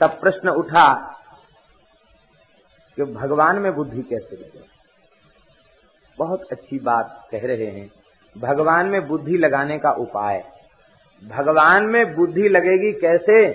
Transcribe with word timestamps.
तब 0.00 0.10
प्रश्न 0.10 0.48
उठा 0.48 1.14
कि 2.96 3.04
भगवान 3.04 3.58
में 3.58 3.74
बुद्धि 3.74 4.02
कैसे 4.02 4.36
लगे 4.36 4.60
बहुत 6.18 6.42
अच्छी 6.52 6.78
बात 6.78 7.28
कह 7.30 7.40
रहे 7.44 7.66
हैं। 7.66 7.90
भगवान 8.38 8.86
में 8.86 9.08
बुद्धि 9.08 9.38
लगाने 9.38 9.78
का 9.78 9.90
उपाय। 9.90 10.44
भगवान 11.28 11.84
में 11.84 12.16
बुद्धि 12.16 12.48
लगेगी 12.48 12.92
कैसे? 12.92 13.52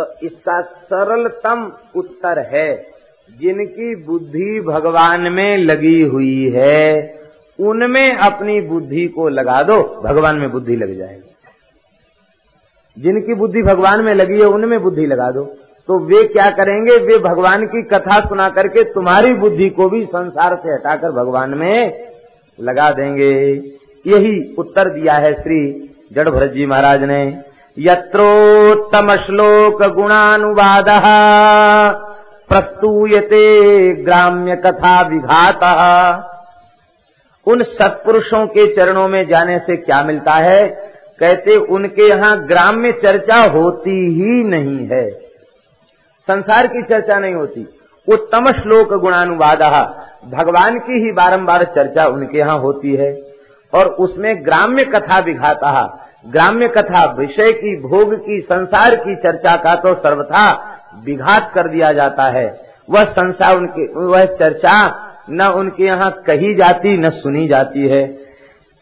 तो 0.00 0.12
इसका 0.22 0.62
सरलतम 0.62 1.72
उत्तर 1.96 2.38
है, 2.38 2.86
जिनकी 3.30 4.04
बुद्धि 4.04 4.60
भगवान 4.60 5.20
में 5.20 5.58
लगी 5.58 6.02
हुई 6.02 6.50
है, 6.54 7.18
उनमें 7.60 8.16
अपनी 8.16 8.60
बुद्धि 8.60 9.06
को 9.06 9.28
लगा 9.28 9.62
दो, 9.62 10.02
भगवान 10.02 10.36
में 10.36 10.50
बुद्धि 10.50 10.76
लग 10.76 10.98
जाएगी। 10.98 11.34
जिनकी 12.98 13.34
बुद्धि 13.34 13.62
भगवान 13.62 14.00
में 14.00 14.14
लगी 14.14 14.38
है, 14.38 14.46
उनमें 14.46 14.80
बुद्धि 14.80 15.06
लगा 15.06 15.30
दो। 15.30 15.56
तो 15.88 15.98
वे 15.98 16.24
क्या 16.24 16.50
करेंगे? 16.50 16.96
वे 16.96 17.18
भगवान 17.18 17.66
की 17.66 17.82
कथा 17.82 18.20
सुना 18.20 18.48
करके 18.48 18.84
तुम्हारी 18.84 19.34
बुद्धि 19.34 19.70
को 19.70 19.88
भी 19.88 20.04
संसार 20.04 20.56
से 20.56 20.72
हटाकर 20.72 21.10
भगवान 21.10 21.50
में 21.50 22.08
लगा 22.60 22.90
देंगे। 22.90 23.62
यही 24.06 24.54
उत्तर 24.58 24.88
दिया 24.88 25.14
है 25.14 25.34
श्री 25.34 25.90
जड़ 26.12 26.28
भरत 26.28 26.50
जी 26.50 26.66
महाराज 26.66 27.02
ने। 27.02 27.38
यत्रोत्तम 27.78 29.16
श्लोक 29.16 29.82
गुणानुवाद 29.82 30.84
प्रस्तूयते 32.48 33.42
ग्राम्य 33.92 34.56
कथा 34.56 35.00
विघात। 35.08 35.60
उन 37.46 37.62
सत्पुरुषों 37.62 38.46
के 38.46 38.74
चरणों 38.74 39.08
में 39.08 39.28
जाने 39.28 39.58
से 39.58 39.76
क्या 39.76 40.02
मिलता 40.02 40.32
है? 40.32 40.68
कहते, 41.20 41.56
उनके 41.56 42.08
यहाँ 42.08 42.46
ग्राम्य 42.46 42.92
चर्चा 42.92 43.36
होती 43.36 44.14
ही 44.14 44.44
नहीं 44.44 44.88
है। 44.88 45.23
संसार 46.26 46.66
की 46.66 46.82
चर्चा 46.82 47.18
नहीं 47.18 47.34
होती। 47.34 47.66
उत्तम 48.08 48.52
श्लोक 48.52 48.94
गुणानुवाद। 48.94 49.62
भगवान 50.30 50.78
की 50.78 51.06
ही 51.06 51.12
बारंबार 51.12 51.64
चर्चा 51.64 52.06
उनके 52.06 52.38
यहाँ 52.38 52.58
होती 52.58 52.94
है। 52.94 53.22
और 53.74 53.86
उसमें 53.86 54.44
ग्राम्य 54.44 54.84
कथा 54.84 55.18
विघाता 55.18 56.00
ग्राम्य 56.26 56.68
कथा, 56.68 57.14
विषय 57.18 57.52
की, 57.52 57.80
भोग 57.80 58.14
की, 58.14 58.40
संसार 58.40 58.94
की 58.94 59.16
चर्चा 59.16 59.56
का 59.56 59.74
तो 59.74 59.94
सर्वथा 59.94 60.76
विघात 61.04 61.52
कर 61.54 61.68
दिया 61.68 61.92
जाता 61.92 62.22
है। 62.22 62.60
वह 62.90 63.04
संसार 63.04 63.56
उनके, 63.56 63.94
वह 64.00 64.24
चर्चा 64.24 65.04
न 65.30 65.42
उनके 65.42 65.84
यहाँ 65.84 66.10
कही 66.26 66.54
जाती, 66.54 66.96
न 66.96 67.10
सुनी 67.10 67.48
जाती 67.48 67.88
है। 67.88 68.18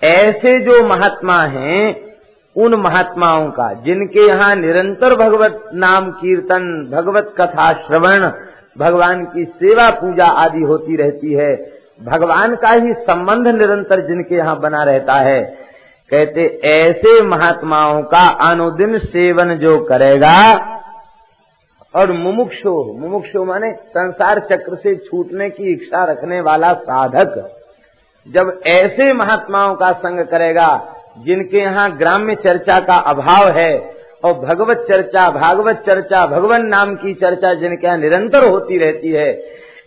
ऐसे 0.05 0.61
जो 0.61 0.87
महात्मा 0.87 1.43
हैं 1.43 2.12
उन 2.57 2.75
महात्माओं 2.75 3.51
का, 3.51 3.73
जिनके 3.75 4.27
यहाँ 4.29 4.55
निरंतर 4.57 5.15
भगवत 5.17 5.63
नाम 5.75 6.11
कीर्तन, 6.11 6.91
भगवत 6.93 7.35
कथा 7.41 7.73
श्रवण, 7.73 8.31
भगवान 8.79 9.25
की 9.25 9.45
सेवा 9.45 9.91
पूजा 9.91 10.27
आदि 10.27 10.63
होती 10.63 10.97
रहती 10.97 11.33
है, 11.33 11.55
भगवान 12.03 12.55
का 12.57 12.71
ही 12.71 12.93
संबंध 12.93 13.49
निरंतर 13.49 14.07
जिनके 14.07 14.35
यहाँ 14.35 14.59
बना 14.61 14.83
रहता 14.83 15.15
है। 15.15 15.41
कहते, 16.11 16.47
ऐसे 16.65 17.21
महात्माओं 17.23 18.03
का 18.03 18.27
अनुदिन 18.51 18.99
सेवन 18.99 19.55
जो 19.57 19.79
करेगा, 19.85 20.39
और 21.95 22.13
मुमुक्षो 22.13 22.73
मुमुक्षो 22.99 23.45
माने 23.45 23.73
संसार 23.73 24.39
चक्र 24.41 24.75
से 24.75 24.95
छूटने 24.97 25.49
की 25.51 25.73
इच्छा 25.73 26.05
रखने 26.05 26.41
वाला 26.41 26.73
साधक, 26.73 27.35
जब 28.27 28.61
ऐसे 28.67 29.13
महात्माओं 29.13 29.75
का 29.75 29.93
संग 29.93 30.25
करेगा 30.27 30.69
जिनके 31.17 31.59
यहाँ 31.59 31.91
ग्राम्य 31.99 32.35
चर्चा 32.37 32.79
का 32.81 32.97
अभाव 33.07 33.49
है 33.51 33.73
और 34.25 34.33
भगवत 34.37 34.85
चर्चा, 34.89 35.29
भागवत 35.31 35.83
चर्चा, 35.87 36.27
भगवान 36.29 36.67
नाम 36.67 36.95
की 36.97 37.15
चर्चा 37.15 37.53
जिनके 37.55 37.87
यहाँ 37.87 37.99
निरंतर 37.99 38.45
होती 38.45 38.79
रहती 38.79 39.11
है, 39.11 39.31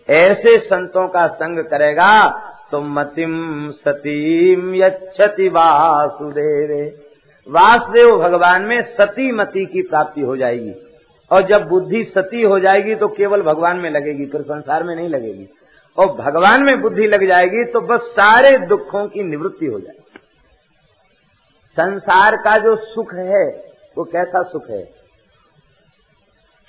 ऐसे 0.10 0.58
संतों 0.60 1.08
का 1.08 1.28
संग 1.30 1.64
करेगा 1.66 2.28
तो 2.72 2.82
मतिम 2.82 3.34
सतीम 3.72 4.74
यति 4.76 5.48
वासुदेव। 5.50 6.72
वासुदेव 7.48 8.18
भगवान 8.20 8.62
में 8.62 8.82
सती 8.94 9.32
मति 9.32 9.66
की 9.66 9.82
प्राप्ति 9.84 10.22
हो 10.22 10.36
जाएगी। 10.38 10.74
और 11.32 11.42
जब 11.48 11.68
बुद्धि 11.68 12.04
सती 12.06 12.42
हो 12.42 12.60
जाएगी 12.60 12.96
तो 12.96 13.08
केवल 13.10 13.42
भगवान 13.44 13.78
में 13.78 13.90
लगेगी, 13.90 14.26
फिर 14.26 14.42
संसार 14.42 14.84
में 14.84 14.96
नहीं 14.96 15.10
लगेगी। 15.10 15.48
और 15.98 16.08
भगवान 16.16 16.64
में 16.64 16.82
बुद्धि 16.82 17.08
लग 17.08 17.28
जाएगी 17.28 17.64
तो 17.64 17.82
बस 17.84 18.02
सारे 18.12 18.58
दुखों 18.68 19.08
की 19.08 19.24
निवृत्ति 19.24 19.66
हो 19.66 19.80
जाएगी। 19.80 20.04
संसार 21.80 22.36
का 22.36 22.58
जो 22.58 22.76
सुख 22.76 23.14
है, 23.14 23.74
वो 23.98 24.04
कैसा 24.04 24.44
सुख 24.44 24.70
है? 24.70 24.86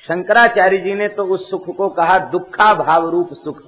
शंकराचार्य 0.01 0.79
जी 0.79 0.95
ने 0.95 1.09
तो 1.09 1.25
उस 1.25 1.51
सुख 1.51 1.77
को 1.77 1.89
कहा 1.89 2.19
दुखा 2.19 2.75
भाव 2.75 3.09
रूप 3.09 3.29
सुख। 3.33 3.63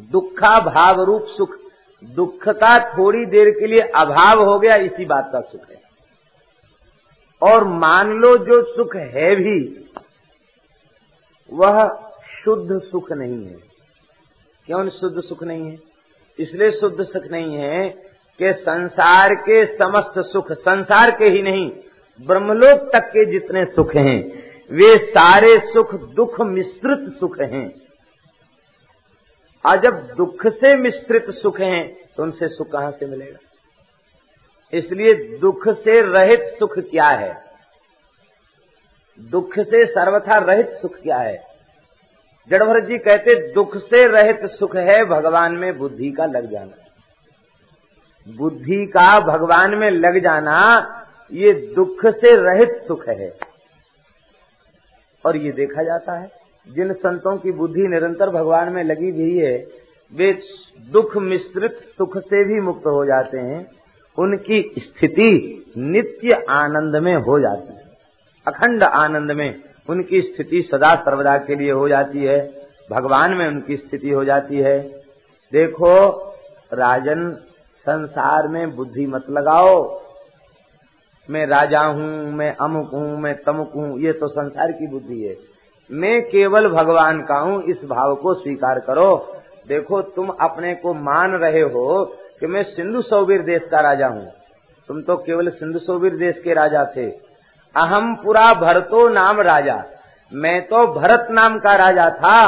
दुखा 0.00 0.60
भाव 0.60 1.02
रूप 1.02 1.24
सुख। 1.26 1.56
दुख 2.04 2.48
का 2.48 2.98
थोड़ी 2.98 3.26
देर 3.26 3.50
के 3.50 3.66
लिए 3.66 3.80
अभाव 3.80 4.44
हो 4.44 4.58
गया, 4.58 4.76
इसी 4.76 5.04
बात 5.04 5.30
का 5.32 5.40
सुख 5.40 5.70
है। 5.70 5.82
और 7.42 7.64
मान 7.64 8.10
लो 8.10 8.36
जो 8.36 8.62
सुख 8.62 8.96
है 8.96 9.36
भी, 9.36 9.90
वह 11.52 12.10
शुद्ध 12.44 12.78
सुख 12.78 13.12
नहीं 13.12 13.46
है। 13.46 13.56
क्यों 14.66 14.88
शुद्ध 14.88 15.20
सुख 15.20 15.42
नहीं 15.42 15.70
है? 15.70 15.78
इसलिए 16.38 16.70
शुद्ध 16.70 17.04
सुख 17.04 17.22
नहीं 17.22 17.54
है 17.54 18.09
कि 18.42 18.52
संसार 18.52 19.34
के 19.34 19.64
समस्त 19.66 20.18
सुख, 20.18 20.52
संसार 20.52 21.10
के 21.10 21.24
ही 21.24 21.42
नहीं, 21.42 21.70
ब्रह्मलोक 22.20 22.90
तक 22.92 23.08
के 23.08 23.24
जितने 23.32 23.64
सुख 23.64 23.94
हैं, 23.94 24.22
वे 24.70 24.96
सारे 24.98 25.58
सुख, 25.60 25.94
दुख, 26.14 26.40
मिश्रित 26.40 27.12
सुख 27.20 27.40
हैं। 27.40 27.68
और 29.64 29.76
जब 29.76 30.08
दुख 30.16 30.46
से 30.46 30.74
मिश्रित 30.76 31.30
सुख 31.30 31.60
हैं 31.60 31.96
तो 32.16 32.22
उनसे 32.22 32.48
सुख 32.48 32.70
कहाँ 32.70 32.90
से 32.90 33.06
मिलेगा? 33.06 33.38
इसलिए 34.72 35.14
दुख 35.38 35.68
से 35.68 36.00
रहित 36.00 36.42
सुख 36.58 36.78
क्या 36.78 37.08
है? 37.08 37.44
दुख 39.20 39.58
से 39.58 39.86
सर्वथा 39.86 40.38
रहित 40.38 40.70
सुख 40.72 40.94
क्या 40.94 41.18
है? 41.18 41.36
जड़भरत 42.50 42.84
जी 42.84 42.98
कहते, 42.98 43.52
दुख 43.52 43.76
से 43.76 44.06
रहित 44.06 44.40
सुख 44.44 44.76
है 44.76 45.04
भगवान 45.04 45.52
में 45.52 45.78
बुद्धि 45.78 46.10
का 46.10 46.24
लग 46.24 46.50
जाना। 46.50 46.89
बुद्धि 48.28 48.86
का 48.86 49.20
भगवान 49.20 49.74
में 49.74 49.90
लग 49.90 50.22
जाना 50.22 50.86
ये 51.32 51.52
दुख 51.52 52.06
से 52.06 52.36
रहित 52.36 52.84
सुख 52.88 53.08
है। 53.08 53.38
और 55.26 55.36
ये 55.36 55.52
देखा 55.52 55.82
जाता 55.82 56.12
है, 56.12 56.30
जिन 56.68 56.92
संतों 56.92 57.36
की 57.36 57.52
बुद्धि 57.52 57.88
निरंतर 57.88 58.30
भगवान 58.30 58.72
में 58.72 58.84
लगी 58.84 59.10
हुई 59.10 59.38
है, 59.38 59.66
वे 60.14 60.38
दुख 60.90 61.16
मिश्रित 61.16 61.72
सुख 61.72 62.18
से 62.18 62.44
भी 62.44 62.60
मुक्त 62.60 62.86
हो 62.86 63.06
जाते 63.06 63.38
हैं। 63.38 63.70
उनकी 64.18 64.74
स्थिति 64.78 65.62
नित्य 65.78 66.44
आनंद 66.50 66.96
में 66.96 67.14
हो 67.14 67.40
जाती 67.40 67.74
है। 67.74 67.84
अखंड 68.46 68.82
आनंद 68.82 69.30
में 69.30 69.62
उनकी 69.88 70.20
स्थिति 70.20 70.62
सदा 70.62 70.94
सर्वदा 70.94 71.38
के 71.38 71.54
लिए 71.54 71.72
हो 71.72 71.88
जाती 71.88 72.24
है। 72.24 72.68
भगवान 72.90 73.34
में 73.34 73.48
उनकी 73.48 73.76
स्थिति 73.76 74.10
हो 74.10 74.24
जाती 74.24 74.56
है। 74.56 74.80
देखो, 75.52 76.08
राजन 76.72 77.38
संसार 77.90 78.48
में 78.48 78.76
बुद्धि 78.76 79.06
मत 79.06 79.24
लगाओ। 79.30 80.00
मैं 81.30 81.46
राजा 81.46 81.80
हूँ, 81.80 82.32
मैं 82.32 82.56
अमुक 82.56 82.90
हूँ, 82.92 83.20
मैं 83.20 83.34
तमुक 83.34 83.72
हूँ, 83.76 83.98
ये 84.00 84.12
तो 84.12 84.28
संसार 84.28 84.72
की 84.72 84.86
बुद्धि 84.86 85.22
है। 85.22 85.36
मैं 85.90 86.22
केवल 86.22 86.68
भगवान 86.68 87.22
का 87.22 87.38
हूँ, 87.38 87.62
इस 87.62 87.76
भाव 87.84 88.14
को 88.14 88.34
स्वीकार 88.34 88.78
करो। 88.78 89.32
देखो, 89.68 90.02
तुम 90.02 90.28
अपने 90.28 90.74
को 90.74 90.94
मान 90.94 91.30
रहे 91.30 91.60
हो 91.60 92.04
कि 92.40 92.46
मैं 92.46 92.62
सिंधु 92.62 93.02
सौबीर 93.02 93.42
देश 93.42 93.68
का 93.70 93.80
राजा 93.80 94.06
हूँ। 94.06 94.26
तुम 94.88 95.02
तो 95.02 95.16
केवल 95.16 95.48
सिंधु 95.48 95.78
सौबीर 95.78 96.16
देश 96.16 96.40
के 96.44 96.54
राजा 96.54 96.84
थे। 96.96 97.10
अहम 97.76 98.14
पुरा 98.14 98.54
भरतो 98.54 99.08
नाम 99.08 99.40
राजा। 99.40 99.84
मैं 100.32 100.62
तो 100.62 100.86
भरत 100.86 101.26
नाम 101.30 101.58
का 101.58 101.74
राजा 101.74 102.10
था। 102.10 102.38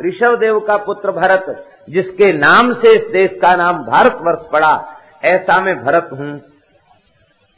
ऋषभ 0.00 0.36
देव 0.40 0.60
का 0.60 0.76
पुत्र 0.76 1.12
भरत। 1.12 1.71
जिसके 1.90 2.32
नाम 2.32 2.74
से 2.74 2.92
इस 2.96 3.12
देश 3.12 3.38
का 3.42 3.56
नाम 3.56 3.78
भारत 3.78 4.18
वर्ष 4.20 4.50
पड़ा, 4.52 4.96
ऐसा 5.24 5.60
मैं 5.60 5.84
भरत 5.84 6.10
हूँ। 6.12 6.40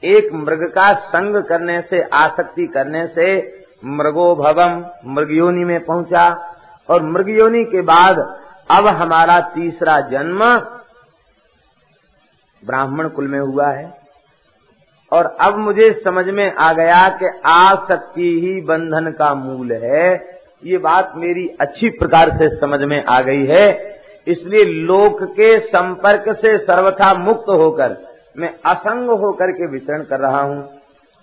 एक 0.05 0.33
मृग 0.33 0.73
का 0.75 0.95
संग 0.95 1.45
करने 1.45 1.83
से, 1.83 2.03
आसक्ति 2.03 2.67
करने 2.67 3.07
से 3.07 3.37
मृगो 3.85 4.35
भवम, 4.35 4.85
मृगयोनि 5.07 5.65
में 5.65 5.85
पहुँचा। 5.85 6.51
और 6.91 7.03
मृगयोनि 7.03 7.65
के 7.65 7.81
बाद 7.81 8.41
अब 8.71 8.87
हमारा 8.87 9.41
तीसरा 9.41 10.01
जन्म 10.01 10.59
ब्राह्मण 12.67 13.09
कुल 13.09 13.29
में 13.29 13.41
हुआ 13.41 13.69
है। 13.69 13.99
और 15.13 15.37
अब 15.41 15.59
मुझे 15.59 16.01
समझ 16.05 16.27
में 16.27 16.55
आ 16.55 16.73
गया 16.73 17.09
कि 17.09 17.41
आसक्ति 17.45 18.41
ही 18.45 18.61
बंधन 18.61 19.11
का 19.11 19.35
मूल 19.35 19.73
है। 19.73 20.39
ये 20.65 20.79
बात 20.79 21.13
मेरी 21.17 21.49
अच्छी 21.61 21.89
प्रकार 21.89 22.31
से 22.31 22.49
समझ 22.49 22.81
में 22.81 23.05
आ 23.05 23.21
गई 23.21 23.47
है। 23.47 23.94
इसलिए 24.27 24.65
लोक 24.65 25.23
के 25.33 25.59
संपर्क 25.61 26.29
से 26.37 26.57
सर्वथा 26.59 27.13
मुक्त 27.17 27.49
होकर 27.51 27.97
मैं 28.39 28.53
असंग 28.67 29.11
होकर 29.13 29.51
के 29.53 29.71
विचरण 29.71 30.03
कर 30.05 30.21
रहा 30.21 30.41
हूँ। 30.41 30.63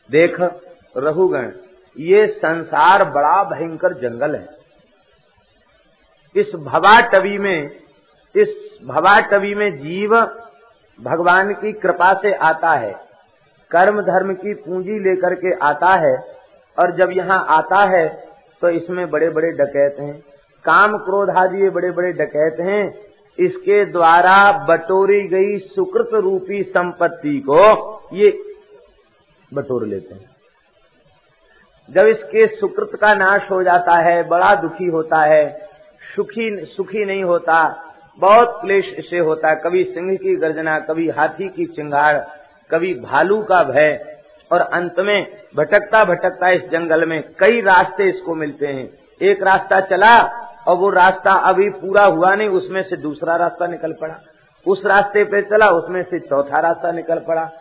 देख 0.09 0.39
रहुगण 0.95 1.51
ये 1.97 2.25
संसार 2.27 3.03
बड़ा 3.11 3.43
भयंकर 3.45 3.93
जंगल 3.99 4.35
है। 4.35 4.47
इस 6.35 6.51
भवाटवी 6.57 7.37
में, 7.37 7.69
इस 8.35 8.79
भवाटवी 8.85 9.53
में 9.55 9.69
जीव 9.77 10.15
भगवान 10.99 11.53
की 11.53 11.71
कृपा 11.75 12.13
से 12.13 12.33
आता 12.33 12.71
है, 12.71 12.91
कर्म 13.71 14.01
धर्म 14.03 14.33
की 14.35 14.53
पूंजी 14.55 14.99
लेकर 15.01 15.35
के 15.35 15.53
आता 15.65 15.93
है, 15.97 16.15
और 16.77 16.95
जब 16.97 17.11
यहाँ 17.11 17.45
आता 17.51 17.83
है 17.87 18.07
तो 18.61 18.69
इसमें 18.71 19.09
बड़े 19.09 19.29
बड़े 19.29 19.51
डकैत 19.53 19.99
हैं। 19.99 20.13
काम 20.65 20.97
क्रोध 20.97 21.29
आदि 21.29 21.61
ये 21.63 21.69
बड़े 21.69 21.91
बड़े 21.91 22.11
डकैत 22.11 22.59
हैं। 22.59 22.99
इसके 23.39 23.85
द्वारा 23.85 24.51
बटोरी 24.69 25.27
गई 25.27 25.57
सुकृत 25.57 26.09
रूपी 26.13 26.63
संपत्ति 26.63 27.39
को 27.39 27.61
ये 28.13 28.43
बटोर 29.53 29.85
लेते 29.85 30.15
हैं। 30.15 30.29
जब 31.89 32.07
इसके 32.07 32.47
सुकृत 32.47 32.91
का 33.01 33.13
नाश 33.15 33.41
हो 33.51 33.63
जाता 33.63 33.95
है, 33.95 34.27
बड़ा 34.27 34.55
दुखी 34.55 34.85
होता 34.85 35.21
है, 35.21 35.69
सुखी 36.15 36.65
सुखी 36.65 37.05
नहीं 37.05 37.23
होता, 37.23 37.83
बहुत 38.19 38.57
क्लेश 38.61 39.07
से 39.09 39.17
होता 39.17 39.49
है। 39.49 39.55
कभी 39.55 39.83
सिंह 39.83 40.15
की 40.15 40.35
गर्जना, 40.35 40.79
कभी 40.79 41.09
हाथी 41.09 41.49
की 41.49 41.65
चिंगाड़ 41.65 42.17
कभी 42.71 42.93
भालू 42.93 43.41
का 43.43 43.63
भय। 43.63 44.17
और 44.51 44.61
अंत 44.61 44.99
में 44.99 45.41
भटकता 45.55 46.05
भटकता 46.05 46.49
इस 46.49 46.69
जंगल 46.69 47.05
में 47.05 47.23
कई 47.39 47.61
रास्ते 47.61 48.03
इसको 48.03 48.35
मिलते 48.35 48.67
हैं। 48.67 48.89
एक 49.21 49.43
रास्ता 49.43 49.79
चला 49.79 50.40
और 50.67 50.75
वो 50.75 50.89
रास्ता 50.89 51.31
अभी 51.31 51.69
पूरा 51.69 52.05
हुआ 52.05 52.35
नहीं, 52.35 52.49
उसमें 52.49 52.83
से 52.83 52.97
दूसरा 52.97 53.35
रास्ता 53.35 53.67
निकल 53.67 53.93
पड़ा। 53.93 54.19
उस 54.67 54.85
रास्ते 54.85 55.23
पे 55.23 55.41
चला, 55.41 55.67
उसमें 55.67 56.03
से 56.03 56.19
चौथा 56.19 56.59
रास्ता 56.59 56.91
निकल 56.91 57.19
पड़ा। 57.19 57.51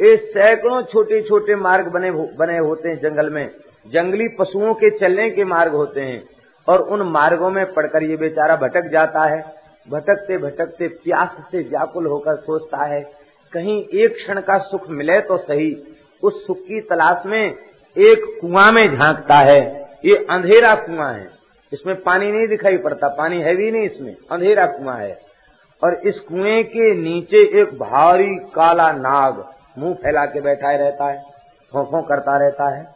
ये 0.00 0.16
सैकड़ों 0.16 0.82
छोटे 0.82 1.22
छोटे 1.22 1.56
मार्ग 1.56 1.88
बने 1.88 2.10
बने 2.10 2.58
होते 2.58 2.88
हैं 2.88 2.98
जंगल 2.98 3.30
में। 3.30 3.50
जंगली 3.86 4.28
पशुओं 4.28 4.74
के 4.74 4.90
चलने 4.90 5.30
के 5.30 5.44
मार्ग 5.44 5.72
होते 5.72 6.00
हैं। 6.00 6.24
और 6.68 6.80
उन 6.80 7.02
मार्गों 7.02 7.50
में 7.50 7.72
पड़कर 7.72 8.02
ये 8.02 8.16
बेचारा 8.16 8.56
भटक 8.56 8.88
जाता 8.88 9.20
है। 9.20 9.54
भटकते 9.90 10.38
भटकते 10.38 10.88
प्यास 10.88 11.28
से 11.52 11.58
व्याकुल 11.58 12.06
होकर 12.06 12.36
सोचता 12.36 12.84
है, 12.84 13.10
कहीं 13.52 13.84
एक 13.84 14.14
क्षण 14.14 14.40
का 14.40 14.58
सुख 14.58 14.90
मिले 14.90 15.20
तो 15.20 15.36
सही। 15.36 15.76
उस 16.22 16.46
सुख 16.46 16.58
की 16.58 16.80
तलाश 16.80 17.26
में 17.26 17.52
एक 17.98 18.38
कुआँ 18.40 18.72
में 18.72 18.98
झांकता 18.98 19.34
है। 19.34 19.86
ये 20.04 20.26
अंधेरा 20.30 20.74
कुआँ 20.74 21.12
है। 21.12 21.35
इसमें 21.72 22.02
पानी 22.02 22.32
नहीं 22.32 22.48
दिखाई 22.48 22.76
पड़ता, 22.76 23.08
पानी 23.08 23.40
है 23.40 23.56
भी 23.56 23.70
नहीं 23.70 23.82
इसमें, 23.82 24.16
अंधेरा 24.32 24.66
कुआँ 24.66 24.96
है। 24.96 25.18
और 25.84 25.94
इस 25.94 26.18
कुएँ 26.18 26.62
के 26.64 26.94
नीचे 26.94 27.62
एक 27.62 27.78
भारी 27.78 28.36
काला 28.36 28.92
नाग 28.92 29.48
मुँह 29.78 29.94
फैला 29.94 30.26
के 30.26 30.40
बैठा 30.40 30.76
रहता 30.76 31.04
है, 31.04 31.24
फोफो 31.72 32.02
करता 32.02 32.36
रहता 32.38 32.76
है। 32.76 32.86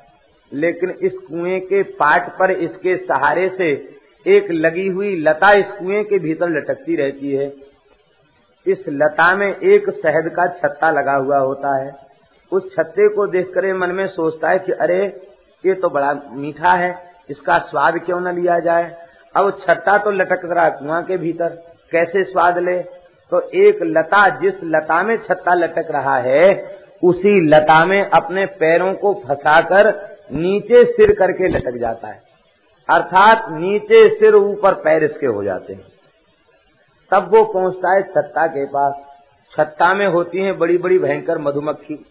लेकिन 0.53 0.91
इस 0.91 1.13
कुएँ 1.13 1.61
के 1.61 1.83
पाट 1.83 2.39
पर 2.39 2.51
इसके 2.51 2.97
सहारे 2.97 3.49
से 3.49 3.97
एक 4.27 4.51
लगी 4.51 4.89
हुई 4.89 5.17
लता 5.17 5.53
इस 5.53 5.73
कुएँ 5.73 6.05
के 6.05 6.19
भीतर 6.19 6.49
लटकती 6.49 6.97
रहती 6.97 7.33
है। 7.33 7.53
इस 8.67 8.85
लता 8.89 9.37
में 9.37 9.57
एक 9.57 9.91
शहद 9.91 10.33
का 10.37 10.47
छत्ता 10.47 10.91
लगा 10.91 11.15
हुआ 11.15 11.39
होता 11.39 11.85
है। 11.85 11.95
उस 12.53 12.77
छत्ते 12.77 13.09
को 13.09 13.27
देखकर 13.27 13.75
मन 13.75 13.91
में 13.91 14.07
सोचता 14.07 14.51
है 14.51 14.59
कि 14.59 14.73
अरे, 14.73 15.29
ये 15.67 15.75
तो 15.75 15.89
बड़ा 15.89 16.21
मीठा 16.31 16.73
है। 16.73 17.10
इसका 17.31 17.59
स्वाद 17.59 17.99
क्यों 17.99 18.21
न 18.21 18.35
लिया 18.35 18.59
जाए? 18.59 18.97
अब 19.37 19.51
छत्ता 19.61 19.99
तो 19.99 20.11
लटक 20.11 20.41
रहा 20.45 20.69
कुआँ 20.69 21.03
के 21.03 21.17
भीतर। 21.17 21.49
कैसे 21.93 22.25
स्वाद 22.25 22.59
ले? 22.59 22.79
तो 23.33 23.41
एक 23.41 23.79
लता 23.83 24.29
जिस 24.39 24.55
लता 24.65 25.03
में 25.03 25.17
छत्ता 25.17 25.55
लटक 25.55 25.91
रहा 25.91 26.19
है, 26.19 26.79
उसी 27.03 27.49
लता 27.49 27.85
में 27.85 28.11
अपने 28.11 28.47
पैरों 28.47 28.95
को 28.95 29.13
फंसाकर 29.15 29.89
नीचे 30.33 30.85
सिर 30.85 31.13
करके 31.13 31.49
लटक 31.49 31.79
जाता 31.79 32.09
है। 32.09 32.23
अर्थात 32.89 33.47
नीचे 33.51 34.09
सिर 34.09 34.35
ऊपर 34.35 34.75
पैर 34.75 35.05
इसके 35.05 35.27
हो 35.27 35.45
जाते 35.45 35.73
हैं। 35.73 35.85
तब 37.13 37.31
वो 37.35 37.45
पहुँचता 37.45 37.95
है 37.95 38.03
छत्ता 38.03 38.47
के 38.47 38.65
पास। 38.65 38.95
छत्ता 39.57 39.95
में 39.95 40.07
होती 40.07 40.39
हैं 40.39 40.59
बड़ी 40.59 40.79
बड़ी 40.79 40.99
भयंकर 40.99 41.39
मधुमक्खी। 41.39 42.07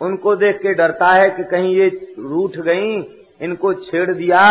उनको 0.00 0.36
देख 0.36 0.56
के 0.56 0.74
डरता 0.74 1.08
है 1.08 1.30
कि 1.30 1.44
कहीं 1.44 1.74
ये 1.76 1.88
रूठ 2.18 2.56
गई 2.56 3.02
इनको 3.40 3.72
छेड़ 3.74 4.12
दिया 4.12 4.42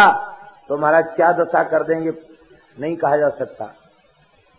तो 0.69 0.77
महाराज 0.77 1.05
क्या 1.15 1.31
दशा 1.33 1.63
कर 1.63 1.83
देंगे? 1.83 2.11
नहीं 2.77 2.95
कहा 2.95 3.17
जा 3.17 3.29
सकता। 3.29 3.73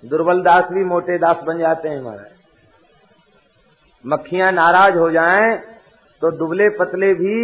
दुर्बल 0.03 0.43
दास 0.43 0.71
भी 0.71 0.85
मोटे 0.85 1.19
दास 1.19 1.43
बन 1.45 1.59
जाते 1.59 1.89
हैं 1.89 2.01
महाराज। 2.01 2.33
मक्खियाँ 4.05 4.51
नाराज़ 4.53 4.97
हो 4.97 5.11
जाएँ 5.11 5.57
तो 6.23 6.31
दुबले 6.31 6.69
पतले 6.71 7.13
भी 7.15 7.35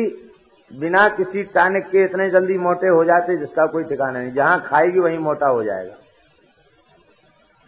बिना 0.70 1.08
किसी 1.08 1.42
टानिक 1.54 1.84
के 1.84 2.04
इतने 2.04 2.28
जल्दी 2.30 2.56
मोटे 2.58 2.88
हो 2.88 3.04
जाते 3.04 3.36
जिसका 3.36 3.66
कोई 3.66 3.84
ठिकाना 3.84 4.18
नहीं। 4.18 4.32
जहाँ 4.32 4.60
खाएगी, 4.62 4.98
वहीं 4.98 5.18
मोटा 5.18 5.46
हो 5.46 5.62
जाएगा। 5.64 5.94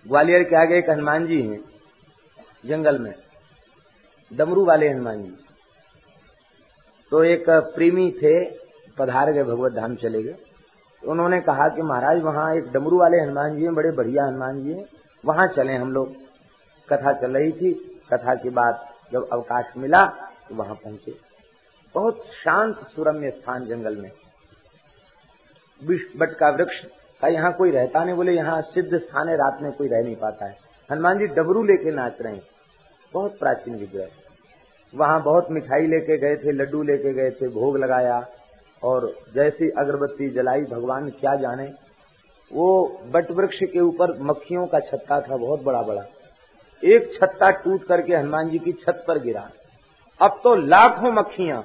ग्वालियर 0.06 0.42
के 0.42 0.56
आगे 0.56 0.78
एक 0.78 0.90
हनुमान 0.90 1.26
जी 1.26 1.40
हैं, 1.42 1.60
जंगल 2.66 2.98
में। 2.98 3.14
डमरू 4.30 4.64
वाले 4.64 4.88
हनुमान 4.88 5.22
जी। 5.22 5.34
तो 7.12 7.22
एक 7.24 7.44
प्रेमी 7.74 8.10
थे 8.12 8.44
पधार 8.98 9.32
गए, 9.32 9.42
भगवत 9.42 9.72
धाम 9.72 9.94
चले 9.94 10.22
गए। 10.22 10.36
उन्होंने 11.02 11.40
कहा 11.40 11.68
कि 11.68 11.82
महाराज, 11.82 12.22
वहाँ 12.22 12.54
एक 12.54 12.72
डमरू 12.72 12.98
वाले 12.98 13.16
हनुमान 13.16 13.56
जी 13.56 13.62
हैं, 13.62 13.74
बड़े 13.74 13.90
बढ़िया 13.90 14.24
हनुमान 14.24 14.62
जी 14.62 14.72
हैं। 14.72 14.84
वहाँ 15.24 15.46
चले 15.46 15.74
हम 15.74 15.92
लोग। 15.92 16.12
कथा 16.88 17.12
चल 17.12 17.36
रही 17.36 17.52
थी। 17.52 17.72
कथा 18.12 18.34
की 18.34 18.50
बात 18.50 18.88
जब 19.12 19.28
अवकाश 19.32 19.72
मिला 19.76 20.04
तो 20.48 20.54
वहाँ 20.54 20.74
पहुँचे। 20.74 21.14
बहुत 21.94 22.16
शांत 22.16 22.76
सुरम्य 22.76 23.30
स्थान 23.30 23.64
जंगल 23.64 23.96
में। 23.96 24.10
बट 26.18 26.30
का 26.30 26.48
वृक्ष 26.48 26.84
का 27.20 27.28
यहाँ 27.28 27.52
कोई 27.52 27.70
रहता 27.70 28.04
नहीं, 28.04 28.14
बोले 28.14 28.32
यहाँ 28.32 28.60
सिद्ध 28.62 28.98
स्थान 28.98 29.28
है, 29.28 29.36
रात 29.36 29.58
में 29.62 29.72
कोई 29.72 29.88
रह 29.88 30.02
नहीं 30.02 30.16
पाता 30.16 30.46
है। 30.46 30.56
हनुमान 30.92 31.18
जी 31.18 31.26
डबरू 31.26 31.62
लेके 31.62 31.90
नाच 31.90 32.20
रहे 32.20 32.34
हैं। 32.34 32.42
बहुत 33.14 33.38
प्राचीन 33.38 33.76
विग्रह। 33.76 34.08
वहाँ 34.94 35.22
बहुत 35.22 35.50
मिठाई 35.50 35.86
लेके 35.86 36.18
गए 36.18 36.36
थे, 36.36 36.52
लड्डू 36.52 36.82
लेके 36.82 37.12
गए 37.12 37.30
थे, 37.30 37.48
भोग 37.48 37.78
लगाया। 37.78 38.26
और 38.86 39.06
जैसी 39.34 39.68
अगरबत्ती 39.78 40.28
जलाई 40.30 40.62
भगवान 40.70 41.08
क्या 41.20 41.34
जाने। 41.36 41.66
वो 42.50 42.66
बट 43.12 43.30
वृक्ष 43.32 43.58
के 43.62 43.80
ऊपर 43.80 44.18
मक्खियों 44.22 44.66
का 44.66 44.80
छत्ता 44.80 45.20
था, 45.20 45.36
बहुत 45.36 45.62
बड़ा 45.62 45.82
बड़ा 45.82 46.04
एक 46.82 47.12
छत्ता 47.14 47.50
टूट 47.52 47.84
करके 47.84 48.14
हनुमान 48.14 48.48
जी 48.48 48.58
की 48.58 48.72
छत 48.74 49.04
पर 49.08 49.18
गिरा। 49.18 49.48
अब 50.20 50.40
तो 50.44 50.54
लाखों 50.56 51.12
मक्खियाँ, 51.12 51.62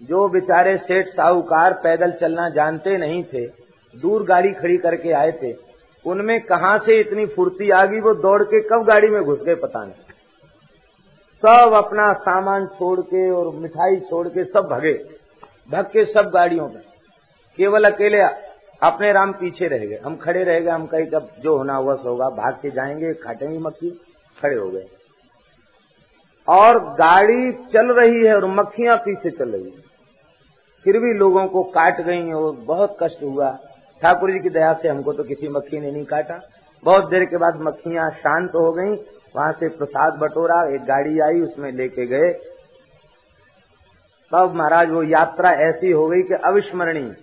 जो 0.00 0.28
बेचारे 0.28 0.76
सेठ 0.78 1.06
साहूकार 1.06 1.72
पैदल 1.82 2.10
चलना 2.12 2.48
जानते 2.50 2.96
नहीं 2.98 3.22
थे, 3.24 3.46
दूर 3.94 4.24
गाड़ी 4.24 4.52
खड़ी 4.52 4.76
करके 4.78 5.12
आए 5.14 5.30
थे, 5.42 5.52
उनमें 6.04 6.40
कहा 6.42 6.76
से 6.78 6.98
इतनी 7.00 7.26
फुर्ती 7.26 7.70
आ 7.70 7.84
गई, 7.84 8.00
वो 8.00 8.14
दौड़ 8.16 8.42
के 8.44 8.60
कब 8.68 8.84
गाड़ी 8.84 9.08
में 9.08 9.22
घुस 9.22 9.40
गए, 9.40 9.54
पता 9.56 9.84
नहीं। 9.84 10.04
सब 11.42 11.72
अपना 11.76 12.12
सामान 12.20 12.66
छोड़ 12.68 13.00
के 13.02 13.30
और 13.30 13.54
मिठाई 13.54 13.96
छोड़ 14.00 14.26
के 14.28 14.44
सब 14.44 14.68
भगे। 14.70 14.92
भग 15.70 15.84
के 15.84 16.04
सब 16.04 16.30
गाड़ियों 16.34 16.68
में। 16.68 16.82
केवल 17.56 17.84
अकेले 17.84 18.20
अपने 18.82 19.12
राम 19.12 19.32
पीछे 19.32 19.66
रह 19.66 19.78
गए। 19.78 19.98
हम 20.04 20.16
खड़े 20.16 20.44
रह 20.44 20.60
गए, 20.60 20.70
हम 20.70 20.86
कहीं 20.86 21.06
कब 21.06 21.30
जो 21.40 21.56
होना 21.56 21.74
हुआ 21.74 21.94
सो 21.94 22.08
होगा, 22.08 22.28
भाग 22.28 22.54
के 22.62 22.70
जाएँगे 22.70 23.12
काटेंगे 23.12 23.58
मक्खी, 23.58 23.90
खड़े 24.42 24.56
हो 24.56 24.68
गए। 24.68 24.86
और 26.48 26.78
गाड़ी 26.78 27.52
चल 27.52 27.92
रही 27.92 28.26
है 28.26 28.34
और 28.34 28.46
मक्खियाँ 28.46 28.96
पीछे 28.96 29.30
चल 29.30 29.48
रही 29.48 29.64
है। 29.64 29.86
फिर 30.84 30.98
भी 30.98 31.18
लोगों 31.18 31.46
को 31.46 31.62
काट 31.62 32.00
गई 32.00 32.32
और 32.32 32.52
बहुत 32.52 32.96
कष्ट 33.02 33.22
हुआ। 33.22 33.58
ठाकुर 34.02 34.30
जी 34.30 34.38
की 34.38 34.48
दया 34.48 34.72
से 34.72 34.88
हमको 34.88 35.12
तो 35.12 35.24
किसी 35.24 35.48
मक्खी 35.48 35.80
ने 35.80 35.90
नहीं 35.90 36.04
काटा। 36.04 36.40
बहुत 36.84 37.10
देर 37.10 37.24
के 37.24 37.36
बाद 37.36 37.60
मक्खियाँ 37.60 38.10
शांत 38.10 38.50
हो 38.54 38.72
गई। 38.72 38.94
वहाँ 39.36 39.52
से 39.52 39.68
प्रसाद 39.68 40.14
बटोरा, 40.14 40.74
एक 40.74 40.80
गाड़ी 40.80 41.18
आई, 41.20 41.40
उसमें 41.40 41.72
लेके 41.72 42.06
गए। 42.06 42.55
तब 44.32 44.54
महाराज, 44.54 44.90
वो 44.90 45.02
यात्रा 45.02 45.50
ऐसी 45.62 45.90
हो 45.90 46.06
गई 46.08 46.22
कि 46.22 46.34
अविस्मरणीय। 46.44 47.14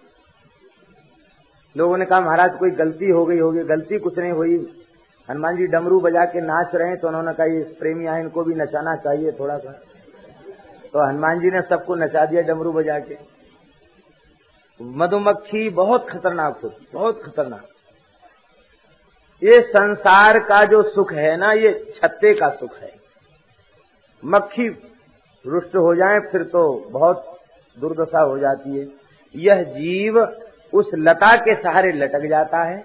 लोगों 1.75 1.97
ने 1.97 2.05
कहा, 2.05 2.19
महाराज, 2.21 2.57
कोई 2.57 2.71
गलती 2.73 3.09
हो 3.09 3.25
गई 3.25 3.39
होगी, 3.39 3.63
गलती 3.65 3.99
कुछ 3.99 4.17
नहीं 4.19 4.31
हुई। 4.31 4.57
हनुमान 5.29 5.57
जी 5.57 5.65
डमरू 5.67 5.99
बजा 5.99 6.23
के 6.25 6.41
नाच 6.41 6.75
रहे 6.75 6.87
हैं 6.87 6.97
तो 6.97 7.07
उन्होंने 7.07 7.33
कहा, 7.33 7.45
ये 7.47 7.63
प्रेमी 7.79 8.05
इनको 8.19 8.43
भी 8.43 8.53
नचाना 8.55 8.95
चाहिए 8.95 9.31
थोड़ा 9.31 9.57
सा 9.57 9.71
तो 10.93 11.07
हनुमान 11.07 11.39
जी 11.39 11.51
ने 11.51 11.61
सबको 11.61 11.95
नचा 11.95 12.25
दिया 12.25 12.41
डमरू 12.43 12.71
बजा 12.73 12.97
के। 12.99 13.17
मधुमक्खी 14.79 15.69
बहुत 15.71 16.09
खतरनाक 16.09 16.59
होती 16.63 16.87
बहुत 16.93 17.21
खतरनाक। 17.23 17.67
ये 19.41 19.61
संसार 19.67 20.39
का 20.39 20.63
जो 20.65 20.81
सुख 20.85 21.13
है 21.13 21.35
ना, 21.37 21.51
ये 21.53 21.93
छत्ते 21.95 22.33
का 22.33 22.49
सुख 22.51 22.77
है। 22.77 22.91
मक्खी 24.23 24.69
रुष्ट 25.45 25.75
हो 25.75 25.93
जाए, 25.95 26.19
फिर 26.21 26.43
तो 26.43 26.89
बहुत 26.89 27.25
दुर्दशा 27.77 28.21
हो 28.21 28.37
जाती 28.39 28.79
है। 28.79 28.87
यह 29.35 29.63
जीव 29.69 30.19
उस 30.73 30.91
लता 30.95 31.35
के 31.37 31.55
सहारे 31.55 31.91
लटक 31.91 32.25
जाता 32.27 32.63
है 32.63 32.81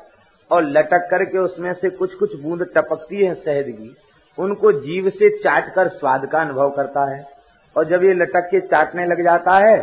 और 0.51 0.65
लटक 0.65 1.09
करके 1.11 1.39
उसमें 1.39 1.73
से 1.73 1.91
कुछ 1.91 2.15
कुछ 2.15 2.41
बूंद 2.43 2.63
टपकती 2.77 3.25
है 3.25 3.35
शहद 3.35 3.71
की 3.71 3.95
उनको 4.39 4.73
जीव 4.73 5.09
से 5.11 5.29
चाट 5.39 5.69
कर 5.75 5.89
स्वाद 5.89 6.27
का 6.27 6.41
अनुभव 6.41 6.71
करता 6.71 7.05
है 7.11 7.25
और 7.77 7.85
जब 7.85 8.05
ये 8.05 8.13
लटक 8.15 8.49
के 8.51 8.61
चाटने 8.61 9.07
लग 9.07 9.23
जाता 9.25 9.57
है, 9.59 9.77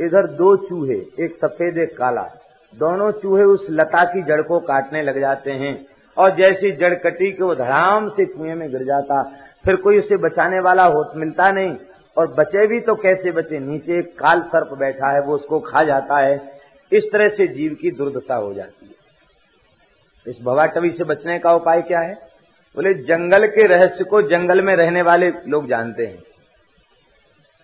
इधर 0.00 0.26
दो 0.26 0.56
चूहे, 0.56 0.96
एक 1.24 1.36
सफ़ेद, 1.36 1.78
एक 1.78 1.96
काला, 1.98 2.22
दोनों 2.74 3.10
चूहे 3.12 3.44
उस 3.44 3.66
लता 3.70 4.04
की 4.04 4.22
जड़ 4.22 4.40
को 4.42 4.58
काटने 4.60 5.02
लग 5.02 5.20
जाते 5.20 5.52
हैं 5.52 5.74
और 6.16 6.34
जैसी 6.36 6.72
जड़ 6.72 6.94
कटी 6.94 7.30
के 7.32 7.44
वो 7.44 7.54
धड़ाम 7.54 8.08
से 8.08 8.24
कुएँ 8.26 8.54
में 8.54 8.68
गिर 8.70 8.84
जाता। 8.84 9.22
फिर 9.64 9.76
कोई 9.76 9.98
उसे 9.98 10.16
बचाने 10.16 10.60
वाला 10.60 10.84
हो 10.84 11.04
मिलता 11.16 11.50
नहीं। 11.52 11.76
और 12.16 12.34
बचे 12.34 12.66
भी 12.66 12.80
तो 12.80 12.94
कैसे 12.94 13.30
बचे? 13.30 13.58
नीचे 13.58 14.02
काल 14.02 14.42
सर्प 14.42 14.78
बैठा 14.78 15.10
है, 15.10 15.20
वो 15.20 15.34
उसको 15.34 15.60
खा 15.60 15.84
जाता 15.84 16.18
है। 16.18 16.60
इस 16.92 17.04
तरह 17.12 17.28
से 17.28 17.46
जीव 17.46 17.76
की 17.80 17.90
दुर्दशा 17.90 18.34
हो 18.34 18.54
जाती 18.54 18.86
है। 18.86 19.00
इस 20.26 20.38
भवाटवी 20.42 20.90
से 20.90 21.04
बचने 21.04 21.38
का 21.38 21.52
उपाय 21.52 21.82
क्या 21.82 22.00
है? 22.00 22.14
बोले, 22.76 22.94
जंगल 22.94 23.46
के 23.46 23.66
रहस्य 23.66 24.04
को 24.04 24.22
जंगल 24.22 24.60
में 24.60 24.76
रहने 24.76 25.02
वाले 25.02 25.32
लोग 25.48 25.66
जानते 25.66 26.06
हैं। 26.06 26.18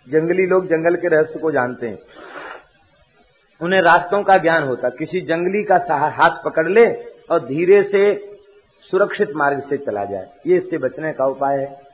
जंगली 0.09 0.47
लोग 0.47 0.67
जंगल 0.67 0.97
के 0.97 1.09
रहस्य 1.09 1.38
को 1.38 1.50
जानते 1.50 1.88
हैं। 1.88 1.99
उन्हें 3.62 3.83
रास्तों 3.83 4.23
का 4.23 4.38
ज्ञान 4.38 4.62
होता। 4.62 4.88
किसी 4.88 5.21
जंगली 5.21 5.65
का 5.65 5.76
हाथ 5.91 6.45
पकड़ 6.45 6.69
ले 6.69 6.87
और 7.31 7.41
धीरे 7.41 7.83
से 7.83 8.37
सुरक्षित 8.83 9.33
मार्ग 9.37 9.61
से 9.61 9.76
चला 9.76 10.05
जाए। 10.05 10.31
ये 10.47 10.57
इससे 10.57 10.79
बचने 10.79 11.12
का 11.12 11.26
उपाय 11.26 11.59
है। 11.59 11.86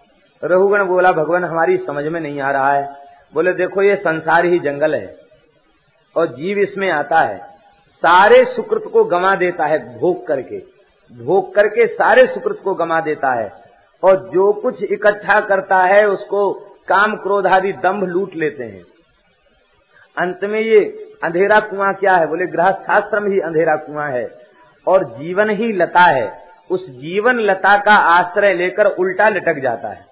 रघुगण 0.45 0.85
बोला, 0.85 1.13
भगवान, 1.13 1.45
हमारी 1.45 1.77
समझ 1.77 2.05
में 2.05 2.21
नहीं 2.21 2.41
आ 2.41 2.51
रहा 2.51 2.73
है। 2.73 2.97
बोले, 3.35 3.53
देखो, 3.53 3.83
ये 3.83 3.97
संसार 3.97 4.45
ही 4.45 4.59
जंगल 4.59 4.95
है 4.95 5.17
और 6.17 6.27
जीव 6.27 6.59
इसमें 6.59 6.91
आता 6.91 7.21
है। 7.21 7.39
सारे 7.93 8.45
सुकृत 8.45 8.83
को 8.93 9.05
गमा 9.05 9.35
देता 9.35 9.65
है 9.65 9.99
भोग 9.99 10.27
करके। 10.27 10.59
भोग 11.25 11.55
करके 11.55 11.87
सारे 11.87 12.27
सुकृत 12.27 12.61
को 12.65 12.75
गमा 12.75 13.01
देता 13.01 13.33
है 13.33 13.53
और 14.03 14.31
जो 14.35 14.53
कुछ 14.53 14.83
इकट्ठा 14.83 15.41
करता 15.41 15.77
है, 15.77 16.09
उसको 16.09 16.53
काम 16.89 17.17
क्रोध 17.17 17.47
आदि 17.47 17.73
दम्भ 17.73 18.05
लूट 18.05 18.35
लेते 18.35 18.65
हैं। 18.65 18.83
अंत 20.19 20.45
में 20.45 20.61
ये 20.61 20.81
अंधेरा 21.25 21.61
कुआँ 21.61 21.95
क्या 21.95 22.17
है? 22.17 22.27
बोले, 22.27 22.47
गृहस्थाश्रम 22.47 23.33
ही 23.33 23.41
अंधेरा 23.41 23.77
कुआँ 23.77 24.11
है 24.11 24.31
और 24.87 25.05
जीवन 25.05 25.51
ही 25.51 25.73
लता 25.73 26.01
है। 26.01 26.43
उस 26.71 26.91
जीवन 26.91 27.39
लता 27.39 27.77
का 27.77 27.93
आश्रय 27.93 28.53
लेकर 28.55 28.87
उल्टा 28.87 29.29
लटक 29.29 29.59
जाता 29.59 29.89
है। 29.89 30.12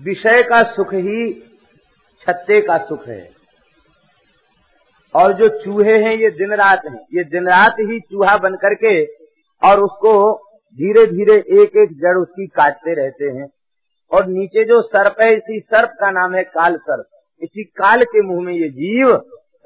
विषय 0.00 0.42
का 0.42 0.62
सुख 0.62 0.94
ही 0.94 1.32
छत्ते 2.20 2.60
का 2.60 2.78
सुख 2.78 3.08
है। 3.08 3.30
और 5.14 5.32
जो 5.32 5.48
चूहे 5.48 5.98
हैं, 5.98 6.12
ये 6.12 6.30
दिन 6.30 6.54
रात 6.54 6.82
हैं। 6.84 7.00
ये 7.14 7.24
दिन 7.24 7.48
रात 7.48 7.76
ही 7.80 8.00
चूहा 8.00 8.36
बन 8.36 8.54
करके 8.54 9.04
और 9.68 9.80
उसको 9.80 10.38
धीरे 10.74 11.06
धीरे 11.06 11.34
एक 11.34 11.76
एक 11.76 11.88
जड़ 11.92 12.18
उसकी 12.18 12.46
काटते 12.46 12.94
रहते 12.94 13.24
हैं। 13.24 13.46
और 14.12 14.26
नीचे 14.26 14.64
जो 14.64 14.82
सर्प 14.82 15.16
है, 15.20 15.34
इसी 15.34 15.60
सर्प 15.60 15.90
का 16.00 16.10
नाम 16.10 16.34
है 16.34 16.42
काल 16.42 16.76
सर्प। 16.76 17.06
इसी 17.42 17.64
काल 17.64 18.04
के 18.04 18.22
मुँह 18.22 18.44
में 18.44 18.54
ये 18.54 18.68
जीव 18.68 19.16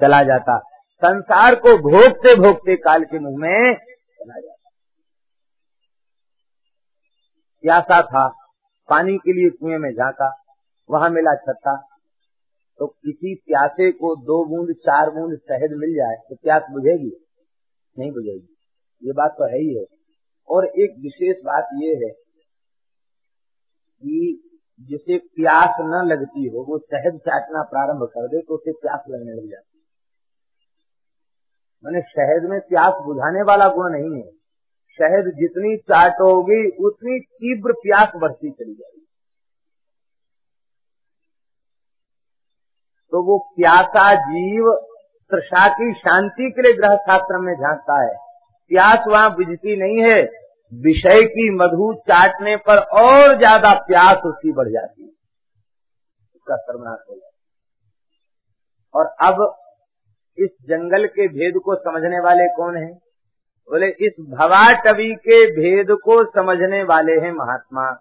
चला 0.01 0.23
जाता। 0.23 0.59
संसार 0.97 1.55
को 1.55 1.69
भोगते 1.69 2.35
भोगते 2.35 2.77
काल 2.77 3.05
के 3.05 3.19
मुँह 3.19 3.39
में 3.39 3.75
चला 3.75 4.41
जाता। 4.41 4.71
प्यासा 7.63 8.03
था। 8.03 8.40
पानी 8.91 9.17
के 9.17 9.33
लिए 9.33 9.51
कुएँ 9.51 9.79
में 9.79 9.91
झांका, 9.91 10.29
वहाँ 10.91 11.11
मिला 11.11 11.35
छत्ता। 11.35 11.77
तो 12.79 12.87
किसी 12.87 13.35
प्यासे 13.35 13.91
को 13.93 14.15
दो 14.17 14.45
बूंद, 14.45 14.75
चार 14.77 15.11
बूंद 15.11 15.37
शहद 15.37 15.71
मिल 15.77 15.95
जाए 15.95 16.17
तो 16.29 16.37
प्यास 16.37 16.63
बुझेगी? 16.71 17.13
नहीं 17.99 18.13
बुझेगी। 18.13 18.57
ये 19.03 19.13
बात 19.13 19.31
तो 19.31 19.45
है 19.45 19.59
ही 19.59 19.75
है। 19.75 19.85
और 20.49 20.65
एक 20.67 20.91
विशेष 21.03 21.37
बात 21.45 21.69
ये 21.75 21.95
है 21.95 22.11
कि 24.03 24.47
जिसे 24.81 25.19
प्यास 25.19 25.77
न 25.81 26.07
लगती 26.07 26.49
हो, 26.49 26.63
वो 26.63 26.79
शहद 26.79 27.19
चाटना 27.19 27.63
प्रारंभ 27.63 28.03
कर 28.05 28.27
दे 28.27 28.41
तो 28.41 28.55
उसे 28.55 28.73
प्यास 28.73 29.01
लगने 29.11 29.33
लग 29.33 29.51
जाती 29.51 29.67
मैंने 31.85 32.01
शहद 32.01 32.51
में 32.51 32.61
प्यास 32.61 32.95
बुझाने 33.05 33.43
वाला 33.43 33.69
गुण 33.69 33.93
नहीं 33.93 34.23
है। 34.23 34.40
शहद 34.99 35.33
जितनी 35.37 35.77
चाटोगी 35.77 36.61
उतनी 36.87 37.19
तीव्र 37.21 37.73
प्यास 37.73 38.13
बढ़ती 38.17 38.51
चली 38.51 38.75
जाएगी। 38.75 39.07
तो 43.13 43.23
वो 43.23 43.39
प्यासा 43.57 44.15
जीव 44.15 44.73
तृषा 45.31 45.69
की 45.69 45.93
शांति 45.95 46.51
के 46.51 46.63
लिए 46.63 46.73
ग्रह 46.73 46.97
शास्त्र 46.97 47.39
में 47.39 47.55
झांकता 47.55 48.03
है। 48.03 48.15
प्यास 48.71 49.05
वहाँ 49.09 49.35
बुझती 49.37 49.77
नहीं 49.77 50.03
है। 50.03 50.21
विषय 50.73 51.23
की 51.27 51.49
मधु 51.51 51.93
चाटने 52.09 52.57
पर 52.57 52.79
और 53.01 53.37
ज़्यादा 53.39 53.75
प्यास 53.87 54.25
उसकी 54.25 54.53
बढ़ 54.53 54.69
जाती 54.69 55.03
है। 55.03 55.09
उसका 56.37 56.57
सर्वनाश 56.57 56.99
हो 57.11 57.15
जाता 57.15 57.29
और 58.95 59.07
अब 59.23 59.41
इस 60.39 60.51
जंगल 60.69 61.07
के 61.07 61.27
भेद 61.29 61.61
को 61.65 61.75
समझने 61.75 62.21
वाले 62.21 62.47
कौन 62.57 62.77
हैं? 62.77 62.93
बोले, 63.69 63.87
इस 63.87 64.27
भवाटवी 64.31 65.15
के 65.15 65.47
भेद 65.47 65.87
को 65.91 66.25
समझने 66.25 66.83
वाले 66.83 67.13
हैं 67.13 67.33
महात्मा। 67.33 67.99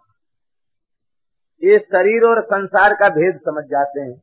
ये 1.64 1.80
शरीर 1.80 2.24
और 2.24 2.42
संसार 2.44 2.94
का 2.94 3.10
भेद 3.10 3.40
समझ 3.46 3.64
जाते 3.64 4.02
हैं। 4.02 4.22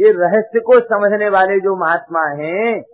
ये 0.00 0.12
रहस्य 0.12 0.60
को 0.60 0.80
समझने 0.80 1.28
वाले 1.28 1.60
जो 1.60 1.76
महात्मा 1.76 2.26
हैं, 2.26 2.84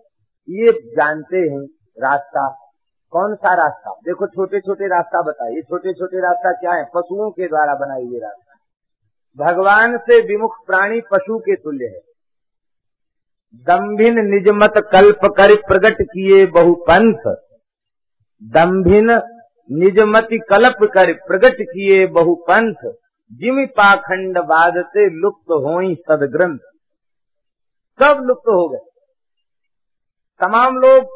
ये 0.48 0.72
जानते 0.72 1.36
हैं 1.36 1.62
रास्ता। 2.02 2.72
कौन 3.10 3.34
सा 3.34 3.54
रास्ता? 3.54 3.90
देखो 3.90 4.26
छोटे 4.26 4.60
छोटे 4.60 4.86
रास्ता 4.86 5.22
बताइए। 5.22 5.62
छोटे 5.62 5.92
छोटे 5.92 6.18
रास्ता 6.18 6.52
क्या 6.52 6.72
है? 6.72 6.84
पशुओं 6.84 7.30
के 7.30 7.48
द्वारा 7.48 7.74
बनाए 7.74 8.02
हुए 8.02 8.18
रास्ता। 8.18 8.42
भगवान 9.44 9.98
से 9.98 10.26
विमुख 10.26 10.66
प्राणी 10.66 11.00
पशु 11.00 11.38
के 11.38 11.56
तुल्य 11.56 11.84
है। 11.84 12.15
दम्भिन 13.64 14.18
निजमत 14.24 14.74
कल्प 14.92 15.24
कर 15.36 15.54
प्रकट 15.68 16.02
किए 16.02 16.46
बहुपंथ 16.46 17.34
दम्भिन 18.42 19.10
निजमति 19.70 20.38
कल्प 20.38 20.84
कर 20.84 21.12
प्रकट 21.12 21.62
किए 21.62 22.06
बहुपंथ 22.06 22.84
जिम 23.32 23.64
पाखंड 23.66 24.38
बाद 24.38 24.74
से 24.86 25.08
लुप्त 25.10 25.50
हो 25.50 25.94
सदग्रंथ। 25.94 26.58
सब 28.00 28.22
लुप्त 28.22 28.48
हो 28.48 28.68
गए। 28.68 28.84
तमाम 30.40 30.76
लोग 30.76 31.08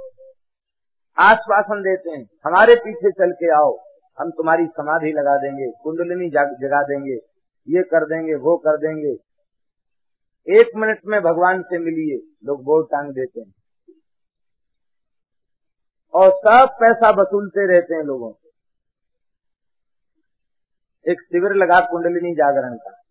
आश्वासन 1.18 1.82
देते 1.82 2.10
हैं, 2.10 2.24
हमारे 2.46 2.74
पीछे 2.74 3.10
चल 3.10 3.32
के 3.32 3.50
आओ, 3.54 3.72
हम 4.18 4.30
तुम्हारी 4.30 4.66
समाधि 4.66 5.12
लगा 5.12 5.36
देंगे, 5.36 5.70
कुंडलिनी 5.82 6.28
जगा 6.30 6.82
देंगे, 6.82 7.16
ये 7.68 7.82
कर 7.82 8.04
देंगे, 8.04 8.34
वो 8.34 8.56
कर 8.56 8.76
देंगे। 8.76 9.14
एक 10.50 10.70
मिनट 10.76 11.00
में 11.06 11.20
भगवान 11.20 11.62
से 11.62 11.78
मिलिए, 11.78 12.36
लोग 12.44 12.64
बोर्ड 12.64 12.86
टांग 12.86 13.10
देते 13.10 13.40
हैं। 13.40 13.54
और 16.14 16.30
सब 16.30 16.68
पैसा 16.80 17.10
वसूलते 17.10 17.66
रहते 17.74 17.94
हैं 17.94 18.02
लोगों 18.02 18.32
से। 18.32 18.50
एक 21.12 21.20
शिविर 21.20 21.52
लगा 21.52 21.80
कुंडलिनी 21.80 22.34
जागरण 22.34 22.76
का। 22.76 23.02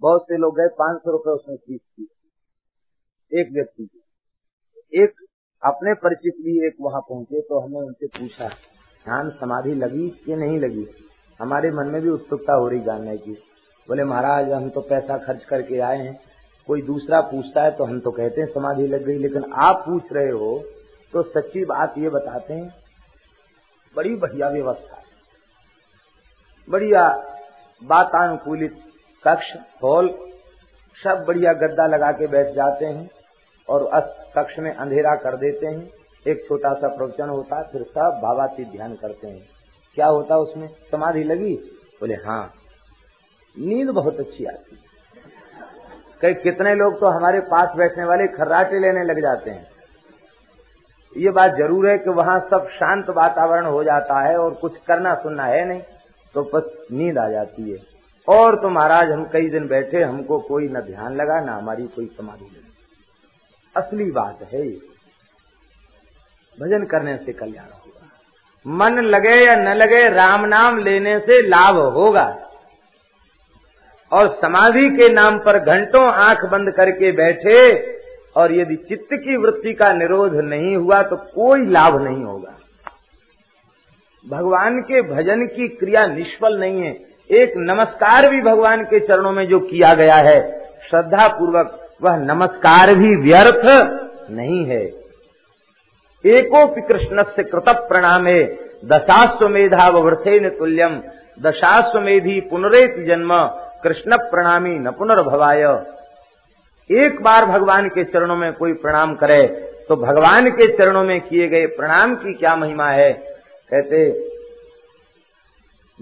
बहुत 0.00 0.22
से 0.22 0.36
लोग 0.36 0.56
गए, 0.56 0.68
पाँच 0.68 0.98
सौ 0.98 1.10
रुपये 1.10 1.32
उसमें 1.32 1.56
फ़ीस 1.56 1.80
की। 1.84 2.08
एक 3.32 3.48
व्यक्ति 3.52 3.86
की। 3.86 4.02
एक 5.02 5.14
अपने 5.62 5.94
परिचित 5.94 6.34
भी 6.34 6.66
एक 6.66 6.74
वहाँ 6.80 7.00
पहुँचे 7.00 7.40
तो 7.40 7.60
हमने 7.60 7.78
उनसे 7.78 8.06
पूछा, 8.06 8.48
ध्यान 9.04 9.30
समाधि 9.30 9.74
लगी 9.74 10.10
कि 10.10 10.36
नहीं 10.36 10.60
लगी? 10.60 10.86
हमारे 11.40 11.70
मन 11.70 11.86
में 11.86 12.02
भी 12.02 12.08
उत्सुकता 12.08 12.52
हो 12.52 12.68
रही 12.68 12.80
जानने 12.80 13.16
की। 13.18 13.32
बोले, 13.88 14.04
महाराज, 14.04 14.50
हम 14.52 14.70
तो 14.70 14.80
पैसा 14.80 15.18
खर्च 15.18 15.44
करके 15.44 15.78
आए 15.78 15.98
हैं। 15.98 16.20
कोई 16.68 16.82
दूसरा 16.82 17.20
पूछता 17.22 17.62
है 17.62 17.70
तो 17.70 17.84
हम 17.84 18.00
तो 18.00 18.10
कहते 18.10 18.40
हैं 18.40 18.48
समाधि 18.48 18.86
लग 18.86 19.04
गई, 19.04 19.18
लेकिन 19.18 19.52
आप 19.58 19.82
पूछ 19.86 20.12
रहे 20.12 20.30
हो 20.30 20.52
तो 21.12 21.22
सच्ची 21.24 21.64
बात 21.64 21.94
ये 21.98 22.08
बताते 22.10 22.54
हैं, 22.54 22.68
बड़ी 23.94 24.14
बढ़िया 24.16 24.48
व्यवस्था 24.48 24.96
है। 24.96 25.04
बढ़िया 26.68 27.06
वातानुकूलित 27.82 28.76
कक्ष, 29.24 29.54
हॉल, 29.82 30.08
सब 30.96 31.24
बढ़िया 31.28 31.52
गद्दा 31.58 31.86
लगा 31.86 32.10
के 32.12 32.26
बैठ 32.26 32.54
जाते 32.54 32.86
हैं 32.86 33.08
और 33.68 33.86
अस 33.92 34.16
कक्ष 34.36 34.58
में 34.58 34.72
अंधेरा 34.72 35.14
कर 35.16 35.36
देते 35.36 35.66
हैं। 35.66 35.88
एक 36.26 36.44
छोटा 36.48 36.72
सा 36.74 36.88
प्रवचन 36.88 37.28
होता, 37.28 37.62
फिर 37.62 37.82
सब 37.84 38.20
भावाती 38.22 38.64
ध्यान 38.66 38.94
करते 38.94 39.28
हैं। 39.28 39.48
क्या 39.96 40.06
होता 40.08 40.36
उसमें? 40.38 40.68
समाधि 40.90 41.22
लगी? 41.24 41.54
बोले 42.00 42.14
हाँ। 42.16 42.52
नींद 43.56 43.88
बहुत 43.90 44.20
अच्छी 44.20 44.44
आती 44.44 44.74
है। 44.74 44.89
कई 46.22 46.34
कितने 46.36 46.74
लोग 46.74 46.98
तो 47.00 47.06
हमारे 47.08 47.40
पास 47.50 47.72
बैठने 47.76 48.04
वाले 48.04 48.26
खर्राटे 48.28 48.78
लेने 48.78 49.04
लग 49.04 49.20
जाते 49.22 49.50
हैं। 49.50 49.66
ये 51.16 51.30
बात 51.30 51.54
ज़रूर 51.56 51.88
है 51.88 51.96
कि 51.98 52.10
वहाँ 52.12 52.38
सब 52.50 52.68
शांत 52.70 53.08
वातावरण 53.10 53.66
हो 53.66 53.82
जाता 53.84 54.20
है 54.20 54.36
और 54.36 54.54
कुछ 54.54 54.76
करना 54.86 55.14
सुनना 55.14 55.44
है 55.44 55.64
नहीं 55.68 55.80
तो 56.34 56.42
बस 56.44 56.86
नींद 56.92 57.18
आ 57.18 57.28
जाती 57.28 57.70
है। 57.70 57.78
और 58.28 58.56
तो 58.56 58.68
महाराज, 58.70 59.10
हम 59.10 59.24
कई 59.24 59.48
दिन 59.50 59.66
बैठे, 59.68 60.02
हमको 60.02 60.38
कोई 60.40 60.68
न 60.68 60.80
ध्यान 60.82 61.16
लगा, 61.16 61.40
ना 61.40 61.52
हमारी 61.52 61.86
कोई 61.86 62.06
समाधि 62.08 62.44
लगी। 62.44 62.68
असली 63.74 64.10
बात 64.10 64.42
है 64.52 64.66
ये। 64.66 64.78
भजन 66.58 66.84
करने 66.84 67.16
से 67.16 67.32
कल्याण 67.32 67.66
होगा। 67.66 68.06
मन 68.66 69.00
लगे 69.04 69.34
या 69.36 69.56
न 69.56 69.74
लगे, 69.74 70.08
राम 70.10 70.44
नाम 70.46 70.78
लेने 70.78 71.18
से 71.20 71.40
लाभ 71.48 71.76
होगा। 71.94 72.24
और 74.12 74.28
समाधि 74.36 74.88
के 74.90 75.08
नाम 75.08 75.38
पर 75.38 75.58
घंटों 75.58 76.04
आँख 76.04 76.44
बंद 76.44 76.70
करके 76.70 77.12
बैठे, 77.12 77.58
और 78.36 78.52
यदि 78.52 78.76
चित्त 78.88 79.08
की 79.14 79.36
वृत्ति 79.36 79.72
का 79.72 79.92
निरोध 79.92 80.34
नहीं 80.34 80.76
हुआ 80.76 81.02
तो 81.02 81.16
कोई 81.16 81.66
लाभ 81.66 82.00
नहीं 82.02 82.22
होगा। 82.24 82.56
भगवान 84.24 84.80
के 84.80 85.02
भजन 85.02 85.46
की 85.46 85.68
क्रिया 85.68 86.06
निष्फल 86.06 86.58
नहीं 86.58 86.82
है। 86.82 86.92
एक 87.30 87.52
नमस्कार 87.56 88.28
भी 88.28 88.40
भगवान 88.42 88.82
के 88.84 89.00
चरणों 89.00 89.32
में 89.32 89.46
जो 89.48 89.58
किया 89.60 89.94
गया 89.94 90.16
है 90.16 90.40
श्रद्धा 90.88 91.26
पूर्वक 91.28 91.78
वह 92.02 92.16
नमस्कार 92.16 92.94
भी 92.94 93.14
व्यर्थ 93.22 93.66
नहीं 94.30 94.64
है। 94.64 94.82
एकोपि 96.24 96.80
कृष्ण 96.80 97.22
से 97.22 97.42
कृत 97.42 97.68
प्रणाम 97.88 98.26
है 98.26 98.42
प्रणामे 98.44 98.88
दशाश्वेधावृथे 98.88 100.38
तुल्यम 100.50 100.90
दशाश्व 100.90 101.48
दशाश्वेधी 101.48 102.40
पुनरेत 102.40 102.94
जन्म 103.06 103.32
कृष्ण 103.84 104.16
प्रणामी 104.20 104.78
न 104.78 104.90
पुनर्भवाय। 104.90 105.62
एक 106.90 107.22
बार 107.22 107.44
भगवान 107.46 107.88
के 107.88 108.04
चरणों 108.04 108.36
में 108.36 108.52
कोई 108.52 108.72
प्रणाम 108.74 109.14
करे 109.14 109.46
तो 109.88 109.96
भगवान 109.96 110.50
के 110.50 110.66
चरणों 110.76 111.02
में 111.04 111.20
किए 111.20 111.48
गए 111.48 111.66
प्रणाम 111.66 112.14
की 112.14 112.32
क्या 112.34 112.54
महिमा 112.56 112.90
है? 112.90 113.12
कहते, 113.70 114.10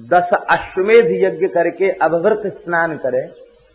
दस 0.01 0.31
अश्वमेध 0.51 1.07
यज्ञ 1.25 1.47
करके 1.47 1.91
अभवृत 1.91 2.43
स्नान 2.55 2.97
करे, 2.97 3.23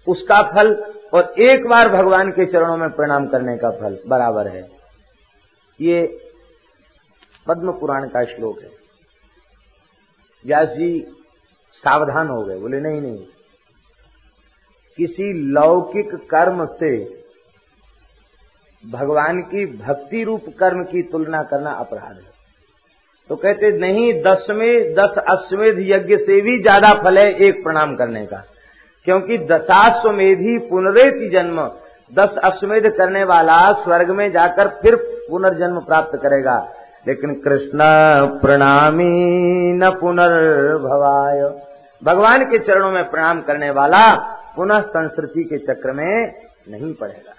उसका 0.08 0.42
फल 0.44 0.94
और 1.14 1.34
एक 1.40 1.68
बार 1.68 1.90
भगवान 1.90 2.32
के 2.32 2.46
चरणों 2.46 2.78
में 2.78 2.90
प्रणाम 2.90 3.28
करने 3.28 3.58
का 3.58 3.70
फल 3.72 3.98
बराबर 4.08 4.48
है। 4.48 4.64
ये 5.82 6.18
पद्म 7.48 7.72
पुराण 7.72 8.08
का 8.08 8.24
श्लोक 8.26 8.60
है। 8.62 8.70
व्यास 10.46 10.68
जी 10.68 11.06
सावधान 11.74 12.28
हो 12.28 12.42
गए, 12.44 12.58
बोले, 12.58 12.80
नहीं 12.80 13.02
नहीं 13.02 13.18
किसी 14.98 15.34
लौकिक 15.34 16.16
कर्म 16.16 16.66
से 16.66 17.24
भगवान 18.92 19.42
की 19.42 19.66
भक्ति 19.66 20.24
रूप 20.24 20.46
कर्म 20.60 20.84
की 20.84 21.02
तुलना 21.02 21.44
करना 21.44 21.72
अपराध 21.72 22.16
है। 22.16 22.34
तो 23.30 23.36
कहते, 23.36 23.78
नहीं, 23.78 24.24
दसवें, 24.24 24.94
दस 24.94 25.16
अश्वेध 25.18 25.76
यज्ञ 25.80 26.18
से 26.18 26.42
भी 26.42 26.62
ज़्यादा 26.62 26.94
फल 26.94 27.18
है 27.18 27.34
एक 27.34 27.64
प्रणाम 27.64 27.96
करने 27.96 28.26
का। 28.26 28.44
क्योंकि 29.06 29.38
दशाश्वेधी 29.38 30.58
पुनरेति 30.58 31.30
जन्म, 31.30 31.72
दस 32.14 32.36
अश्वेध 32.44 32.88
करने 32.98 33.24
वाला 33.24 33.74
स्वर्ग 33.74 34.10
में 34.10 34.32
जाकर 34.32 34.68
फिर 34.68 34.96
पुनर्जन्म 35.30 35.80
प्राप्त 35.80 36.16
करेगा। 36.16 36.74
लेकिन 37.08 37.34
कृष्ण, 37.34 37.80
प्रणामी 38.42 39.74
न 39.74 39.90
पुनर्भवाय। 39.90 41.42
भगवान 42.04 42.46
के 42.46 42.60
चरणों 42.60 42.92
में 42.92 43.10
प्रणाम 43.10 43.42
करने 43.42 43.72
वाला 43.72 44.34
पुनः 44.56 44.82
संस्कृति 44.82 45.44
के 45.44 45.58
चक्र 45.58 45.92
में 45.92 46.34
नहीं 46.70 46.94
पड़ेगा। 46.94 47.34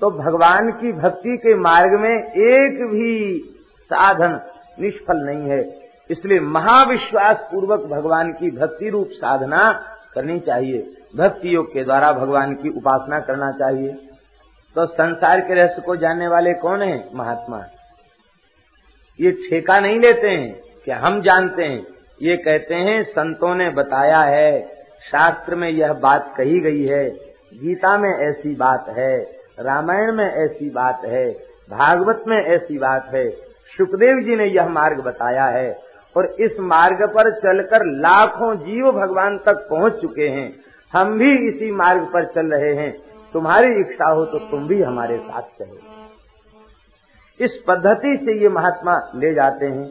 तो 0.00 0.10
भगवान 0.10 0.70
की 0.70 0.92
भक्ति 0.92 1.36
के 1.36 1.54
मार्ग 1.54 2.00
में 2.00 2.30
एक 2.32 2.86
भी 2.92 3.38
साधन 3.80 4.40
निष्फल 4.80 5.16
नहीं 5.16 5.50
है। 5.50 5.82
इसलिए 6.10 6.40
महाविश्वास 6.40 7.48
पूर्वक 7.52 7.80
भगवान 7.80 8.32
की 8.32 8.50
भक्ति 8.50 8.88
रूप 8.88 9.08
साधना 9.10 9.72
करनी 10.14 10.40
चाहिए। 10.40 10.96
भक्ति 11.16 11.54
योग 11.54 11.72
के 11.72 11.84
द्वारा 11.84 12.12
भगवान 12.12 12.54
की 12.54 12.68
उपासना 12.68 13.20
करना 13.20 13.52
चाहिए। 13.52 13.92
तो 14.74 14.86
संसार 14.86 15.40
के 15.40 15.54
रहस्य 15.54 15.82
को 15.82 15.96
जानने 15.96 16.28
वाले 16.28 16.54
कौन 16.54 16.82
है? 16.82 17.08
महात्मा। 17.14 17.64
ये 19.20 19.32
ठेका 19.32 19.80
नहीं 19.80 19.98
लेते 19.98 20.28
हैं 20.28 20.60
कि 20.84 20.90
हम 20.90 21.22
जानते 21.22 21.64
हैं। 21.64 21.86
ये 22.22 22.36
कहते 22.36 22.74
हैं, 22.74 23.02
संतों 23.02 23.54
ने 23.54 23.70
बताया 23.70 24.18
है 24.18 24.81
शास्त्र 25.10 25.54
में 25.54 25.68
यह 25.68 25.92
बात 25.92 26.34
कही 26.36 26.60
गई 26.60 26.84
है, 26.86 27.08
गीता 27.54 27.96
में 27.98 28.10
ऐसी 28.10 28.54
बात 28.54 28.88
है, 28.88 29.16
रामायण 29.60 30.12
में 30.12 30.24
ऐसी 30.24 30.70
बात 30.70 31.04
है, 31.04 31.30
भागवत 31.70 32.24
में 32.28 32.36
ऐसी 32.36 32.78
बात 32.78 33.10
है, 33.14 33.28
सुखदेव 33.78 34.20
जी 34.20 34.36
ने 34.36 34.46
यह 34.46 34.68
मार्ग 34.68 35.00
बताया 35.00 35.44
है 35.44 35.78
और 36.16 36.26
इस 36.40 36.58
मार्ग 36.60 37.02
पर 37.08 37.30
चलकर 37.32 37.84
लाखों 38.00 38.54
जीव 38.56 38.90
भगवान 38.92 39.38
तक 39.38 39.66
पहुँच 39.70 40.00
चुके 40.00 40.28
हैं। 40.28 40.52
हम 40.92 41.18
भी 41.18 41.48
इसी 41.48 41.70
मार्ग 41.72 42.02
पर 42.02 42.24
चल 42.24 42.46
रहे 42.46 42.74
हैं। 42.74 42.92
तुम्हारी 43.32 43.80
इच्छा 43.80 44.10
हो 44.10 44.24
तो 44.24 44.38
तुम 44.38 44.66
भी 44.68 44.82
हमारे 44.82 45.16
साथ 45.18 45.42
चलो। 45.58 45.78
इस 47.40 47.62
पद्धति 47.68 48.16
से 48.16 48.40
ये 48.42 48.48
महात्मा 48.48 48.96
ले 49.14 49.32
जाते 49.34 49.66
हैं। 49.66 49.90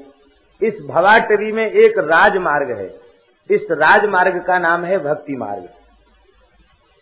इस 0.62 0.78
भवाटवी 0.90 1.52
में 1.52 1.66
एक 1.66 1.98
राजमार्ग 2.00 2.72
है। 2.78 2.90
इस 3.50 3.62
राजमार्ग 3.72 4.44
का 4.44 4.60
नाम 4.60 4.84
है 4.84 4.98
भक्ति 4.98 5.36
मार्ग। 5.36 5.70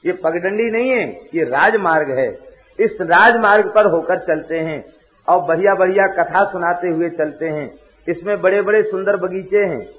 ये 0.05 0.11
पगडंडी 0.11 0.71
नहीं 0.71 0.89
है, 0.89 1.13
ये 1.35 1.43
राजमार्ग 1.43 2.09
है। 2.09 2.39
इस 2.79 2.97
राजमार्ग 3.01 3.73
पर 3.75 3.85
होकर 3.85 4.19
चलते 4.19 4.59
हैं 4.59 4.85
और 5.27 5.41
बढ़िया 5.41 5.75
बढ़िया 5.75 6.07
कथा 6.07 6.45
सुनाते 6.45 6.87
हुए 6.87 7.09
चलते 7.09 7.45
हैं। 7.45 7.73
इसमें 8.09 8.41
बड़े 8.41 8.61
बड़े 8.61 8.83
सुंदर 8.83 9.17
बगीचे 9.17 9.57
हैं। 9.57 9.89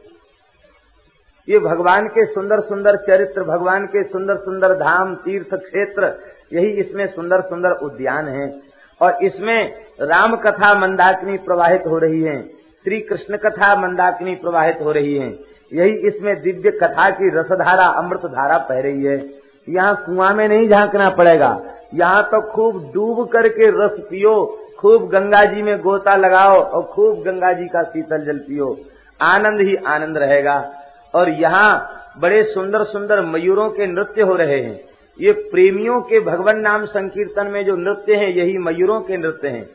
ये 1.48 1.58
भगवान 1.58 2.08
के 2.08 2.26
सुंदर 2.26 2.60
सुंदर 2.60 2.96
चरित्र, 2.96 3.42
भगवान 3.42 3.86
के 3.86 4.02
सुंदर 4.02 4.36
सुंदर 4.36 4.74
धाम, 4.74 5.14
तीर्थ 5.14 5.54
क्षेत्र, 5.54 6.20
यही 6.52 6.70
इसमें 6.70 7.06
सुंदर 7.06 7.40
सुंदर 7.40 7.70
उद्यान 7.70 8.28
हैं। 8.28 8.60
और 9.02 9.24
इसमें 9.24 9.74
राम 10.00 10.36
कथा 10.36 10.74
मंदाकिनी 10.74 11.38
प्रवाहित 11.38 11.82
हो 11.86 11.98
रही 11.98 12.22
है। 12.22 12.42
श्री 12.48 13.00
कृष्ण 13.00 13.36
कथा 13.36 13.76
मंदाकिनी 13.76 14.34
प्रवाहित 14.34 14.78
हो 14.80 14.92
रही 14.92 15.18
है। 15.18 15.49
यही 15.74 15.90
इसमें 15.90 16.42
दिव्य 16.42 16.70
कथा 16.70 17.10
की 17.10 17.30
रसधारा 17.36 17.86
अमृत 17.86 18.20
धारा 18.20 18.58
बह 18.58 18.80
रही 18.80 19.04
है। 19.04 19.30
यहाँ 19.68 20.02
कुआँ 20.06 20.34
में 20.34 20.48
नहीं 20.48 20.68
झांकना 20.68 21.10
पड़ेगा। 21.10 21.60
यहाँ 21.94 22.22
तो 22.22 22.40
खूब 22.40 22.90
डूब 22.94 23.28
करके 23.28 23.66
रस 23.66 24.00
पियो, 24.00 24.58
खूब 24.78 25.08
गंगा 25.08 25.44
जी 25.44 25.62
में 25.62 25.78
गोता 25.78 26.16
लगाओ 26.16 26.60
और 26.60 26.82
खूब 26.82 27.22
गंगा 27.22 27.52
जी 27.52 27.64
का 27.64 27.82
शीतल 27.82 28.24
जल 28.24 28.38
पियो। 28.38 28.78
आनंद 29.22 29.60
ही 29.60 29.76
आनंद 29.76 30.18
रहेगा। 30.18 30.72
और 31.14 31.28
यहाँ 31.28 31.96
बड़े 32.18 32.42
सुंदर 32.42 32.82
सुंदर 32.82 33.20
मयूरों 33.20 33.70
के 33.70 33.86
नृत्य 33.86 34.22
हो 34.22 34.34
रहे 34.36 34.60
हैं। 34.60 34.80
ये 35.20 35.32
प्रेमियों 35.32 36.00
के 36.00 36.20
भगवान 36.20 36.58
नाम 36.58 36.84
संकीर्तन 36.84 37.46
में 37.46 37.64
जो 37.64 37.76
नृत्य 37.76 38.14
हैं, 38.14 38.28
यही 38.28 38.58
मयूरों 38.58 39.00
के 39.00 39.16
नृत्य 39.16 39.48
हैं। 39.48 39.66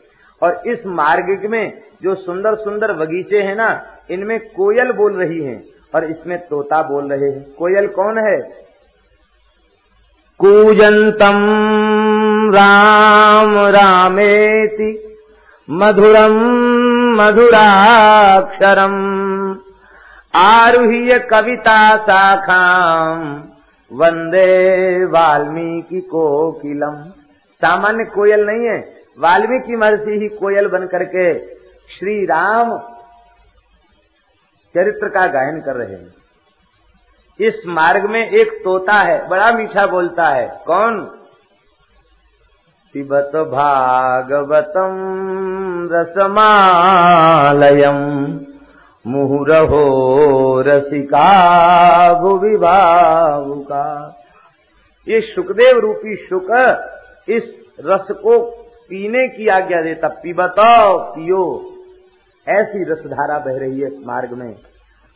और 0.42 0.62
इस 0.66 0.86
मार्ग 0.86 1.46
में 1.50 1.72
जो 2.02 2.14
सुंदर 2.14 2.54
सुंदर 2.54 2.92
बगीचे 2.92 3.38
हैं 3.38 3.56
ना, 3.56 3.82
इनमें 4.10 4.40
कोयल 4.40 4.92
बोल 4.92 5.12
रही 5.12 5.44
हैं। 5.44 5.64
और 5.94 6.04
इसमें 6.04 6.38
तोता 6.38 6.82
बोल 6.82 7.12
रहे 7.12 7.30
हैं। 7.30 7.42
कोयल 7.58 7.86
कौन 7.86 8.18
है? 8.18 8.66
कूजंतम 10.38 11.46
राम 12.54 13.58
रामेति 13.58 15.18
मधुरम 15.70 16.34
मधुराक्षरम 17.16 18.94
आरुह्य 20.34 21.18
कविता 21.18 21.96
शाखाम 21.96 23.44
वंदे 23.92 25.04
वाल्मीकि 25.04 26.00
कोकिलम। 26.00 26.96
सामान्य 27.62 28.04
कोयल 28.04 28.46
नहीं 28.46 28.66
है। 28.68 28.96
वाल्मीकि 29.18 29.76
महर्षि 29.76 30.18
ही 30.22 30.28
कोयल 30.28 30.68
बन 30.68 30.86
करके 30.86 31.38
श्री 31.88 32.24
राम 32.24 32.78
चरित्र 34.76 35.08
का 35.08 35.26
गायन 35.26 35.60
कर 35.60 35.76
रहे 35.76 35.88
हैं। 35.88 36.14
इस 37.40 37.62
मार्ग 37.66 38.10
में 38.10 38.30
एक 38.30 38.52
तोता 38.52 38.92
है, 38.92 39.28
बड़ा 39.28 39.52
मीठा 39.52 39.86
बोलता 39.86 40.26
है, 40.26 40.60
कौन? 40.66 41.18
पिबत 42.94 43.36
भागवतम 43.36 44.88
रसमालयम, 45.92 48.40
मुहुरहो 49.06 50.64
रसिका 50.66 52.14
भुवि 52.14 52.56
भावुका 52.56 54.16
ये 55.08 55.20
सुखदेव 55.20 55.78
रूपी 55.78 56.16
शुक 56.16 56.46
इस 57.28 57.66
रस 57.84 58.06
को 58.10 58.66
पीने 58.88 59.28
की 59.28 59.48
आज्ञा 59.48 59.82
देता 59.82 60.08
पिबतो 60.08 60.98
पियो 60.98 61.72
ऐसी 62.46 62.84
रसधारा 62.84 63.38
बह 63.38 63.58
रही 63.58 63.80
है 63.80 63.86
इस 63.88 64.00
मार्ग 64.06 64.32
में। 64.34 64.54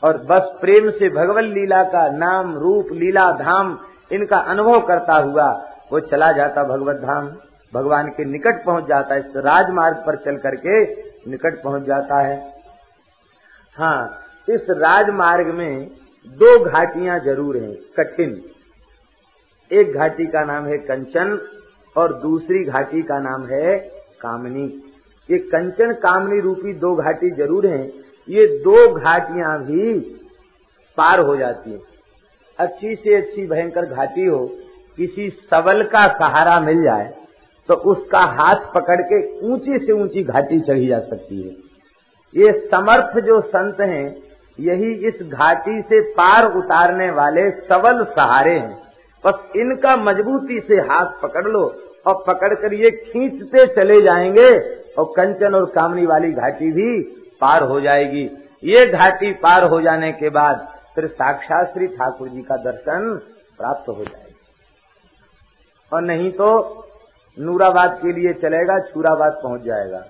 और 0.02 0.16
बस 0.24 0.50
प्रेम 0.60 0.90
से 0.90 1.08
भगवत 1.10 1.44
लीला 1.46 1.82
का 1.84 2.08
नाम, 2.10 2.54
रूप, 2.58 2.92
लीला, 2.92 3.30
धाम 3.34 3.78
इनका 4.10 4.38
अनुभव 4.50 4.80
करता 4.86 5.14
हुआ 5.16 5.50
वो 5.92 6.00
चला 6.02 6.30
जाता 6.32 6.62
भगवत 6.66 6.96
धाम। 6.96 7.28
भगवान 7.72 8.08
के 8.08 8.24
निकट 8.24 8.64
पहुँच 8.64 8.84
जाता 8.84 9.14
है, 9.14 9.20
इस 9.20 9.36
राजमार्ग 9.36 9.96
पर 9.96 10.16
चल 10.16 10.36
करके 10.38 10.82
निकट 11.30 11.62
पहुँच 11.64 11.82
जाता 11.82 12.20
है। 12.20 12.36
हाँ 13.76 14.24
इस 14.48 14.66
राजमार्ग 14.70 15.54
में 15.54 15.86
दो 16.38 16.58
घाटियाँ 16.64 17.18
ज़रूर 17.18 17.56
हैं, 17.56 17.74
कठिन। 17.98 18.40
एक 19.70 19.94
घाटी 19.94 20.26
का 20.26 20.44
नाम 20.44 20.66
है 20.66 20.78
कंचन 20.80 21.38
और 21.96 22.12
दूसरी 22.20 22.64
घाटी 22.64 23.02
का 23.02 23.18
नाम 23.20 23.46
है 23.46 23.76
कामनी। 24.20 24.66
ये 25.30 25.38
कंचन 25.46 25.92
कामनी 26.02 26.40
रूपी 26.40 26.72
दो 26.76 26.94
घाटी 26.96 27.30
ज़रूर 27.32 27.66
हैं। 27.66 27.86
ये 28.28 28.46
दो 28.64 28.86
घाटियाँ 28.94 29.58
भी 29.60 29.98
पार 30.98 31.20
हो 31.20 31.36
जाती 31.36 31.70
हैं। 31.70 31.80
अच्छी 32.58 32.94
से 32.96 33.14
अच्छी 33.16 33.46
भयंकर 33.46 33.84
घाटी 33.86 34.24
हो, 34.24 34.44
किसी 34.98 35.28
सबल 35.50 35.82
का 35.84 36.06
सहारा 36.14 36.58
मिल 36.60 36.82
जाए 36.82 37.12
तो 37.68 37.74
उसका 37.90 38.20
हाथ 38.36 38.72
पकड़ 38.74 39.00
के 39.02 39.18
ऊँची 39.46 39.78
से 39.78 39.92
ऊँची 39.94 40.22
घाटी 40.24 40.58
चढ़ी 40.60 40.86
जा 40.86 40.98
सकती 41.00 41.40
है। 41.42 41.50
ये 42.34 42.52
समर्थ 42.70 43.18
जो 43.24 43.40
संत 43.42 43.80
हैं, 43.80 44.16
यही 44.58 44.92
इस 45.08 45.22
घाटी 45.24 45.80
से 45.82 46.00
पार 46.12 46.46
उतारने 46.54 47.10
वाले 47.12 47.50
सबल 47.50 48.04
सहारे 48.10 48.52
हैं। 48.52 48.76
बस 49.24 49.56
इनका 49.56 49.96
मजबूती 49.98 50.60
से 50.60 50.80
हाथ 50.82 51.20
पकड़ 51.22 51.46
लो 51.46 51.62
और 52.06 52.22
पकड़कर 52.26 52.74
ये 52.74 52.90
खींचते 52.90 53.66
चले 53.74 54.00
जाएँगे। 54.02 54.50
और 55.00 55.12
कंचन 55.16 55.54
और 55.54 55.66
कामनी 55.70 56.06
वाली 56.06 56.32
घाटी 56.34 56.70
भी 56.72 56.90
पार 57.40 57.62
हो 57.64 57.80
जाएगी। 57.80 58.24
ये 58.62 58.86
घाटी 58.88 59.32
पार 59.42 59.64
हो 59.64 59.80
जाने 59.82 60.12
के 60.12 60.30
बाद 60.30 60.66
फिर 60.94 61.06
साक्षात 61.08 61.72
श्री 61.72 61.86
ठाकुर 61.88 62.28
जी 62.28 62.42
का 62.42 62.56
दर्शन 62.62 63.14
प्राप्त 63.58 63.88
हो 63.88 64.04
जाएगा। 64.04 64.28
और 65.92 66.02
नहीं 66.02 66.30
तो 66.32 66.48
नूराबाद 67.36 67.98
के 67.98 68.12
लिए 68.12 68.32
चलेगा 68.34 68.78
छूराबाद 68.84 69.40
पहुँच 69.42 69.62
जाएगा। 69.62 70.00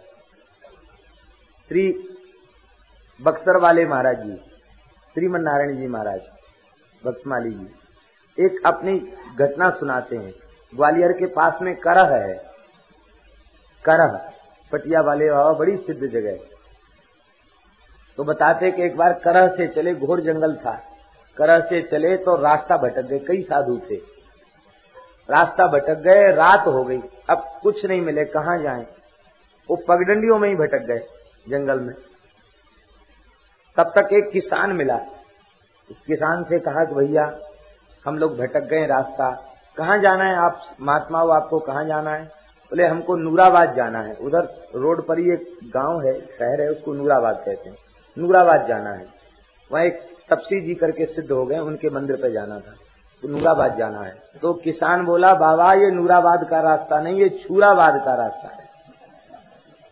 श्री 1.70 1.88
बक्सर 3.20 3.56
वाले 3.58 3.84
महाराज 3.86 4.20
जी 4.20 4.36
श्रीमन 5.16 5.40
नारायण 5.40 5.76
जी 5.76 5.86
महाराज, 5.88 6.20
बक्समाली 7.02 7.50
जी, 7.50 7.66
एक 8.38 8.60
अपनी 8.66 8.98
घटना 9.36 9.70
सुनाते 9.70 10.16
हैं। 10.16 10.32
ग्वालियर 10.72 11.12
के 11.12 11.26
पास 11.32 11.62
में 11.62 11.74
करह 11.78 12.14
है। 12.16 12.34
करह। 13.84 14.18
पटिया 14.72 15.00
वाले 15.00 15.30
बाबा 15.30 15.52
बड़ी 15.52 15.76
सिद्ध 15.76 16.06
जगह 16.06 16.38
तो 18.16 18.24
बताते 18.24 18.70
कि 18.70 18.82
एक 18.82 18.96
बार 18.96 19.12
करह 19.12 19.48
से 19.48 19.68
चले, 19.68 19.94
घोर 19.94 20.20
जंगल 20.20 20.56
था। 20.56 20.82
करह 21.36 21.60
से 21.60 21.82
चले 21.82 22.16
तो 22.16 22.36
रास्ता 22.36 22.76
भटक 22.76 23.02
गए, 23.02 23.18
कई 23.18 23.42
साधु 23.42 23.80
थे। 23.90 23.96
रास्ता 25.30 25.66
भटक 25.66 25.94
गए, 25.94 26.32
रात 26.32 26.66
हो 26.66 26.84
गई। 26.84 27.00
अब 27.30 27.60
कुछ 27.62 27.84
नहीं 27.84 28.00
मिले, 28.00 28.24
कहा 28.24 28.56
जाएँ? 28.56 28.86
वो 29.70 29.76
पगडंडियों 29.76 30.38
में 30.38 30.48
ही 30.48 30.54
भटक 30.54 30.78
गए 30.78 30.98
जंगल 31.48 31.80
में। 31.80 31.94
तब 33.76 33.92
तक 33.98 34.12
एक 34.12 34.30
किसान 34.32 34.72
मिला। 34.72 34.96
उस 35.90 35.96
किसान 36.06 36.44
से 36.44 36.58
कहा 36.58 36.84
कि 36.84 36.94
भैया, 36.94 37.38
हम 38.06 38.18
लोग 38.18 38.38
भटक 38.38 38.60
गए 38.60 38.86
रास्ता। 38.86 39.54
कहाँ 39.76 39.98
जाना 39.98 40.24
है 40.24 40.36
आप 40.36 40.62
महात्मा 40.80 41.18
आपको 41.36 41.58
कहाँ 41.58 41.84
जाना 41.84 42.10
है? 42.10 42.39
बोले, 42.70 42.86
हमको 42.86 43.16
नूराबाद 43.16 43.74
जाना 43.74 44.00
है। 44.00 44.14
उधर 44.14 44.68
रोड 44.74 45.06
पर 45.06 45.18
ही 45.18 45.32
एक 45.32 45.58
गाँव 45.64 46.00
है 46.00 46.20
शहर 46.20 46.60
है, 46.60 46.68
उसको 46.68 46.94
नूराबाद 46.94 47.42
कहते 47.46 47.70
हैं। 47.70 47.76
नूराबाद 48.18 48.66
जाना 48.66 48.90
है। 48.90 49.06
वहाँ 49.72 49.84
एक 49.84 49.98
तपसी 50.30 50.60
जी 50.60 50.74
करके 50.74 51.06
सिद्ध 51.06 51.30
हो 51.30 51.46
गए, 51.46 51.58
उनके 51.58 51.90
मंदिर 51.90 52.16
पे 52.16 52.32
जाना 52.32 52.54
था। 52.54 52.74
तो 53.22 53.28
नूराबाद 53.28 53.78
जाना 53.78 54.00
है। 54.00 54.14
तो 54.42 54.52
किसान 54.52 55.04
बोला, 55.04 55.34
बाबा, 55.34 55.72
ये 55.72 55.90
नूराबाद 55.90 56.48
का 56.50 56.60
रास्ता 56.60 57.00
नहीं, 57.00 57.20
ये 57.20 57.28
छूराबाद 57.28 58.04
का 58.04 58.14
रास्ता 58.14 58.48
है। 58.48 58.70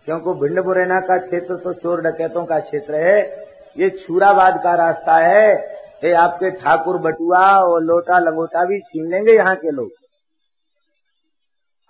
क्योंकि 0.05 0.41
भिंड 0.41 0.59
मुरैना 0.59 1.01
का 1.01 1.19
क्षेत्र 1.19 1.57
तो 1.57 1.73
चोर 1.73 2.01
डकैतों 2.01 2.45
का 2.45 2.59
क्षेत्र 2.59 2.95
है, 2.95 3.47
ये 3.79 3.91
छूराबाद 3.91 4.61
का 4.63 4.75
रास्ता 4.75 5.17
है। 5.17 5.79
ये 6.05 6.13
आपके 6.13 6.51
ठाकुर 6.51 6.99
बटुआ 6.99 7.57
और 7.57 7.83
लोटा 7.83 8.19
लगोटा 8.19 8.65
भी 8.65 8.81
छीन 8.81 9.11
लेंगे 9.11 9.33
यहाँ 9.33 9.57
के 9.57 9.71
लोग। 9.71 9.89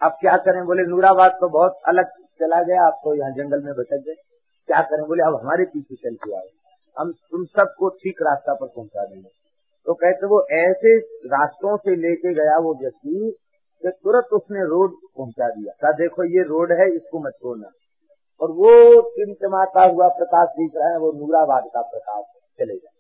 अब 0.03 0.13
क्या 0.21 0.37
करें? 0.37 0.65
बोले, 0.65 0.83
नूराबाद 0.83 1.31
तो 1.31 1.49
बहुत 1.49 1.81
अलग 1.89 2.05
चला 2.41 2.63
गया, 2.63 2.87
आप 2.87 3.01
तो 3.05 3.15
यहाँ 3.15 3.31
जंगल 3.31 3.63
में 3.65 3.75
भटक 3.75 3.97
गए। 3.97 4.15
क्या 4.67 4.83
करें? 4.83 5.07
बोले, 5.07 5.23
अब 5.23 5.41
हमारे 5.41 5.65
पीछे 5.65 5.95
चल 5.95 6.15
के 6.15 6.37
आओ। 6.37 6.43
हम, 6.99 7.13
तुम 7.13 7.45
सबको 7.45 7.89
ठीक 7.89 8.23
रास्ता 8.23 8.55
पर 8.55 8.67
पहुँचा 8.67 9.05
देंगे। 9.05 9.29
तो 9.87 9.95
कहते, 9.95 10.27
वो 10.27 10.47
ऐसे 10.51 10.99
रास्तों 11.27 11.77
से 11.77 11.97
लेके 11.97 12.35
गया 12.35 12.59
वो 12.59 12.75
व्यक्ति 12.75 13.37
कि 13.83 13.89
तुरंत 13.89 14.29
उसने 14.33 14.61
रोड 14.61 14.91
पहुँचा 15.17 15.49
दिया। 15.49 15.73
कहा, 15.83 15.93
देखो, 15.93 16.25
ये 16.25 16.43
रोड 16.43 16.73
है, 16.73 16.97
इसको 16.97 17.19
मत 17.19 17.33
छोड़ना। 17.33 17.71
और 18.41 18.51
वो 18.51 19.01
टिमटमाता 19.01 19.85
हुआ 19.85 20.09
प्रकाश 20.09 20.49
दिख 20.49 20.73
रहा 20.77 20.89
है, 20.89 20.99
वो 20.99 21.13
नूराबाद 21.13 21.65
का 21.75 21.81
प्रकाश 21.83 22.25
चले 22.59 22.75
जाए 22.75 22.95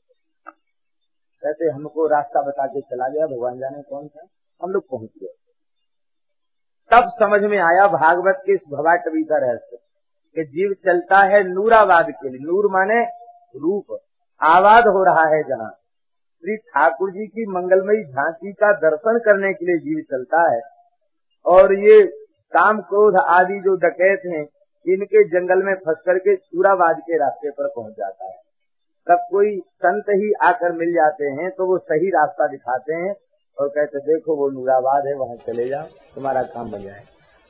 कहते, 1.42 1.64
हमको 1.64 2.06
रास्ता 2.06 2.42
बता 2.42 2.66
के 2.66 2.80
चला 2.80 3.08
गया, 3.08 3.26
भगवान 3.26 3.58
जाने 3.58 3.82
कौन 3.82 4.08
था। 4.08 4.26
हम 4.62 4.70
लोग 4.70 4.82
पहुँच 4.82 5.10
गए। 5.22 5.47
तब 6.90 7.08
समझ 7.14 7.40
में 7.42 7.58
आया 7.58 7.86
भागवत 7.88 8.42
के 8.46 8.52
इस 8.52 8.60
भवाटवी 8.70 9.22
का 9.22 9.36
रहस्य, 9.38 9.76
कि 10.36 10.44
जीव 10.44 10.72
चलता 10.84 11.18
है 11.24 11.42
नूराबाद 11.44 12.10
के 12.10 12.28
लिए। 12.28 12.38
नूर 12.42 12.70
माने 12.70 13.02
रूप। 13.54 13.98
आवाज़ 14.40 14.88
हो 14.88 15.02
रहा 15.04 15.24
है 15.28 15.42
जहाँ 15.42 15.70
श्री 16.42 16.56
ठाकुर 16.56 17.10
जी 17.10 17.26
की 17.26 17.46
मंगलमयी 17.46 18.02
झांकी 18.04 18.52
का 18.52 18.72
दर्शन 18.72 19.18
करने 19.18 19.52
के 19.52 19.66
लिए 19.66 19.78
जीव 19.78 20.02
चलता 20.10 20.42
है। 20.54 20.60
और 21.46 21.74
ये 21.74 22.02
काम 22.52 22.80
क्रोध 22.80 23.16
आदि 23.16 23.60
जो 23.60 23.74
डकैत 23.76 24.22
हैं, 24.26 24.44
इनके 24.86 25.24
जंगल 25.28 25.62
में 25.62 25.74
फंस 25.74 26.02
करके 26.06 26.36
चूराबाद 26.36 26.98
के 26.98 27.18
रास्ते 27.18 27.50
पर 27.50 27.68
पहुँच 27.68 27.92
जाता 27.92 28.24
है। 28.24 28.36
तब 29.06 29.26
कोई 29.30 29.58
संत 29.58 30.04
ही 30.10 30.32
आकर 30.42 30.72
मिल 30.72 30.92
जाते 30.92 31.24
हैं 31.24 31.50
तो 31.50 31.66
वो 31.66 31.78
सही 31.78 32.08
रास्ता 32.08 32.46
दिखाते 32.46 32.94
हैं। 32.94 33.14
और 33.60 33.68
कहते, 33.68 33.98
देखो, 33.98 34.36
वो 34.36 34.50
नूराबाद 34.50 35.06
है, 35.06 35.14
वहाँ 35.14 35.36
चले 35.36 35.68
जाओ, 35.68 35.84
तुम्हारा 36.14 36.42
काम 36.42 36.70
बन 36.70 36.82
जाए। 36.82 37.02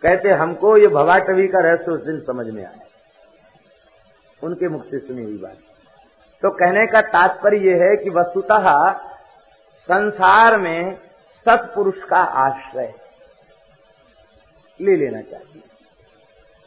कहते, 0.02 0.28
हमको 0.28 0.76
ये 0.76 0.88
भवाटवी 0.88 1.48
का 1.48 1.58
रहस्य 1.58 1.90
उस 1.90 2.06
दिन 2.06 2.20
समझ 2.20 2.46
में 2.46 2.66
आया। 2.66 2.78
उनके 4.42 4.68
मुख 4.68 4.84
से 4.84 4.98
सुनी 4.98 5.24
हुई 5.24 5.38
बात। 5.38 5.56
तो 6.42 6.50
कहने 6.50 6.86
का 6.86 7.00
तात्पर्य 7.00 7.56
यह 7.56 7.82
है 7.82 7.96
कि 7.96 8.10
वस्तुतः 8.10 8.92
संसार 9.82 10.58
में 10.58 10.96
सत्पुरुष 11.44 11.98
का 11.98 12.16
आश्रय 12.16 12.94
ले 14.80 14.96
लेना 14.96 15.20
चाहिए। 15.20 15.62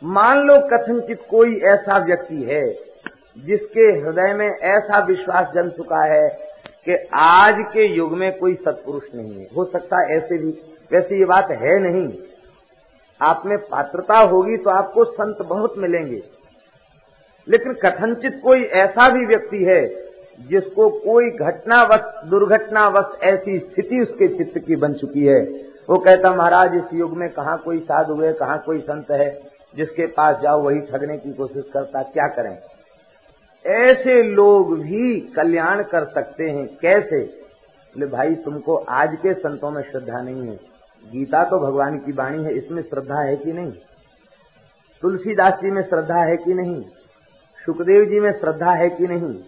मान 0.04 0.38
लो 0.38 0.60
कथनचित 0.60 1.20
कोई 1.30 1.60
ऐसा 1.60 1.98
व्यक्ति 1.98 2.44
है, 2.44 2.74
जिसके 3.38 3.82
हृदय 3.82 4.34
में 4.34 4.58
ऐसा 4.60 5.00
विश्वास 5.00 5.48
जम 5.54 5.70
चुका 5.70 6.04
है 6.04 6.51
कि 6.86 6.96
आज 7.14 7.56
के 7.60 7.96
युग 7.96 8.14
में 8.14 8.38
कोई 8.38 8.56
सत्पुरुष 8.56 9.04
नहीं 9.16 9.34
है। 9.34 9.48
हो 9.58 9.66
सकता 9.66 10.14
ऐसे 10.14 10.38
भी। 10.38 10.52
वैसे 10.92 11.20
ये 11.20 11.26
बात 11.26 11.52
है 11.52 11.80
नहीं। 11.80 12.18
आप 13.22 13.44
में 13.46 13.58
पात्रता 13.58 14.18
होगी 14.18 14.58
तो 14.58 14.70
आपको 14.70 15.04
संत 15.04 15.42
बहुत 15.42 15.78
मिलेंगे। 15.78 16.24
लेकिन 17.48 17.74
कथनचित 17.74 18.40
कोई 18.44 18.64
ऐसा 18.64 19.10
भी 19.10 19.26
व्यक्ति 19.26 19.64
है 19.64 20.12
जिसको 20.42 20.90
कोई 20.90 21.30
घटनावश, 21.30 22.30
दुर्घटनावश 22.30 23.24
ऐसी 23.24 23.60
स्थिति 23.60 24.00
उसके 24.00 24.28
चित्त 24.28 24.60
की 24.60 24.76
बन 24.76 24.94
चुकी 24.94 25.26
है। 25.26 25.42
वो 25.90 25.98
कहता, 25.98 26.36
महाराज, 26.36 26.76
इस 26.76 26.94
युग 26.94 27.18
में 27.18 27.30
कहा 27.30 27.56
कोई 27.56 27.80
साधु 27.80 28.22
है, 28.22 28.34
कहा 28.34 28.58
कोई 28.58 28.80
संत 28.80 29.12
है, 29.12 29.42
जिसके 29.76 30.06
पास 30.06 30.42
जाओ, 30.42 30.62
वही 30.62 30.80
ठगने 30.80 31.18
की 31.18 31.34
कोशिश 31.34 31.70
करता, 31.74 32.04
क्या 32.04 32.28
करें? 32.28 32.58
ऐसे 33.66 34.24
लोग 34.24 34.80
भी 34.80 35.20
कल्याण 35.20 35.84
कर 35.84 36.06
सकते 36.06 36.44
हैं। 36.44 36.78
कैसे? 36.78 37.20
बोले, 37.98 38.06
भाई, 38.06 38.36
तुमको 38.36 38.76
आज 38.76 39.16
के 39.16 39.34
संतों 39.34 39.72
में 39.72 39.82
श्रद्धा 39.82 40.22
नहीं 40.22 40.48
है। 40.48 40.60
गीता 41.12 41.44
तो 41.44 41.60
भगवान 41.60 41.98
की 41.98 42.12
वाणी 42.12 42.44
है, 42.44 42.54
इसमें 42.54 42.82
श्रद्धा 42.82 43.22
है 43.22 43.38
कि 43.38 43.54
नहीं? 43.54 43.74
तुलसीदास 45.02 45.54
जी 45.54 45.72
में 45.72 45.82
श्रद्धा 45.82 46.16
है 46.16 46.38
कि 46.38 46.54
नहीं? 46.54 46.82
सुखदेव 47.66 48.06
जी 48.06 48.20
में 48.20 48.32
श्रद्धा 48.32 48.72
है 48.72 48.90
कि 48.90 49.08
नहीं? 49.08 49.44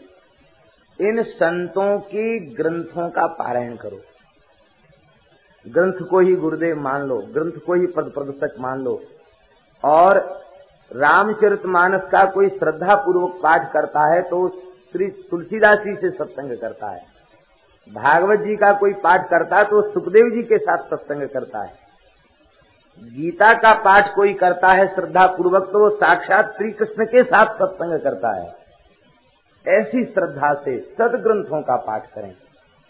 इन 1.02 1.23
संतों 1.23 1.99
की 1.99 2.39
ग्रंथों 2.39 3.10
का 3.10 3.28
पारायण 3.28 3.76
करो। 3.76 3.99
ग्रंथ 5.67 6.08
को 6.08 6.19
ही 6.19 6.36
गुरुदेव 6.36 6.80
मान 6.80 7.02
लो, 7.02 7.17
ग्रंथ 7.17 7.52
को 7.52 7.73
ही 7.73 7.88
पद 7.88 8.04
प्रदर्शक 8.04 8.56
मान 8.60 8.80
लो 8.80 9.04
और 9.84 10.43
रामचरित 10.93 11.65
मानस 11.67 12.01
का 12.12 12.23
कोई 12.32 12.49
श्रद्धा 12.49 12.95
पूर्वक 12.95 13.39
पाठ 13.43 13.71
करता 13.73 14.06
है 14.08 14.21
तो 14.21 14.47
श्री 14.93 15.08
तुलसीदास 15.32 15.79
जी 15.79 15.95
से 15.95 16.10
सत्संग 16.10 16.58
करता 16.58 16.88
है। 16.88 17.01
भागवत 17.88 18.39
जी 18.39 18.56
का 18.56 18.71
कोई 18.73 18.93
पाठ 19.03 19.29
करता 19.29 19.58
है 19.58 19.63
तो 19.63 19.82
सुखदेव 19.84 20.29
जी 20.29 20.43
के 20.43 20.58
साथ 20.58 20.84
सत्संग 20.89 21.27
करता 21.29 21.62
है। 21.62 21.82
गीता 23.01 23.53
का 23.53 23.73
पाठ 23.84 24.13
कोई 24.15 24.34
करता 24.34 24.71
है 24.71 24.88
श्रद्धा 24.88 25.25
पूर्वक 25.27 25.69
तो 25.71 25.79
वो 25.79 25.89
साक्षात 25.89 26.53
श्री 26.58 26.71
कृष्ण 26.71 27.06
के 27.06 27.23
साथ 27.23 27.56
सत्संग 27.56 27.99
करता 27.99 28.36
है। 28.36 28.51
ऐसी 29.65 30.03
श्रद्धा 30.06 30.53
से 30.56 30.77
सदग्रंथों 30.91 31.62
का 31.62 31.75
पाठ 31.77 32.08
करें। 32.08 32.34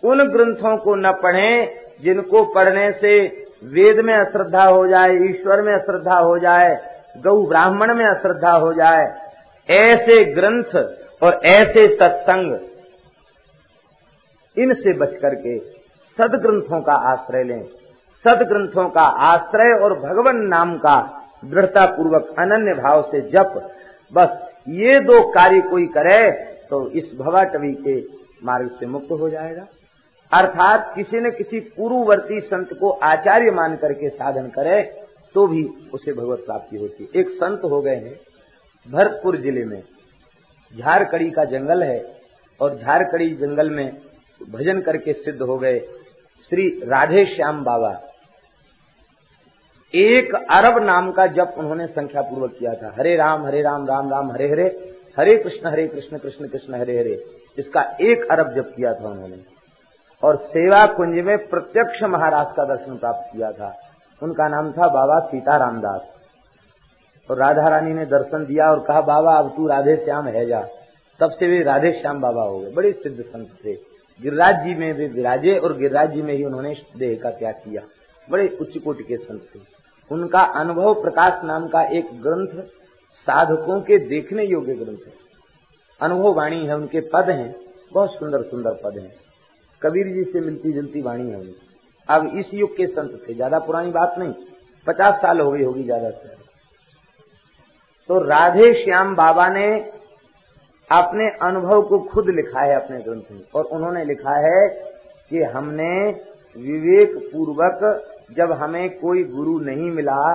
उन 0.03 0.23
ग्रंथों 0.29 0.77
को 0.77 0.95
न 0.97 1.11
पढ़ें 1.13 1.83
जिनको 2.01 2.43
पढ़ने 2.53 2.91
से 2.91 3.19
वेद 3.65 3.99
में 3.99 4.13
अश्रद्धा 4.15 4.63
हो 4.63 4.87
जाए, 4.87 5.13
ईश्वर 5.25 5.61
में 5.61 5.73
अश्रद्धा 5.73 6.17
हो 6.17 6.37
जाए 6.39 6.75
गौ 7.15 7.35
ब्राह्मण 7.47 7.93
में 7.95 8.05
अश्रद्धा 8.05 8.51
हो 8.53 8.73
जाए, 8.73 9.05
ऐसे 9.69 10.23
ग्रंथ 10.33 10.75
और 11.21 11.39
ऐसे 11.47 11.87
सत्संग, 11.95 12.57
इनसे 14.57 14.93
बच 14.95 15.15
करके 15.17 15.57
सदग्रंथों 16.17 16.81
का 16.81 16.93
आश्रय 17.11 17.43
लें। 17.43 17.63
सदग्रंथों 18.25 18.87
का 18.89 19.03
आश्रय 19.27 19.73
और 19.75 19.93
भगवान 19.99 20.37
नाम 20.47 20.77
का 20.77 20.97
दृढ़ता 21.45 21.85
पूर्वक 21.87 22.33
अनन्य 22.39 22.73
भाव 22.73 23.01
से 23.11 23.21
जप, 23.29 23.53
बस 24.11 24.39
ये 24.71 24.99
दो 25.01 25.21
कार्य 25.31 25.61
कोई 25.61 25.85
करे 25.87 26.19
तो 26.69 26.87
इस 26.91 27.11
भवाटवी 27.17 27.71
के 27.79 27.99
मार्ग 28.45 28.69
से 28.79 28.85
मुक्त 28.87 29.11
हो 29.11 29.29
जाएगा। 29.29 29.65
अर्थात 30.31 30.91
किसी 30.95 31.19
न 31.19 31.31
किसी 31.31 31.59
पूर्ववर्ती 31.77 32.39
संत 32.41 32.69
को 32.73 32.89
आचार्य 33.05 33.51
मान 33.51 33.75
करके 33.75 34.09
साधन 34.09 34.47
करे 34.49 34.81
तो 35.35 35.45
भी 35.47 35.63
उसे 35.93 36.13
भगवत 36.13 36.39
प्राप्ति 36.39 36.77
होती। 36.77 37.03
है 37.05 37.21
एक 37.21 37.29
संत 37.31 37.63
हो 37.63 37.81
गए 37.81 37.95
हैं, 37.95 38.15
भरतपुर 38.87 39.37
ज़िले 39.41 39.65
में। 39.65 39.81
झारकड़ी 40.73 41.29
का 41.31 41.43
जंगल 41.47 41.83
है 41.83 41.99
और 42.59 42.75
झारकड़ी 42.75 43.29
जंगल 43.35 43.69
में 43.69 43.91
भजन 44.41 44.81
करके 44.81 45.13
सिद्ध 45.15 45.41
हो 45.41 45.57
गए 45.57 45.79
श्री 46.43 46.67
राधे 46.83 47.25
श्याम 47.25 47.63
बाबा। 47.63 47.91
एक 49.93 50.33
अरब 50.35 50.81
नाम 50.83 51.11
का 51.11 51.25
जब 51.29 51.53
उन्होंने 51.57 51.85
संख्या 51.87 52.21
पूर्वक 52.21 52.55
किया 52.59 52.73
था। 52.73 52.93
हरे 52.97 53.15
राम 53.15 53.45
हरे 53.45 53.61
राम 53.61 53.85
राम 53.87 54.09
राम, 54.09 54.31
हरे 54.31 54.49
हरे 54.49 54.65
हरे 55.17 55.35
कृष्ण 55.37 55.69
हरे 55.69 55.87
कृष्ण 55.87 56.17
कृष्ण 56.17 56.47
कृष्ण, 56.47 56.75
हरे 56.75 56.97
हरे, 56.99 57.23
इसका 57.57 57.81
एक 58.01 58.25
अरब 58.31 58.53
जब 58.55 58.73
किया 58.75 58.93
था 58.93 59.07
उन्होंने। 59.07 59.37
और 60.23 60.35
सेवा 60.37 60.85
कुंज 60.87 61.23
में 61.25 61.37
प्रत्यक्ष 61.47 62.03
महाराज 62.03 62.47
का 62.51 62.63
दर्शन 62.65 62.97
प्राप्त 62.97 63.29
किया 63.33 63.51
था। 63.51 63.69
उनका 64.23 64.47
नाम 64.47 64.71
था 64.71 64.87
बाबा 64.87 65.19
सीताराम 65.19 65.81
दास। 65.81 66.13
और 67.31 67.37
राधा 67.37 67.67
रानी 67.67 67.93
ने 67.93 68.05
दर्शन 68.05 68.45
दिया 68.45 68.71
और 68.71 68.79
कहा, 68.79 69.01
बाबा, 69.01 69.35
अब 69.35 69.49
तू 69.49 69.67
राधे 69.67 69.95
श्याम 69.95 70.27
है 70.27 70.45
जा। 70.45 70.67
तब 71.19 71.31
से 71.31 71.47
वे 71.47 71.63
राधे 71.63 71.91
श्याम 71.91 72.21
बाबा 72.21 72.43
हो 72.43 72.59
गए। 72.59 72.71
बड़े 72.71 72.91
सिद्ध 72.91 73.21
संत 73.21 73.49
थे। 73.65 73.73
गिरिराज 74.21 74.63
जी 74.63 74.75
में 74.75 74.93
वे 74.93 75.07
विराजे 75.07 75.57
और 75.57 75.77
गिरिराज 75.77 76.11
जी 76.11 76.21
में 76.21 76.33
ही 76.33 76.43
उन्होंने 76.43 76.75
देह 76.97 77.19
का 77.23 77.29
त्याग 77.29 77.55
किया। 77.55 77.81
बड़े 78.29 78.57
उच्च 78.61 78.77
कोटि 78.77 79.03
के 79.03 79.17
संत 79.17 79.41
थे। 79.55 79.59
उनका 80.11 80.39
अनुभव 80.39 81.01
प्रकाश 81.01 81.43
नाम 81.43 81.67
का 81.67 81.81
एक 81.81 82.05
ग्रंथ 82.05 82.63
साधकों 83.13 83.81
के 83.81 83.97
देखने 83.97 84.45
योग्य 84.45 84.73
ग्रंथ 84.73 84.97
है। 85.07 85.13
अनुभव 86.01 86.33
वाणी 86.33 86.65
है, 86.65 86.75
उनके 86.75 86.99
पद 86.99 87.29
हैं। 87.29 87.55
बहुत 87.93 88.09
सुंदर 88.09 88.41
सुंदर 88.41 88.71
पद 88.71 88.97
हैं। 88.97 89.11
कबीर 89.81 90.07
जी 90.07 90.23
से 90.23 90.41
मिलती 90.41 90.71
जुलती 90.71 91.01
वाणी 91.01 91.29
है 91.29 91.35
उनकी। 91.35 91.72
अब 92.09 92.31
इस 92.37 92.53
युग 92.53 92.71
के 92.77 92.87
संत 92.87 93.11
थे। 93.23 93.33
ज़्यादा 93.33 93.59
पुरानी 93.61 93.91
बात 93.91 94.15
नहीं। 94.19 94.33
पचास 94.87 95.15
साल 95.21 95.39
हो 95.39 95.51
गई 95.51 95.63
होगी 95.63 95.83
ज़्यादा 95.83 96.09
से 96.11 96.41
तो 98.09 98.19
राधे 98.21 98.73
श्याम 98.75 99.15
बाबा 99.15 99.47
ने 99.49 99.67
अपने 100.89 101.29
अनुभव 101.41 101.81
को 101.81 101.99
खुद 102.05 102.29
लिखा 102.31 102.61
है 102.61 102.75
अपने 102.75 102.97
ग्रंथ 103.01 103.31
में। 103.31 103.43
और 103.55 103.63
उन्होंने 103.67 104.03
लिखा 104.05 104.35
है 104.39 104.67
कि 105.31 105.43
हमने 105.53 105.93
विवेक 106.55 107.15
पूर्वक 107.33 107.79
जब 108.37 108.51
हमें 108.53 108.89
कोई 108.99 109.23
गुरु 109.29 109.57
नहीं 109.61 109.89
मिला 109.91 110.33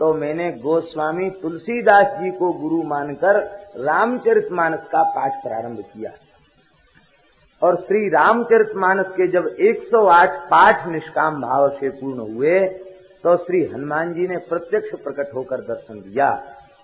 तो 0.00 0.12
मैंने 0.14 0.50
गोस्वामी 0.58 1.28
तुलसीदास 1.42 2.06
जी 2.18 2.30
को 2.30 2.52
गुरु 2.60 2.82
मानकर 2.88 3.38
रामचरितमानस 3.78 4.86
का 4.92 5.02
पाठ 5.12 5.42
प्रारंभ 5.42 5.80
किया। 5.84 6.10
और 7.62 7.76
श्री 7.76 8.08
रामचरित 8.08 8.76
मानस 8.76 9.06
के 9.06 9.26
जब 9.28 9.46
108 9.62 10.36
पाठ 10.50 10.86
निष्काम 10.88 11.40
भाव 11.42 11.68
से 11.70 11.88
पूर्ण 11.90 12.32
हुए 12.32 12.60
तो 13.24 13.36
श्री 13.36 13.62
हनुमान 13.64 14.12
जी 14.14 14.26
ने 14.28 14.36
प्रत्यक्ष 14.48 14.94
प्रकट 15.02 15.34
होकर 15.34 15.60
दर्शन 15.60 16.00
दिया 16.00 16.28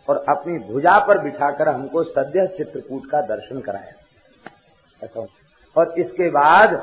और 0.08 0.24
अपनी 0.28 0.58
भुजा 0.64 0.98
पर 0.98 1.18
बिठाकर 1.18 1.68
हमको 1.68 2.02
सद्य 2.02 2.46
चित्रकूट 2.56 3.06
का 3.10 3.20
दर्शन 3.26 3.60
कराया। 3.60 3.92
ऐसा 5.02 5.26
और 5.76 5.94
इसके 5.98 6.28
बाद 6.30 6.74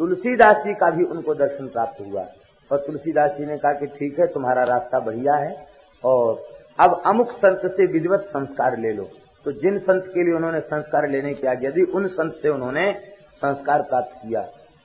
तुलसीदास 0.00 0.56
जी 0.56 0.74
का 0.74 0.90
भी 0.90 1.04
उनको 1.04 1.34
दर्शन 1.34 1.66
प्राप्त 1.68 2.00
हुआ। 2.00 2.26
और 2.70 2.78
तुलसीदास 2.78 3.30
जी 3.30 3.46
ने 3.46 3.56
कहा 3.56 3.72
कि 3.72 3.86
ठीक 3.88 4.18
है, 4.18 4.26
तुम्हारा 4.26 4.62
रास्ता 4.64 4.98
बढ़िया 5.00 5.34
है 5.34 5.66
और 6.04 6.44
अब 6.78 7.02
अमुक 7.06 7.32
संत 7.32 7.66
से 7.66 7.86
विधिवत 7.86 8.28
संस्कार 8.28 8.78
ले 8.78 8.92
लो। 8.92 9.08
तो 9.46 9.52
जिन 9.52 9.78
संत 9.78 10.04
के 10.06 10.24
लिए 10.24 10.34
उन्होंने 10.34 10.60
संस्कार 10.60 11.08
लेने 11.08 11.34
की 11.34 11.46
आज्ञा 11.46 11.70
दी, 11.70 11.82
उन 11.82 12.06
संत 12.08 12.38
से 12.42 12.48
उन्होंने 12.48 12.90
संस्कार 13.44 13.82
प्राप्त 13.82 14.12
किया 14.16 14.44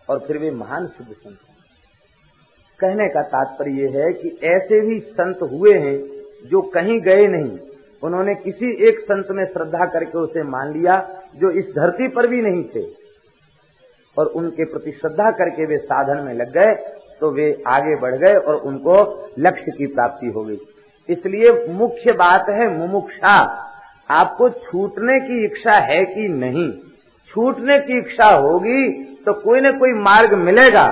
और 0.10 0.20
फिर 0.20 0.38
वे 0.38 0.52
महान 0.52 0.86
सिद्ध 0.88 1.12
संत 1.12 1.38
कहने 2.80 3.08
का 3.08 3.22
तात्पर्य 3.28 3.72
यह 3.74 3.98
है 3.98 4.12
कि 4.14 4.30
ऐसे 4.46 4.80
भी 4.82 5.00
संत 5.00 5.40
हुए 5.44 5.74
हैं 5.76 5.98
जो 6.50 6.62
कहीं 6.70 7.00
गए 7.02 7.28
नहीं। 7.28 7.58
उन्होंने 8.04 8.36
किसी 8.36 8.72
एक 8.88 9.00
संत 9.00 9.28
में 9.32 9.44
श्रद्धा 9.46 9.86
करके 9.86 10.18
उसे 10.18 10.44
मान 10.44 10.74
लिया, 10.74 10.98
जो 11.36 11.50
इस 11.52 11.70
धरती 11.70 12.08
पर 12.08 12.28
भी 12.28 12.42
नहीं 12.42 12.64
थे। 12.66 12.86
और 14.18 14.26
उनके 14.36 14.66
प्रति 14.66 14.92
श्रद्धा 14.92 15.30
करके 15.32 15.66
वे 15.66 15.78
साधन 15.78 16.24
में 16.24 16.34
लग 16.34 16.52
गए 16.54 16.74
तो 17.22 17.32
वे 17.32 17.52
आगे 17.68 17.96
बढ़ 17.96 18.16
गए 18.16 18.34
और 18.34 18.56
उनको 18.64 18.96
लक्ष्य 19.40 19.72
की 19.72 19.86
प्राप्ति 19.88 20.28
हो 20.28 20.44
गई। 20.44 20.58
इसलिए 21.10 21.52
मुख्य 21.74 22.12
बात 22.12 22.50
है 22.50 22.68
मुमुक्षा। 22.78 23.36
आपको 24.10 24.50
छूटने 24.50 25.20
की 25.20 25.44
इच्छा 25.46 25.78
है 25.84 26.04
कि 26.06 26.28
नहीं? 26.30 26.72
छूटने 27.38 27.78
की 27.80 27.98
इच्छा 27.98 28.28
होगी 28.28 29.04
तो 29.26 29.34
कोई 29.34 29.60
न 29.62 29.72
कोई 29.72 29.92
मार्ग 29.94 30.34
मिलेगा 30.36 30.86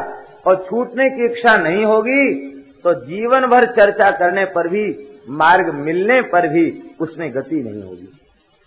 और 0.48 0.56
छूटने 0.70 1.10
की 1.10 1.26
इच्छा 1.26 1.56
नहीं 1.58 1.86
होगी 1.86 2.34
तो 2.86 2.94
जीवन 3.02 3.46
भर 3.46 3.66
चर्चा 3.66 4.10
करने 4.12 4.44
पर 4.46 4.68
भी, 4.68 4.84
मार्ग 5.30 5.74
मिलने 5.76 6.22
पर 6.22 6.48
भी 6.48 6.66
उसमें 7.00 7.30
गति 7.36 7.62
नहीं 7.64 7.82
होगी। 7.84 8.08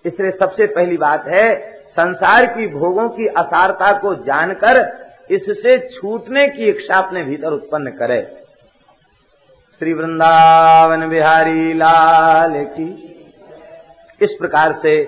इसलिए 0.05 0.31
सबसे 0.31 0.67
पहली 0.67 0.97
बात 0.97 1.27
है, 1.27 1.55
संसार 1.91 2.47
की 2.47 2.67
भोगों 2.67 3.09
की 3.09 3.27
असारता 3.37 3.93
को 3.99 4.15
जानकर 4.25 4.83
इससे 5.31 5.79
छूटने 5.91 6.49
की 6.49 6.69
इच्छा 6.69 6.99
अपने 6.99 7.25
भीतर 7.25 7.53
उत्पन्न 7.53 7.91
करे। 7.93 8.21
श्री 9.81 9.93
वृंदावन 9.93 11.09
बिहारी 11.09 11.75
लाल 11.75 12.65
की। 12.65 12.91
इस 14.21 14.37
प्रकार 14.41 14.79
से 14.83 15.01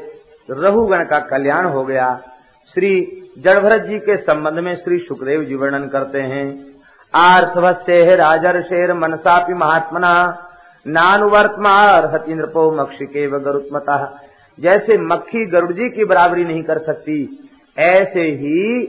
रहुगण 0.51 1.05
का 1.05 1.19
कल्याण 1.29 1.67
हो 1.67 1.85
गया। 1.85 2.21
श्री 2.69 3.23
जड़भरत 3.39 3.83
जी 3.83 3.99
के 3.99 4.17
संबंध 4.17 4.55
में 4.55 4.77
श्री 4.77 4.99
सुखदेव 4.99 5.45
जी 5.45 5.55
वर्णन 5.55 5.89
करते 5.89 6.19
हैं। 6.19 6.67
आर्थव 7.15 7.67
आर्थवस्य 7.67 8.17
राजर 8.17 8.63
शेर 8.63 8.95
मनसापि 8.95 9.55
महात्मना 9.55 10.47
नानुवर्तमार 10.87 12.05
हतीन्द्रपो 12.15 12.73
मक्षिके 12.73 13.27
व 13.27 13.39
गरुत्मता। 13.39 14.21
जैसे 14.61 14.99
मक्खी 14.99 15.47
गरुड़ 15.47 15.73
जी 15.73 15.91
की 15.91 16.05
बराबरी 16.05 16.45
नहीं 16.45 16.63
कर 16.63 16.79
सकती, 16.79 17.49
ऐसे 17.79 18.21
ही 18.21 18.87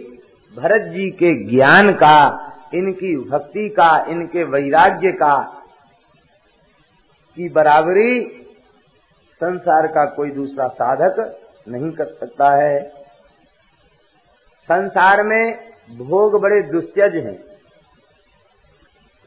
भरत 0.58 0.82
जी 0.82 1.10
के 1.10 1.50
ज्ञान 1.50 1.94
का, 1.94 2.52
इनकी 2.74 3.16
भक्ति 3.16 3.70
का, 3.70 4.06
इनके 4.10 4.44
वैराग्य 4.44 5.12
का, 5.12 5.64
की 7.36 7.50
बराबरी 7.50 8.22
संसार 9.44 9.88
का 9.88 10.06
कोई 10.06 10.30
दूसरा 10.30 10.68
साधक 10.68 11.40
नहीं 11.70 11.92
कर 11.92 12.06
सकता 12.06 12.50
है। 12.50 13.01
संसार 14.72 15.24
में 15.24 15.54
भोग 16.00 16.40
बड़े 16.42 16.62
दुस्त्यज 16.64 17.16
हैं। 17.18 17.38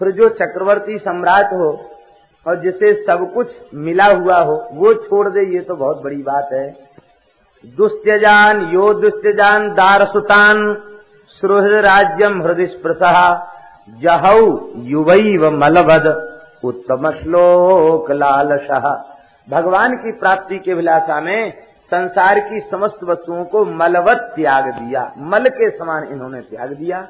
फिर 0.00 0.10
जो 0.12 0.28
चक्रवर्ती 0.34 0.98
सम्राट 0.98 1.52
हो 1.52 1.70
और 2.46 2.60
जिसे 2.60 2.92
सब 3.02 3.32
कुछ 3.34 3.48
मिला 3.74 4.06
हुआ 4.06 4.38
हो, 4.38 4.54
वो 4.72 4.94
छोड़ 4.94 5.28
दे, 5.28 5.44
ये 5.54 5.60
तो 5.60 5.76
बहुत 5.76 6.02
बड़ी 6.02 6.22
बात 6.22 6.48
है। 6.52 6.68
दुस्त्यजान, 7.76 8.60
यो 8.74 8.92
दुस्त्यजान 8.94 9.68
दारसुतान 9.74 10.74
सुहृद 11.42 11.74
राज्यम 11.84 12.42
हृदय 12.42 12.66
स्प्रसहा 12.66 13.28
जहऊ 14.02 14.58
युवई 14.86 15.36
व 15.36 15.50
मलभद 15.50 16.06
उत्तम 16.64 17.10
श्लोक 17.12 18.10
लालशाह 18.10 18.88
भगवान 19.48 19.96
की 19.96 20.12
प्राप्ति 20.12 20.58
के 20.58 20.74
विलासा 20.74 21.20
में 21.20 21.52
संसार 21.94 22.40
की 22.40 22.60
समस्त 22.60 23.04
वस्तुओं 23.04 23.44
को 23.44 23.64
मलवत 23.64 24.32
त्याग 24.36 24.64
दिया। 24.64 25.14
मल 25.18 25.48
के 25.48 25.70
समान 25.70 26.04
इन्होंने 26.04 26.40
त्याग 26.40 26.72
दिया। 26.72 27.08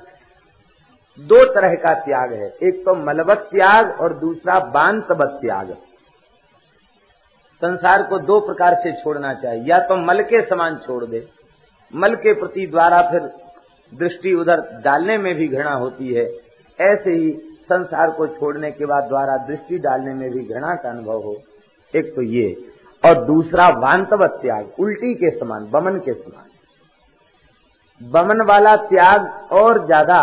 दो 1.21 1.55
तरह 1.55 1.75
का 1.75 1.95
त्याग 1.95 2.33
है। 2.33 2.55
एक 2.63 2.85
तो 2.85 2.95
मलबत 2.95 3.37
त्याग 3.37 4.01
और 4.01 4.19
दूसरा 4.19 4.61
बांतबत 4.61 5.39
त्याग। 5.41 5.71
संसार 7.61 8.03
को 8.03 8.19
दो 8.19 8.41
प्रकार 8.41 8.75
से 8.75 8.93
छोड़ना 8.93 9.35
चाहिए। 9.35 9.65
या 9.65 9.79
तो 9.79 9.97
मल 9.97 10.23
के 10.23 10.43
समान 10.43 10.77
छोड़ 10.77 11.05
दे। 11.05 11.29
मल 11.95 12.15
के 12.15 12.35
प्रति 12.35 12.67
द्वारा 12.67 13.03
फिर 13.11 13.21
दृष्टि 13.95 14.35
उधर 14.35 14.81
डालने 14.85 15.19
में 15.19 15.35
भी 15.35 15.49
घृणा 15.49 15.73
होती 15.73 16.15
है। 16.15 16.25
ऐसे 16.81 17.11
ही 17.11 17.31
संसार 17.63 18.11
को 18.11 18.27
छोड़ने 18.27 18.71
के 18.71 18.87
बाद 18.87 19.05
द्वारा 19.05 19.37
दृष्टि 19.37 19.79
डालने 19.79 20.15
में 20.15 20.31
भी 20.31 20.41
घृणा 20.41 20.75
का 20.75 20.91
अनुभव 20.91 21.23
हो। 21.23 21.37
एक 21.97 22.17
तो 22.17 22.23
ये। 22.23 22.74
और 23.05 23.25
दूसरा 23.25 23.69
वांतवत 23.69 24.39
त्याग, 24.43 24.67
उल्टी 24.81 25.15
के 25.15 25.31
समान, 25.31 25.71
बमन 25.71 25.99
के 25.99 26.13
समान। 26.13 26.51
बमन 28.11 28.41
वाला 28.41 28.77
त्याग 28.77 29.53
और 29.53 29.87
ज़्यादा 29.87 30.21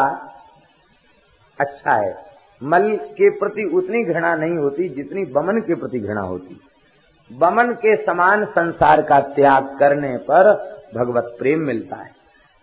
अच्छा 1.60 1.94
है। 1.94 2.16
मल 2.64 2.96
के 2.96 3.30
प्रति 3.30 3.64
उतनी 3.64 4.04
घृणा 4.04 4.36
नहीं 4.36 4.58
होती, 4.58 4.90
जितनी 4.90 5.26
बमन 5.26 5.60
के 5.62 5.76
प्रति 5.76 6.00
घृणा 6.00 6.22
होती। 6.22 6.60
बमन 7.32 7.74
के 7.74 7.96
समान 7.96 8.46
संसार 8.46 9.02
का 9.02 9.20
त्याग 9.20 9.78
करने 9.80 10.18
पर 10.18 10.52
भगवत 10.96 11.36
प्रेम 11.40 11.60
मिलता 11.60 11.96
है। 11.96 12.12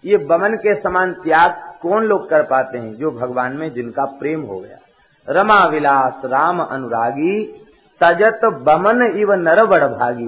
ये 0.05 0.17
बमन 0.17 0.55
के 0.55 0.75
समान 0.75 1.13
त्याग 1.13 1.79
कौन 1.83 2.05
लोग 2.05 2.29
कर 2.31 2.43
पाते 2.43 2.79
हैं, 2.79 2.95
जो 2.95 3.11
भगवान 3.11 3.53
में 3.53 3.73
जिनका 3.73 4.05
प्रेम 4.05 4.43
हो 4.43 4.59
गया? 4.61 4.79
रमा 5.29 5.65
विलास, 5.67 6.21
राम 6.25 6.61
अनुरागी 6.63 7.65
तजत 8.01 8.45
बमन 8.65 9.03
इव 9.13 9.33
नर 9.33 9.65
बड़भागी। 9.67 10.27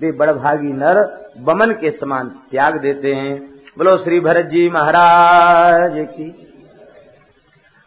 वे 0.00 0.12
बड़भागी 0.12 0.72
नर 0.72 0.98
बमन 1.38 1.72
के 1.72 1.90
समान 1.90 2.28
त्याग 2.50 2.78
देते 2.80 3.14
हैं। 3.14 3.38
बोलो, 3.78 3.96
श्री 3.98 4.20
भरत 4.20 4.46
जी 4.46 4.68
महाराज 4.70 5.92
की। 6.10 6.28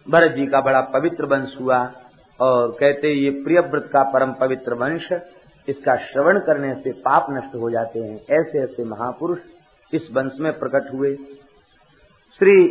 भरत 0.07 0.31
जी 0.31 0.45
का 0.47 0.61
बड़ा 0.61 0.81
पवित्र 0.93 1.25
वंश 1.25 1.55
हुआ 1.61 1.77
और 2.39 2.71
कहते 2.71 3.13
ये 3.13 3.29
प्रियव्रत 3.43 3.89
का 3.93 4.03
परम 4.03 4.31
पवित्र 4.31 4.73
वंश, 4.73 5.09
इसका 5.67 5.95
श्रवण 5.95 6.39
करने 6.39 6.73
से 6.73 6.91
पाप 7.01 7.27
नष्ट 7.31 7.55
हो 7.55 7.69
जाते 7.69 7.99
हैं। 7.99 8.15
ऐसे 8.31 8.59
ऐसे 8.59 8.83
महापुरुष 8.83 9.39
इस 9.93 10.09
वंश 10.13 10.39
में 10.39 10.51
प्रकट 10.59 10.93
हुए। 10.93 11.13
श्री 12.41 12.67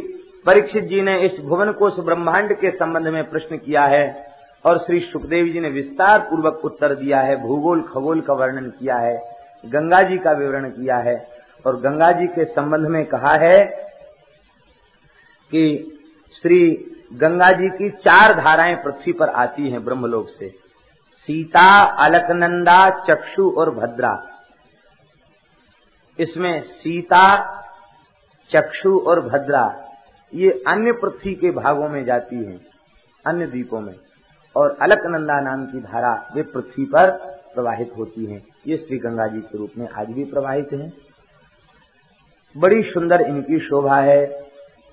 परीक्षित 0.46 0.84
जी 0.84 1.00
ने 1.02 1.18
इस 1.20 1.40
भुवन 1.40 1.72
कोश 1.72 1.98
ब्रह्मांड 2.00 2.52
के 2.52 2.70
संबंध 2.70 3.08
में 3.08 3.22
प्रश्न 3.30 3.56
किया 3.56 3.84
है 3.86 4.04
और 4.64 4.78
श्री 4.78 5.00
सुखदेव 5.00 5.46
जी 5.46 5.60
ने 5.60 5.68
विस्तार 5.68 6.20
पूर्वक 6.20 6.64
उत्तर 6.64 6.94
दिया 6.94 7.20
है, 7.20 7.36
भूगोल, 7.36 7.82
खगोल 7.82 8.20
का 8.20 8.34
वर्णन 8.34 8.70
किया 8.70 8.96
है, 8.96 9.36
गंगा 9.66 10.02
जी 10.02 10.18
का 10.18 10.32
विवरण 10.32 10.70
किया 10.70 10.96
है, 10.96 11.28
और 11.66 11.80
गंगा 11.80 12.12
जी 12.12 12.26
के 12.26 12.44
संबंध 12.44 12.86
में 12.86 13.06
कहा 13.06 13.34
है 13.34 13.64
कि 15.50 15.90
श्री 16.42 16.90
गंगा 17.12 17.52
जी 17.52 17.68
की 17.68 17.90
चार 17.90 18.34
धाराएँ 18.34 18.74
पृथ्वी 18.74 19.12
पर 19.12 19.28
आती 19.28 19.70
हैं 19.70 19.84
ब्रह्मलोक 19.84 20.28
से। 20.28 20.48
सीता, 21.18 21.84
अलकनंदा, 21.84 22.90
चक्षु 22.90 23.50
और 23.50 23.70
भद्रा। 23.70 24.26
इसमें 26.18 26.60
सीता, 26.60 27.44
चक्षु 28.50 28.98
और 28.98 29.20
भद्रा, 29.20 29.84
ये 30.34 30.64
अन्य 30.68 30.92
पृथ्वी 30.92 31.34
के 31.34 31.50
भागों 31.50 31.88
में 31.88 32.04
जाती 32.04 32.36
हैं, 32.36 32.66
अन्य 33.26 33.46
द्वीपों 33.46 33.80
में। 33.80 33.94
और 34.56 34.76
अलकनंदा 34.82 35.40
नाम 35.40 35.66
की 35.66 35.80
धारा 35.80 36.30
वे 36.34 36.42
पृथ्वी 36.42 36.84
पर 36.84 37.10
प्रवाहित 37.54 37.92
होती 37.98 38.24
है। 38.26 38.42
ये 38.66 38.76
श्री 38.76 38.98
गंगा 38.98 39.26
जी 39.26 39.40
के 39.40 39.58
रूप 39.58 39.70
में 39.78 39.88
आज 39.88 40.10
भी 40.10 40.24
प्रवाहित 40.24 40.72
है। 40.72 40.92
बड़ी 42.56 42.82
सुंदर 42.82 43.20
इनकी 43.20 43.58
शोभा 43.58 43.96
है। 43.96 44.26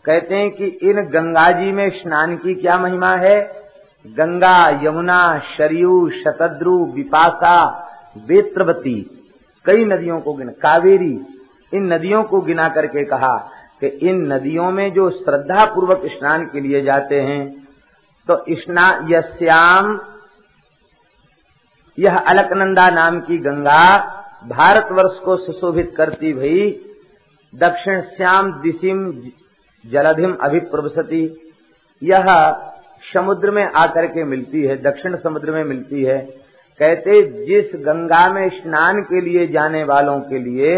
कहते 0.05 0.35
हैं 0.35 0.51
कि 0.51 0.65
इन 0.65 1.01
गंगा 1.01 1.51
जी 1.51 1.71
में 1.71 1.89
स्नान 1.89 2.37
की 2.37 2.55
क्या 2.55 2.77
महिमा 2.77 3.15
है? 3.15 3.61
गंगा, 4.07 4.81
यमुना 4.83 5.39
शरयू 5.57 6.09
शतद्रु 6.09 6.85
विपासा 6.85 7.87
बेत्रवती 8.17 9.17
कई 9.65 9.85
नदियों 9.85 10.19
को 10.19 10.33
गिना, 10.33 10.51
कावेरी, 10.51 11.21
इन 11.73 11.93
नदियों 11.93 12.23
को 12.23 12.41
गिना 12.41 12.69
करके 12.69 13.03
कहा 13.05 13.49
कि 13.79 13.87
इन 13.87 14.33
नदियों 14.33 14.71
में 14.71 14.93
जो 14.93 15.09
श्रद्धा 15.09 15.65
पूर्वक 15.65 16.01
स्नान 16.05 16.45
के 16.45 16.59
लिए 16.59 16.81
जाते 16.81 17.21
हैं 17.21 17.60
तो 18.27 18.43
स्ना 18.49 19.07
यश्याम 19.09 19.99
यह 21.99 22.17
अलकनंदा 22.17 22.89
नाम 22.89 23.19
की 23.19 23.37
गंगा 23.37 23.83
भारतवर्ष 24.47 25.19
को 25.19 25.37
सुशोभित 25.37 25.93
करती 25.97 26.33
भई 26.33 26.69
दक्षिण 27.55 28.01
श्याम 28.01 28.51
दिशिम 28.61 29.11
जलधिम 29.85 30.35
अभिप्रवसती। 30.41 31.23
यह 32.03 32.25
समुद्र 33.13 33.51
में 33.51 33.63
आकर 33.65 34.05
के 34.05 34.23
मिलती 34.23 34.61
है, 34.61 34.81
दक्षिण 34.81 35.17
समुद्र 35.17 35.51
में 35.51 35.63
मिलती 35.63 36.03
है। 36.03 36.17
कहते, 36.79 37.21
जिस 37.45 37.71
गंगा 37.75 38.27
में 38.33 38.49
स्नान 38.49 39.01
के 39.01 39.21
लिए 39.21 39.47
जाने 39.47 39.83
वालों 39.83 40.19
के 40.19 40.39
लिए 40.39 40.75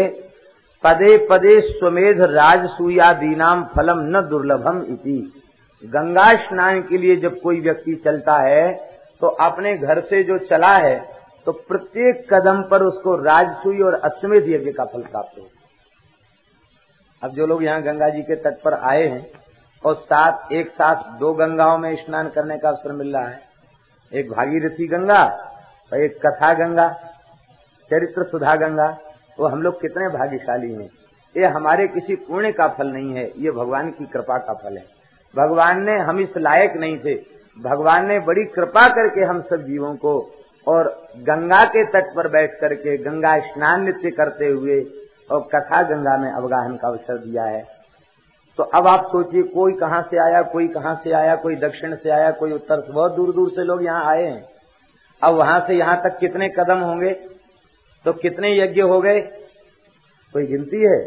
पदे 0.84 1.26
पदे 1.30 1.60
स्वमेध 1.60 2.20
राजसूया 2.20 3.12
दीनाम 3.12 3.64
फलम 3.64 4.00
न 4.00 4.26
दुर्लभम 4.28 4.82
इति। 4.88 5.43
गंगा 5.84 6.28
स्नान 6.38 6.80
के 6.82 6.98
लिए 6.98 7.16
जब 7.16 7.40
कोई 7.40 7.60
व्यक्ति 7.60 7.94
चलता 8.04 8.36
है 8.38 8.72
तो 9.22 9.26
अपने 9.42 9.76
घर 9.78 10.00
से 10.00 10.22
जो 10.22 10.38
चला 10.46 10.76
है 10.76 10.96
तो 11.46 11.52
प्रत्येक 11.68 12.26
कदम 12.32 12.62
पर 12.62 12.82
उसको 12.82 13.16
राजसूई 13.24 13.80
और 13.80 13.94
अश्वमेध 14.04 14.48
यज्ञ 14.48 14.72
का 14.72 14.84
फल 14.84 15.02
प्राप्त 15.02 15.38
हो 15.38 15.48
अब 17.22 17.34
जो 17.34 17.46
लोग 17.46 17.62
यहाँ 17.64 17.82
गंगा 17.82 18.08
जी 18.08 18.22
के 18.22 18.36
तट 18.36 18.60
पर 18.62 18.74
आए 18.74 19.06
हैं, 19.06 19.26
और 19.84 19.94
साथ, 19.94 20.52
एक 20.52 20.70
साथ 20.70 21.18
दो 21.18 21.32
गंगाओं 21.34 21.78
में 21.78 21.94
स्नान 21.96 22.28
करने 22.28 22.56
का 22.58 22.68
अवसर 22.68 22.92
मिल 22.92 23.12
रहा 23.16 23.28
है, 23.28 23.40
एक 24.12 24.30
भागीरथी 24.30 24.86
गंगा 24.88 25.22
और 25.92 26.02
एक 26.02 26.18
कथा 26.26 26.52
गंगा, 26.54 26.88
चरित्र 27.90 28.24
सुधा 28.24 28.54
गंगा 28.56 28.88
वो 29.38 29.48
हम 29.48 29.62
लोग 29.62 29.80
कितने 29.80 30.08
भाग्यशाली 30.08 30.72
हैं। 30.72 30.88
ये 31.34 31.46
हमारे 31.48 31.86
किसी 31.88 32.16
पुण्य 32.18 32.52
का 32.52 32.68
फल 32.68 32.86
नहीं 32.88 33.14
है, 33.14 33.30
ये 33.36 33.50
भगवान 33.52 33.90
की 33.90 34.06
कृपा 34.06 34.38
का 34.38 34.54
फल 34.54 34.76
है। 34.76 34.84
भगवान 35.36 35.82
ने 35.82 35.98
हम 35.98 36.20
इस 36.20 36.36
लायक 36.36 36.72
नहीं 36.76 36.98
थे। 36.98 37.14
भगवान 37.62 38.06
ने 38.06 38.18
बड़ी 38.18 38.44
कृपा 38.44 38.88
करके 38.88 39.20
हम 39.20 39.40
सब 39.40 39.56
जीवों 39.56 39.96
को 39.96 40.32
और 40.68 41.08
गंगा 41.18 41.64
के 41.64 41.84
तट 41.84 42.14
पर 42.16 42.28
बैठ 42.28 42.60
करके 42.60 42.96
गंगा 42.96 43.38
स्नान 43.38 43.84
नित्य 43.84 44.10
करते 44.10 44.46
हुए 44.46 44.86
और 45.30 45.40
कथा 45.40 45.82
गंगा 45.82 46.16
में 46.16 46.32
अवगाहन 46.32 46.76
का 46.76 46.88
अवसर 46.88 47.18
दिया 47.18 47.44
है। 47.44 47.64
तो 48.58 48.62
अब 48.62 48.86
आप 48.86 49.04
सोचिए, 49.06 49.42
कोई 49.42 49.72
कहाँ 49.72 50.02
से 50.02 50.16
आया, 50.18 50.42
कोई 50.42 50.68
कहाँ 50.68 51.00
से 51.04 51.12
आया, 51.12 51.36
कोई 51.36 51.56
दक्षिण 51.56 51.94
से 51.94 52.10
आया, 52.10 52.30
कोई 52.30 52.52
उत्तर 52.52 52.80
से, 52.80 52.92
बहुत 52.92 53.12
दूर 53.12 53.34
दूर 53.34 53.50
से 53.50 53.64
लोग 53.64 53.84
यहाँ 53.84 54.04
आए 54.04 54.24
हैं। 54.24 54.44
अब 55.22 55.34
वहाँ 55.34 55.60
से 55.60 55.74
यहाँ 55.74 55.96
तक 55.96 56.18
कितने 56.18 56.48
कदम 56.48 56.78
होंगे? 56.78 57.10
तो 58.04 58.12
कितने 58.12 58.58
यज्ञ 58.58 58.80
हो 58.80 59.00
गए? 59.00 59.20
कोई 60.32 60.46
गिनती 60.46 60.82
है? 60.82 61.04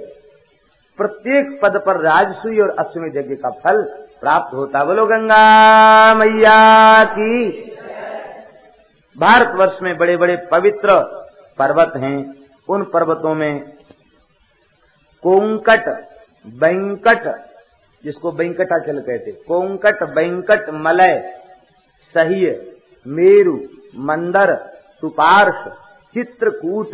प्रत्येक 0.98 1.60
पद 1.64 1.84
पर 1.86 1.98
राजसुई 2.02 2.60
और 2.60 2.70
अश्विनी 2.70 3.20
यज्ञ 3.20 3.36
का 3.36 3.50
फल 3.50 4.07
प्राप्त 4.22 4.54
होता। 4.54 4.84
बोलो, 4.84 5.06
गंगा 5.06 6.14
मैया 6.14 7.04
की। 7.06 7.50
भारतवर्ष 9.18 9.78
में 9.82 9.98
बड़े 9.98 10.18
बड़े 10.18 10.36
पवित्र 10.52 11.00
पर्वत 11.58 11.94
हैं। 11.96 12.34
उन 12.70 12.84
पर्वतों 12.84 13.36
में 13.36 13.74
कोंकट 15.24 16.08
बैंकट 16.48 17.46
जिसको 18.04 18.32
बैंकटाचल 18.32 19.00
कहते 19.00 19.32
कोंकट 19.32 20.04
बैंकट 20.04 20.70
मलय, 20.70 21.40
सह्य, 22.14 22.76
मेरु, 23.08 23.60
मंदर 23.96 24.56
सुपार्श 25.02 25.72
चित्रकूट, 26.14 26.92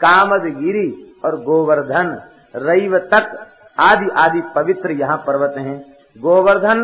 कामदगिरी 0.00 1.14
और 1.24 1.40
गोवर्धन 1.40 2.22
रैव 2.56 2.98
तक 2.98 3.46
आदि 3.80 4.08
आदि 4.16 4.42
पवित्र 4.54 4.90
यहाँ 4.90 5.24
पर्वत 5.26 5.54
हैं। 5.58 5.95
गोवर्धन 6.16 6.80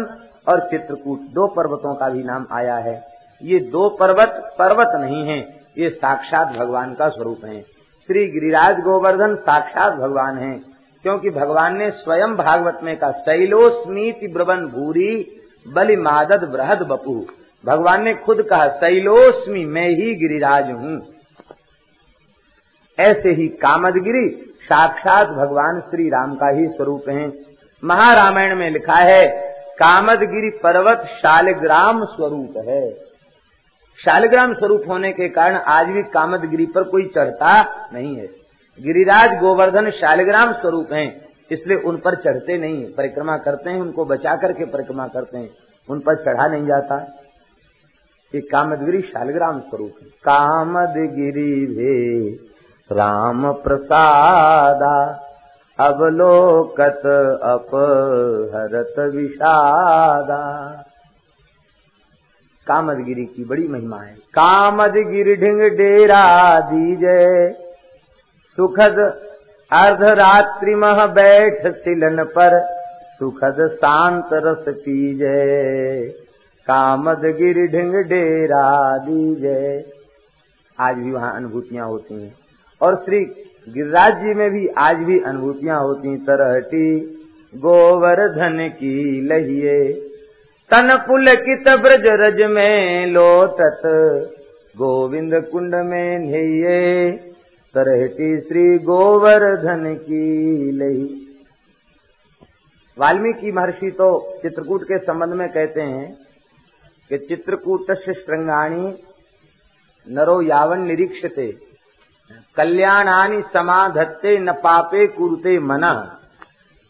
और 0.48 0.60
चित्रकूट, 0.60 1.20
दो 1.20 1.46
पर्वतों 1.46 1.94
का 1.94 2.08
भी 2.08 2.22
नाम 2.22 2.46
आया 2.52 2.76
है। 2.76 2.94
ये 3.40 3.58
दो 3.70 3.88
पर्वत 3.90 4.54
पर्वत 4.58 5.00
नहीं 5.00 5.24
है, 5.26 5.38
ये 5.78 5.88
साक्षात 5.90 6.56
भगवान 6.56 6.94
का 6.94 7.08
स्वरूप 7.08 7.44
है। 7.44 7.60
श्री 8.08 8.26
गिरिराज 8.26 8.80
गोवर्धन 8.80 9.34
साक्षात 9.36 9.92
भगवान 9.92 10.38
है, 10.38 10.52
क्योंकि 11.04 11.30
भगवान 11.30 11.76
ने 11.76 11.90
स्वयं 11.90 12.34
भागवत 12.36 12.80
में 12.82 12.96
कहा, 12.96 13.10
शैलोस्मीति 13.10 14.26
ब्रवन 14.26 14.66
भूरी, 14.66 15.14
बलि 15.66 15.96
मादद 15.96 16.44
बृहद 16.44 16.82
बपू। 16.82 17.14
भगवान 17.64 18.02
ने 18.04 18.14
खुद 18.14 18.42
कहा, 18.42 18.68
शैलोस्मी, 18.68 19.64
मैं 19.64 19.88
ही 19.88 20.14
गिरिराज 20.14 20.70
हूँ। 20.70 21.00
ऐसे 22.98 23.32
ही 23.32 23.46
कामदगिरी 23.60 24.28
साक्षात 24.62 25.28
भगवान 25.28 25.80
श्री 25.80 26.08
राम 26.08 26.34
का 26.34 26.48
ही 26.48 26.66
स्वरूप 26.66 27.08
है। 27.08 27.30
महारामायण 27.84 28.56
में 28.56 28.70
लिखा 28.70 28.94
है, 28.94 29.28
कामदगिरी 29.78 30.50
पर्वत 30.50 30.98
शालग्राम 30.98 32.04
स्वरूप 32.04 32.64
है। 32.68 32.92
शालग्राम 34.04 34.54
स्वरूप 34.54 34.84
होने 34.88 35.12
के 35.12 35.28
कारण 35.28 35.56
आज 35.56 35.86
भी 35.86 36.02
कामदगिरी 36.02 36.66
पर 36.66 36.82
कोई 36.82 37.10
चढ़ता 37.14 37.62
नहीं 37.92 38.16
है। 38.16 38.26
गिरिराज 38.80 39.38
गोवर्धन 39.38 39.90
शालिग्राम 39.90 40.52
स्वरूप 40.52 40.92
हैं, 40.92 41.28
इसलिए 41.50 41.76
उन 41.76 41.96
पर 41.96 42.14
चढ़ते 42.14 42.58
नहीं 42.58 42.84
परिक्रमा 42.84 43.36
करते 43.36 43.70
हैं, 43.70 43.80
उनको 43.80 44.04
बचा 44.04 44.36
करके 44.36 44.64
परिक्रमा 44.64 45.08
करते 45.08 45.38
हैं। 45.38 45.50
उन 45.90 46.00
पर 46.00 46.14
चढ़ा 46.14 46.46
नहीं 46.46 46.66
जाता। 46.66 46.96
ये 48.34 48.40
कामदगिरी 48.40 49.00
शालिग्राम 49.00 49.60
स्वरूप 49.60 49.92
है। 50.02 50.08
कामदगिरी 50.08 51.66
भे 51.66 52.28
राम 52.96 53.52
प्रसादा 53.52 55.28
अवलोकत 55.80 57.02
अपहरत 57.42 59.14
विषादा। 59.14 60.68
कामदगिरी 62.66 63.24
की 63.24 63.44
बड़ी 63.44 63.68
महिमा 63.68 63.98
है। 63.98 64.14
कामदगिरी 64.14 65.34
ढिंग 65.34 65.60
डेरा 65.60 66.60
दीजे। 66.60 67.52
सुखद 68.56 68.98
अर्धरात्रि 69.72 70.74
मह 70.74 71.06
बैठ 71.06 71.74
सिलन 71.74 72.24
पर 72.24 72.60
सुखद 73.18 73.70
शांत 73.74 74.28
रस 74.32 74.64
पीजे। 74.68 76.08
कामद 76.66 77.18
गिर 77.18 77.66
ढिंग 77.70 77.94
डेरा 77.94 78.98
दीजे। 78.98 79.92
आज 80.80 80.94
भी 80.96 81.12
वहाँ 81.12 81.36
अनुभूतियाँ 81.36 81.86
होती 81.86 82.22
हैं। 82.22 82.34
और 82.82 82.96
श्री 82.96 83.48
गिरिराज 83.66 84.14
जी 84.14 84.34
में 84.34 84.48
भी 84.50 84.66
आज 84.78 84.96
भी 84.98 85.18
अनुभूतियाँ 85.20 85.80
होती 85.80 86.16
तरहटी। 86.22 86.86
गोवर्धन 87.54 88.56
की 88.70 89.20
लहिए 89.28 89.92
तन 90.70 90.96
पुल 91.06 91.34
कित 91.38 91.68
ब्रज 91.80 92.06
रज 92.20 92.40
में 92.50 93.06
लोटत। 93.06 93.82
गोविंद 94.74 95.34
कुंड 95.52 95.74
में 95.84 96.18
नहिए, 96.18 97.10
तरहटी 97.74 98.38
श्री 98.40 98.78
गोवर्धन 98.84 99.94
की 100.02 100.70
लही 100.72 101.04
वाल्मीकि 102.96 103.52
महर्षि 103.52 103.90
तो 103.90 104.08
चित्रकूट 104.42 104.82
के 104.82 104.98
संबंध 104.98 105.34
में 105.34 105.48
कहते 105.48 105.82
हैं 105.82 106.06
कि 107.10 107.18
चित्रकूट 107.18 107.92
श्रृंगाणी 108.00 108.94
नरो 110.06 110.40
यावन 110.42 110.80
निरीक्षते। 110.82 111.52
कल्याणानि 112.56 113.42
समाधत्ते 113.42 114.38
न 114.38 114.52
पापे 114.52 115.06
कुरुते 115.06 115.58
मना। 115.58 116.18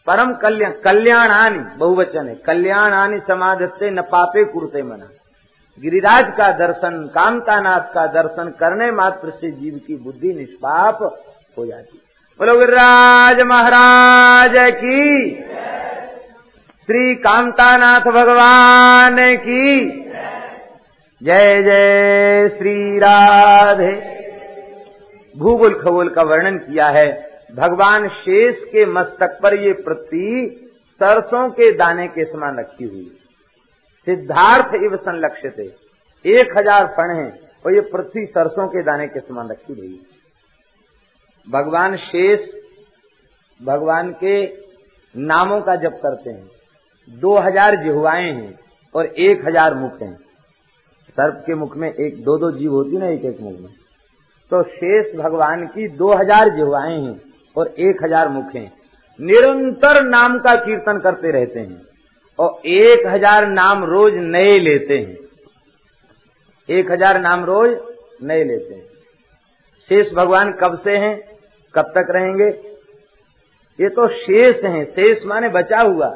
परम 0.07 0.33
कल्याण 0.33 0.71
कल्याणानि, 0.71 1.59
बहुवचन 1.77 2.27
है, 2.27 2.35
कल्याणानि 2.35 3.19
समाधत्ते 3.19 3.89
न 3.89 4.01
पापे 4.01 4.43
कुरुते 4.43 4.83
मना। 4.83 5.05
गिरिराज 5.81 6.33
का 6.37 6.51
दर्शन, 6.51 7.11
कामतानाथ 7.15 7.93
का 7.93 8.07
दर्शन 8.07 8.49
करने 8.49 8.91
मात्र 8.91 9.29
से 9.29 9.51
जीव 9.51 9.79
की 9.87 9.95
बुद्धि 9.95 10.33
निष्पाप 10.33 11.23
हो 11.57 11.65
जाती। 11.65 12.01
बोलो 12.39 12.59
गिरिराज 12.59 13.41
महाराज 13.41 14.71
की। 14.71 15.35
श्री 16.85 17.15
कामतानाथ 17.15 17.99
भगवान 17.99 19.35
की। 19.35 19.89
जय 21.23 21.63
जय 21.63 22.49
श्री 22.49 22.99
राधे। 22.99 24.22
भूगोल 25.35 25.73
खगोल 25.73 26.09
का 26.09 26.21
वर्णन 26.23 26.57
किया 26.59 26.87
है। 26.89 27.07
भगवान 27.55 28.07
शेष 28.09 28.63
के 28.63 28.85
मस्तक 28.85 29.39
पर 29.43 29.53
ये 29.59 29.73
पृथ्वी 29.81 30.47
सरसों 31.01 31.49
के 31.49 31.71
दाने 31.71 32.07
के 32.07 32.25
समान 32.25 32.59
रखी 32.59 32.83
हुई। 32.83 33.11
सिद्धार्थ 34.07 34.75
इव 34.75 34.95
संलक्ष्य 34.97 35.49
थे 35.49 35.67
एक 36.25 36.57
हज़ार 36.57 36.87
फण 36.87 37.15
है 37.15 37.29
और 37.65 37.75
ये 37.75 37.81
पृथ्वी 37.91 38.25
सरसों 38.25 38.67
के 38.67 38.83
दाने 38.83 39.07
के 39.07 39.19
समान 39.19 39.49
रखी 39.49 39.73
हुई। 39.73 39.99
भगवान 41.47 41.95
शेष, 41.97 42.39
भगवान 43.59 44.11
के 44.13 44.43
नामों 45.15 45.59
का 45.61 45.75
जप 45.75 45.99
करते 46.03 46.29
हैं। 46.29 47.19
दो 47.19 47.37
हज़ार 47.37 47.75
जिहुआएँ 47.75 48.31
हैं 48.31 48.59
और 48.95 49.05
एक 49.05 49.45
हज़ार 49.47 49.75
मुख 49.75 50.01
हैं। 50.01 50.15
सर्प 51.17 51.43
के 51.45 51.55
मुख 51.55 51.75
में 51.77 51.91
एक 51.91 52.23
दो 52.23 52.37
दो 52.37 52.51
जीव 52.51 52.71
होती 52.71 52.97
ना, 52.97 53.07
एक 53.07 53.25
एक 53.25 53.41
मुख 53.41 53.59
में? 53.59 53.69
तो 54.53 54.61
शेष 54.63 55.15
भगवान 55.15 55.65
की 55.67 55.87
दो 55.97 56.11
हज़ार 56.13 56.49
जिहवाएँ 56.49 56.97
हैं 56.97 57.13
और 57.55 57.67
एक 57.67 58.03
हज़ार 58.03 58.29
मुख 58.29 58.55
हैं। 58.55 58.71
निरंतर 59.19 60.01
नाम 60.03 60.37
का 60.39 60.55
कीर्तन 60.55 60.99
करते 60.99 61.31
रहते 61.31 61.59
हैं 61.59 61.81
और 62.39 62.67
एक 62.67 63.07
हज़ार 63.07 63.47
नाम 63.47 63.83
रोज 63.83 64.13
नए 64.15 64.59
लेते 64.59 64.97
हैं। 64.97 65.17
एक 66.69 66.91
हज़ार 66.91 67.19
नाम 67.21 67.45
रोज 67.45 67.77
नए 68.23 68.43
लेते 68.43 68.73
हैं। 68.73 68.85
शेष 69.89 70.13
भगवान 70.13 70.51
कब 70.53 70.77
से 70.77 70.97
हैं, 70.97 71.15
कब 71.73 71.91
तक 71.95 72.11
रहेंगे? 72.11 72.49
ये 73.79 73.89
तो 73.89 74.07
शेष 74.17 74.63
हैं। 74.65 74.83
शेष 74.91 75.25
माने 75.25 75.49
बचा 75.49 75.79
हुआ। 75.81 76.13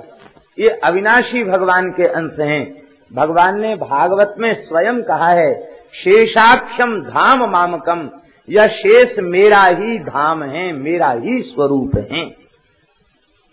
ये 0.57 0.69
अविनाशी 0.83 1.43
भगवान 1.43 1.89
के 1.91 2.07
अंश 2.11 2.39
हैं। 2.39 2.63
भगवान 3.11 3.59
ने 3.61 3.75
भागवत 3.77 4.35
में 4.37 4.53
स्वयं 4.63 5.01
कहा 5.03 5.29
है, 5.31 5.53
शेषाक्षम 5.95 6.99
धाम 7.01 7.49
मामकम। 7.51 8.09
यह 8.47 8.67
शेष 8.73 9.17
मेरा 9.21 9.63
ही 9.63 9.97
धाम 9.99 10.43
है 10.43 10.71
मेरा 10.73 11.11
ही 11.13 11.41
स्वरूप 11.43 11.95
है। 12.11 12.25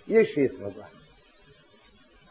ये 0.09 0.25
शेष 0.25 0.51
भगवान। 0.53 0.91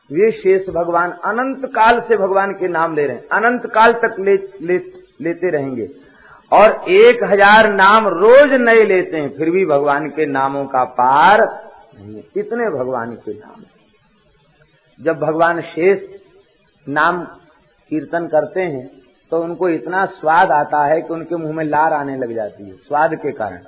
ये 0.09 0.31
शेष 0.31 0.69
भगवान 0.69 1.11
अनंत 1.25 1.65
काल 1.65 1.99
से 1.99 2.17
भगवान 2.17 2.51
के 2.51 2.67
नाम 2.67 2.95
ले 2.95 3.05
रहे 3.05 3.15
हैं। 3.15 3.27
अनंत 3.31 3.65
काल 3.73 3.93
तक 3.95 4.15
ले, 4.19 4.35
ले, 4.61 4.77
लेते 5.21 5.49
रहेंगे। 5.49 5.89
और 6.51 6.91
एक 6.91 7.23
हज़ार 7.23 7.71
नाम 7.73 8.07
रोज 8.09 8.53
नए 8.61 8.83
लेते 8.85 9.17
हैं 9.17 9.29
फिर 9.29 9.49
भी 9.49 9.65
भगवान 9.65 10.07
के 10.09 10.25
नामों 10.25 10.65
का 10.65 10.83
पार 10.93 11.41
नहीं 11.41 12.15
है। 12.15 12.23
इतने 12.37 12.69
भगवान 12.69 13.15
के 13.17 13.33
नाम 13.33 13.63
जब 14.99 15.19
भगवान 15.19 15.61
शेष 15.67 16.01
नाम 16.87 17.23
कीर्तन 17.91 18.27
करते 18.27 18.61
हैं 18.61 18.85
तो 19.33 19.39
उनको 19.39 19.67
इतना 19.69 20.05
स्वाद 20.05 20.51
आता 20.51 20.83
है 20.85 21.01
कि 21.01 21.13
उनके 21.13 21.35
मुँह 21.35 21.53
में 21.53 21.63
लार 21.65 21.93
आने 21.93 22.15
लग 22.17 22.33
जाती 22.35 22.63
है, 22.63 22.75
स्वाद 22.77 23.13
के 23.15 23.31
कारण। 23.31 23.59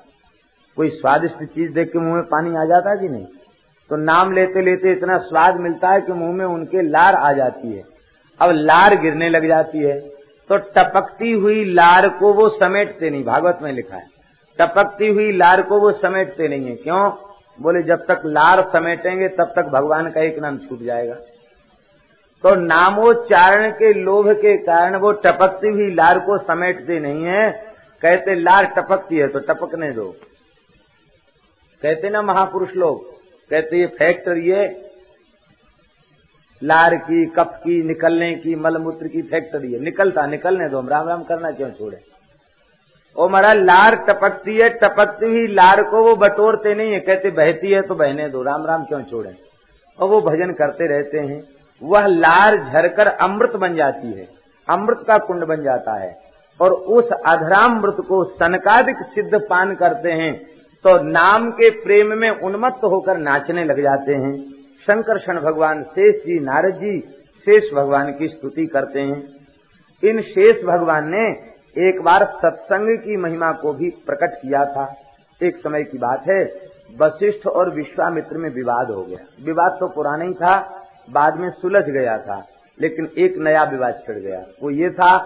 कोई 0.78 0.89
स्वादिष्ट 0.89 1.43
चीज़ 1.45 1.72
देख 1.74 1.88
के 1.88 1.99
मुँह 1.99 2.16
में 2.16 2.24
पानी 2.24 2.55
आ 2.55 2.66
जाता 2.66 2.93
कि 2.95 3.07
नहीं? 3.09 3.26
तो 3.89 3.95
नाम 3.95 4.34
लेते 4.34 4.61
लेते 4.61 4.91
इतना 4.91 5.18
स्वाद 5.20 5.59
मिलता 5.59 5.89
है 5.89 6.01
कि 6.01 6.13
मुँह 6.13 6.34
में 6.34 6.45
उनके 6.45 6.82
लार 6.82 7.16
आ 7.16 7.32
जाती 7.34 7.74
है। 7.74 7.84
अब 8.39 8.51
लार 8.51 8.95
गिरने 8.95 9.30
लग 9.30 9.47
जाती 9.47 9.80
है 9.80 9.99
तो 10.49 10.57
टपकती 10.57 11.32
हुई 11.32 11.63
लार 11.66 12.09
को 12.09 12.34
वो 12.34 12.49
समेटते 12.49 13.09
नहीं, 13.09 13.24
भागवत 13.24 13.59
में 13.61 13.72
लिखा 13.74 13.95
है। 13.95 14.07
टपकती 14.59 15.07
हुई 15.07 15.32
लार 15.32 15.61
को 15.61 15.80
वो 15.80 15.91
समेटते 15.91 16.47
नहीं 16.47 16.66
है। 16.66 16.76
क्यों? 16.76 17.09
बोले, 17.61 17.82
जब 17.84 18.05
तक 18.05 18.22
लार 18.26 18.61
समेटेंगे, 18.74 19.28
तब 19.30 19.53
तक 19.55 19.66
भगवान 19.66 20.09
का 20.11 20.22
एक 20.22 20.39
नाम 20.39 20.57
छूट 20.57 20.84
जाएगा। 20.84 21.16
तो 22.43 22.55
नामोच्चारण 22.55 23.71
के 23.71 23.93
लोभ 23.93 24.31
के 24.31 24.57
कारण 24.57 24.95
वो 24.95 25.11
टपकती 25.11 25.67
हुई 25.67 25.93
लार 25.93 26.19
को 26.19 26.38
समेटते 26.38 26.99
नहीं 26.99 27.23
है। 27.23 27.51
कहते, 28.01 28.36
लार 28.36 28.65
टपकती 28.65 29.17
है 29.17 29.27
तो 29.27 29.39
टपकने 29.39 29.91
दो। 29.91 30.15
कहते, 31.81 32.09
ना 32.09 32.21
महापुरुष 32.21 32.75
लोग, 32.75 33.13
कहते, 33.49 33.77
ये 33.77 33.86
फैक्ट्री 33.86 34.49
है। 34.49 34.91
लार 36.63 36.95
की, 36.95 37.25
कप 37.25 37.51
की, 37.63 37.83
निकलने 37.83 38.36
की, 38.36 38.55
मलमूत्र 38.55 39.07
की 39.07 39.21
फैक्ट्री 39.21 39.73
है। 39.73 39.79
निकलता, 39.79 40.27
निकलने 40.27 40.69
दो, 40.69 40.79
हम 40.79 40.89
राम 40.89 41.07
राम 41.07 41.23
करना 41.23 41.51
क्यों 41.51 41.69
छोड़े? 41.69 41.97
ओ 43.15 43.29
मरा 43.29 43.53
लार 43.53 43.95
टपकती 43.95 44.57
है, 44.57 44.69
टपकती 44.69 45.25
हुई 45.25 45.47
लार 45.47 45.83
को 45.83 46.03
वो 46.03 46.15
बटोरते 46.15 46.75
नहीं 46.75 46.91
है। 46.91 46.99
कहते, 46.99 47.31
बहती 47.31 47.71
है 47.71 47.81
तो 47.81 47.95
बहने 47.95 48.29
दो, 48.29 48.43
राम 48.43 48.65
राम 48.65 48.86
क्यों 48.86 49.01
छोड़े? 49.01 49.36
और 49.99 50.09
वो 50.09 50.21
भजन 50.21 50.53
करते 50.53 50.88
रहते 50.88 51.19
हैं। 51.19 51.55
वह 51.86 52.07
लार 52.07 52.55
झरकर 52.63 53.07
अमृत 53.07 53.55
बन 53.55 53.75
जाती 53.75 54.11
है, 54.11 54.27
अमृत 54.67 55.03
का 55.07 55.17
कुंड 55.17 55.45
बन 55.45 55.63
जाता 55.63 55.93
है। 55.93 56.15
और 56.59 56.71
उस 56.71 57.09
अधरामृत 57.11 57.97
को 58.07 58.23
सनकादिक 58.23 58.97
सिद्ध 59.05 59.39
पान 59.49 59.73
करते 59.75 60.11
हैं 60.11 60.33
तो 60.86 60.97
नाम 61.03 61.49
के 61.51 61.69
प्रेम 61.83 62.13
में 62.17 62.29
उन्मत्त 62.29 62.83
होकर 62.83 63.17
नाचने 63.17 63.63
लग 63.63 63.81
जाते 63.81 64.13
हैं। 64.13 64.33
शंकर 64.88 65.39
भगवान 65.41 65.83
शेष 65.83 66.15
जी, 66.15 66.39
नारद 66.39 66.75
जी 66.75 66.99
शेष 67.47 67.71
भगवान 67.73 68.11
की 68.11 68.27
स्तुति 68.27 68.65
करते 68.65 68.99
हैं। 68.99 69.23
इन 70.03 70.21
शेष 70.21 70.63
भगवान 70.63 71.09
ने 71.09 71.25
एक 71.88 72.01
बार 72.01 72.25
सत्संग 72.36 72.97
की 72.97 73.17
महिमा 73.17 73.51
को 73.51 73.73
भी 73.73 73.89
प्रकट 74.05 74.36
किया 74.36 74.63
था। 74.65 74.86
एक 75.41 75.57
समय 75.57 75.83
की 75.83 75.97
बात 75.97 76.27
है, 76.29 76.43
वशिष्ठ 77.01 77.47
और 77.47 77.73
विश्वामित्र 77.73 78.38
में 78.38 78.49
विवाद 78.49 78.91
हो 78.91 79.03
गया। 79.03 79.25
विवाद 79.45 79.77
तो 79.79 79.88
पुराना 79.88 80.23
ही 80.23 80.33
था 80.33 80.55
बाद 81.08 81.39
में 81.39 81.49
सुलझ 81.53 81.84
गया 81.86 82.18
था, 82.20 82.38
लेकिन 82.78 83.10
एक 83.20 83.38
नया 83.39 83.64
विवाद 83.66 84.01
छिड़ 84.06 84.18
गया। 84.18 84.43
वो 84.62 84.70
ये 84.72 84.89
था 84.91 85.18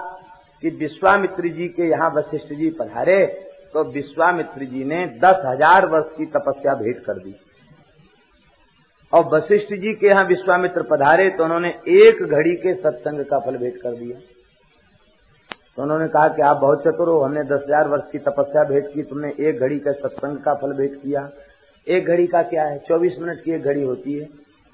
कि 0.64 0.70
विश्वामित्र 0.78 1.50
जी 1.50 1.68
के 1.70 1.90
यहाँ 1.90 2.10
वशिष्ठ 2.16 2.54
जी 2.54 2.70
पधारे 2.80 3.26
तो 3.74 3.84
विश्वामित्र 3.92 4.66
जी 4.66 4.84
ने 4.86 5.06
दस 5.20 5.42
हज़ार 5.46 5.86
वर्ष 5.88 6.06
की 6.14 6.26
तपस्या 6.28 6.74
भेंट 6.76 7.00
कर 7.06 7.20
दी। 7.20 7.36
और 9.14 9.24
वशिष्ठ 9.28 9.74
जी 9.76 9.94
के 9.94 10.08
यहाँ 10.08 10.24
विश्वामित्र 10.26 10.84
पधारे 10.90 11.30
तो 11.30 11.44
उन्होंने 11.44 11.70
एक 11.90 12.24
घड़ी 12.24 12.56
के 12.58 12.74
सत्संग 12.76 13.24
का 13.26 13.40
फल 13.40 13.58
भेंट 13.58 13.78
कर 13.82 13.94
दिया। 13.94 14.20
तो 15.78 15.84
उन्होंने 15.84 16.08
कहा 16.08 16.28
कि 16.28 16.42
आप 16.44 16.58
बहुत 16.58 16.82
चतुर 16.82 17.10
हो, 17.10 17.20
हमने 17.20 17.44
दस 17.46 17.64
हज़ार 17.64 17.88
वर्ष 17.88 18.10
की 18.12 18.18
तपस्या 18.20 18.64
भेंट 18.66 18.94
की, 18.94 19.04
तुमने 19.04 19.30
एक 19.40 19.60
घड़ी 19.60 19.80
का 19.80 19.92
सत्संग 19.94 20.38
का 20.40 20.54
फल 20.56 20.74
भेंट 20.74 20.96
किया। 20.96 21.30
एक 21.88 22.08
घड़ी 22.08 22.28
का 22.28 22.42
क्या 22.46 22.64
है? 22.64 22.78
चौबीस 22.80 23.16
मिनट 23.20 23.44
की 23.44 23.52
एक 23.52 23.64
घड़ी 23.64 23.84
होती 23.84 24.14
है। 24.14 24.26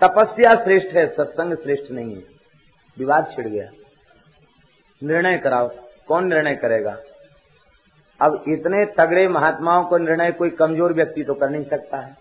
तपस्या 0.01 0.55
श्रेष्ठ 0.55 0.87
है, 0.87 1.07
सत्संग 1.07 1.53
श्रेष्ठ 1.53 1.91
नहीं 1.91 2.15
है। 2.15 2.23
विवाद 2.97 3.33
छिड़ 3.35 3.47
गया। 3.47 3.69
निर्णय 5.03 5.37
कराओ, 5.37 5.69
कौन 6.07 6.27
निर्णय 6.27 6.55
करेगा? 6.55 6.97
अब 8.21 8.43
इतने 8.47 8.85
तगड़े 8.85 9.27
महात्माओं 9.27 9.83
को 9.83 9.97
निर्णय 9.97 10.31
कोई 10.31 10.49
कमज़ोर 10.49 10.93
व्यक्ति 10.93 11.23
तो 11.23 11.33
कर 11.33 11.49
नहीं 11.49 11.63
सकता 11.63 11.97
है। 11.97 12.15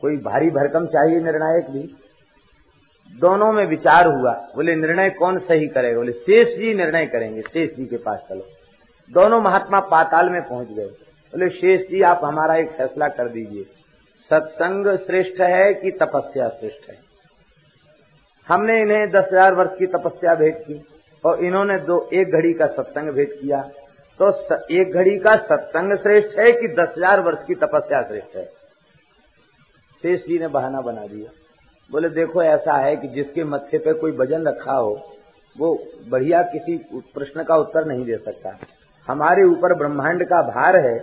कोई 0.00 0.16
भारी 0.16 0.50
भरकम 0.50 0.86
चाहिए 0.86 1.20
निर्णायक 1.20 1.70
भी। 1.70 1.96
दोनों 3.20 3.52
में 3.52 3.66
विचार 3.66 4.06
हुआ, 4.06 4.32
बोले, 4.32 4.74
निर्णय 4.74 5.10
कौन 5.10 5.38
सही 5.38 5.66
करेगा? 5.66 5.96
बोले, 5.96 6.12
शेष 6.12 6.48
जी 6.48 6.74
निर्णय 6.74 7.06
करेंगे, 7.06 7.42
शेष 7.42 7.76
जी 7.76 7.86
के 7.86 7.96
पास 7.96 8.26
चलो। 8.28 8.46
दोनों 9.12 9.40
महात्मा 9.40 9.80
पाताल 9.80 10.30
में 10.30 10.42
पहुँच 10.42 10.68
गए। 10.68 10.86
बोले, 10.86 11.48
शेष 11.48 11.80
जी, 11.80 12.02
आप 12.02 12.20
हमारा 12.24 12.56
एक 12.56 12.70
फैसला 12.70 13.08
कर 13.08 13.28
दीजिए। 13.28 13.64
सत्संग 14.30 14.86
श्रेष्ठ 14.96 15.40
है 15.40 15.72
कि 15.74 15.90
तपस्या 15.90 16.48
श्रेष्ठ 16.48 16.88
है? 16.90 16.96
हमने 18.48 18.80
इन्हें 18.82 19.10
दस 19.10 19.24
हज़ार 19.24 19.54
वर्ष 19.54 19.78
की 19.78 19.86
तपस्या 19.86 20.34
भेंट 20.34 20.58
की 20.58 20.80
और 21.24 21.44
इन्होंने 21.44 21.78
दो 21.78 21.98
एक 22.12 22.32
घड़ी 22.32 22.52
का 22.52 22.66
सत्संग 22.66 23.10
भेंट 23.10 23.32
किया। 23.32 23.60
तो 24.20 24.30
एक 24.70 24.92
घड़ी 24.92 25.18
का 25.18 25.36
सत्संग 25.36 25.96
श्रेष्ठ 25.98 26.38
है 26.38 26.50
कि 26.52 26.68
दस 26.68 26.94
हज़ार 26.98 27.20
वर्ष 27.20 27.44
की 27.46 27.54
तपस्या 27.54 28.02
श्रेष्ठ 28.02 28.36
है? 28.36 28.44
शेष 30.04 30.20
जी 30.20 30.38
ने 30.38 30.48
बहाना 30.48 30.80
बना 30.80 31.06
दिया। 31.06 31.30
बोले, 31.90 32.08
देखो, 32.08 32.42
ऐसा 32.42 32.76
है 32.76 32.96
कि 32.96 33.08
जिसके 33.08 33.44
मत्थे 33.44 33.78
पे 33.78 33.92
कोई 33.92 34.12
वज़न 34.12 34.46
रखा 34.48 34.72
हो, 34.72 34.94
वो 35.56 35.78
बढ़िया 36.08 36.42
किसी 36.42 36.76
प्रश्न 37.14 37.42
का 37.42 37.56
उत्तर 37.56 37.84
नहीं 37.84 38.04
दे 38.04 38.16
सकता। 38.16 38.56
हमारे 39.08 39.42
ऊपर 39.44 39.74
ब्रह्मांड 39.74 40.24
का 40.24 40.42
भार 40.42 40.76
है, 40.76 40.96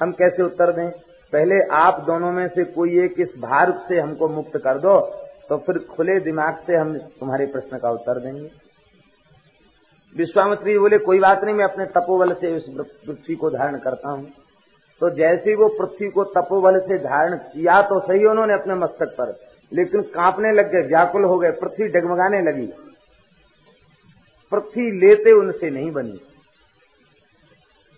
हम 0.00 0.12
कैसे 0.12 0.42
उत्तर 0.42 0.72
दें? 0.72 0.90
पहले 1.34 1.56
आप 1.74 2.00
दोनों 2.06 2.30
में 2.32 2.46
से 2.48 2.64
कोई 2.64 2.98
एक 3.04 3.14
इस 3.20 3.32
भार 3.38 3.70
से 3.88 3.98
हमको 4.00 4.28
मुक्त 4.28 4.56
कर 4.56 4.78
दो 4.78 4.98
तो 5.48 5.56
फिर 5.58 5.78
खुले 5.86 6.18
दिमाग 6.20 6.58
से 6.66 6.76
हम 6.76 6.92
तुम्हारे 7.20 7.46
प्रश्न 7.46 7.78
का 7.78 7.90
उत्तर 7.90 8.20
देंगे। 8.20 8.50
विश्वामित्री 10.16 10.78
बोले, 10.78 10.98
कोई 10.98 11.18
बात 11.20 11.44
नहीं, 11.44 11.54
मैं 11.54 11.64
अपने 11.64 11.86
तपोबल 11.86 12.34
से 12.34 12.54
इस 12.56 12.66
पृथ्वी 13.06 13.34
को 13.34 13.50
धारण 13.50 13.78
करता 13.78 14.10
हूँ। 14.10 14.24
तो 15.00 15.10
जैसे 15.10 15.50
ही 15.50 15.56
वो 15.56 15.68
पृथ्वी 15.78 16.10
को 16.10 16.24
तपोबल 16.32 16.78
से 16.80 16.98
धारण 16.98 17.36
किया 17.36 17.80
तो 17.82 17.98
सही 18.00 18.24
उन्होंने 18.26 18.54
अपने 18.54 18.74
मस्तक 18.74 19.14
पर। 19.18 19.36
लेकिन 19.72 20.02
कांपने 20.14 20.52
लग 20.52 20.70
गए, 20.72 20.86
व्याकुल 20.88 21.24
हो 21.24 21.38
गए, 21.38 21.50
पृथ्वी 21.50 21.88
डगमगाने 21.88 22.42
लगी। 22.42 22.66
पृथ्वी 24.52 24.90
लेते 25.00 25.32
उनसे 25.32 25.70
नहीं 25.70 25.90
बनी। 25.92 26.20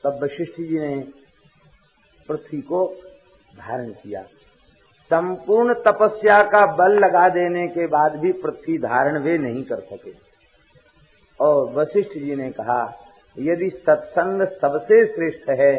तब 0.04 0.18
वशिष्ठ 0.22 0.60
जी 0.60 0.78
ने 0.78 0.96
पृथ्वी 2.28 2.60
को 2.60 2.86
धारण 3.58 3.88
किया। 3.92 4.22
संपूर्ण 5.10 5.74
तपस्या 5.86 6.42
का 6.44 6.64
बल 6.76 6.98
लगा 6.98 7.28
देने 7.28 7.66
के 7.68 7.86
बाद 7.86 8.16
भी 8.16 8.32
पृथ्वी 8.34 8.78
धारण 8.78 9.18
वे 9.18 9.36
नहीं 9.38 9.62
कर 9.64 9.80
सके। 9.82 10.12
और 11.40 11.72
वशिष्ठ 11.72 12.18
जी 12.18 12.34
ने 12.36 12.50
कहा, 12.50 12.82
यदि 13.36 13.70
सत्संग 13.78 14.46
सबसे 14.54 15.04
श्रेष्ठ 15.06 15.50
है, 15.50 15.74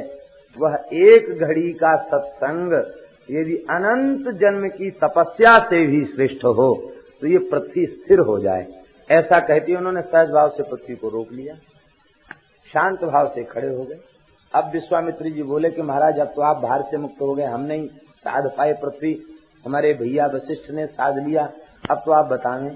वह 0.57 0.77
एक 0.95 1.29
घड़ी 1.31 1.71
का 1.73 1.95
सत्संग 2.03 2.73
यदि 3.29 3.55
अनंत 3.69 4.27
जन्म 4.35 4.67
की 4.69 4.89
तपस्या 4.99 5.57
से 5.59 5.85
भी 5.87 6.03
श्रेष्ठ 6.05 6.43
हो 6.45 6.73
तो 7.21 7.27
ये 7.27 7.37
पृथ्वी 7.51 7.85
स्थिर 7.85 8.19
हो 8.19 8.37
जाए। 8.39 8.65
ऐसा 9.09 9.39
कहती 9.39 9.75
उन्होंने 9.75 10.01
सहज 10.01 10.29
भाव 10.29 10.49
से 10.49 10.63
पृथ्वी 10.63 10.95
को 10.95 11.09
रोक 11.09 11.31
लिया। 11.31 11.55
शांत 12.69 13.03
भाव 13.03 13.27
से 13.27 13.43
खड़े 13.43 13.67
हो 13.67 13.83
गए। 13.83 13.99
अब 14.51 14.69
विश्वामित्री 14.73 15.31
जी 15.31 15.43
बोले 15.43 15.69
कि 15.69 15.81
महाराज, 15.81 16.19
अब 16.19 16.27
तो 16.27 16.41
आप 16.41 16.57
भार 16.57 16.81
से 16.81 16.97
मुक्त 16.97 17.21
हो 17.21 17.33
गए, 17.35 17.45
हम 17.45 17.61
नहीं। 17.61 17.87
साध 17.87 18.49
पाए 18.57 18.73
पृथ्वी। 18.73 19.13
हमारे 19.65 19.93
भैया 19.93 20.25
वशिष्ठ 20.25 20.71
ने 20.71 20.85
साध 20.87 21.17
लिया। 21.17 21.49
अब 21.91 22.01
तो 22.05 22.11
आप 22.11 22.25
बतावें 22.25 22.69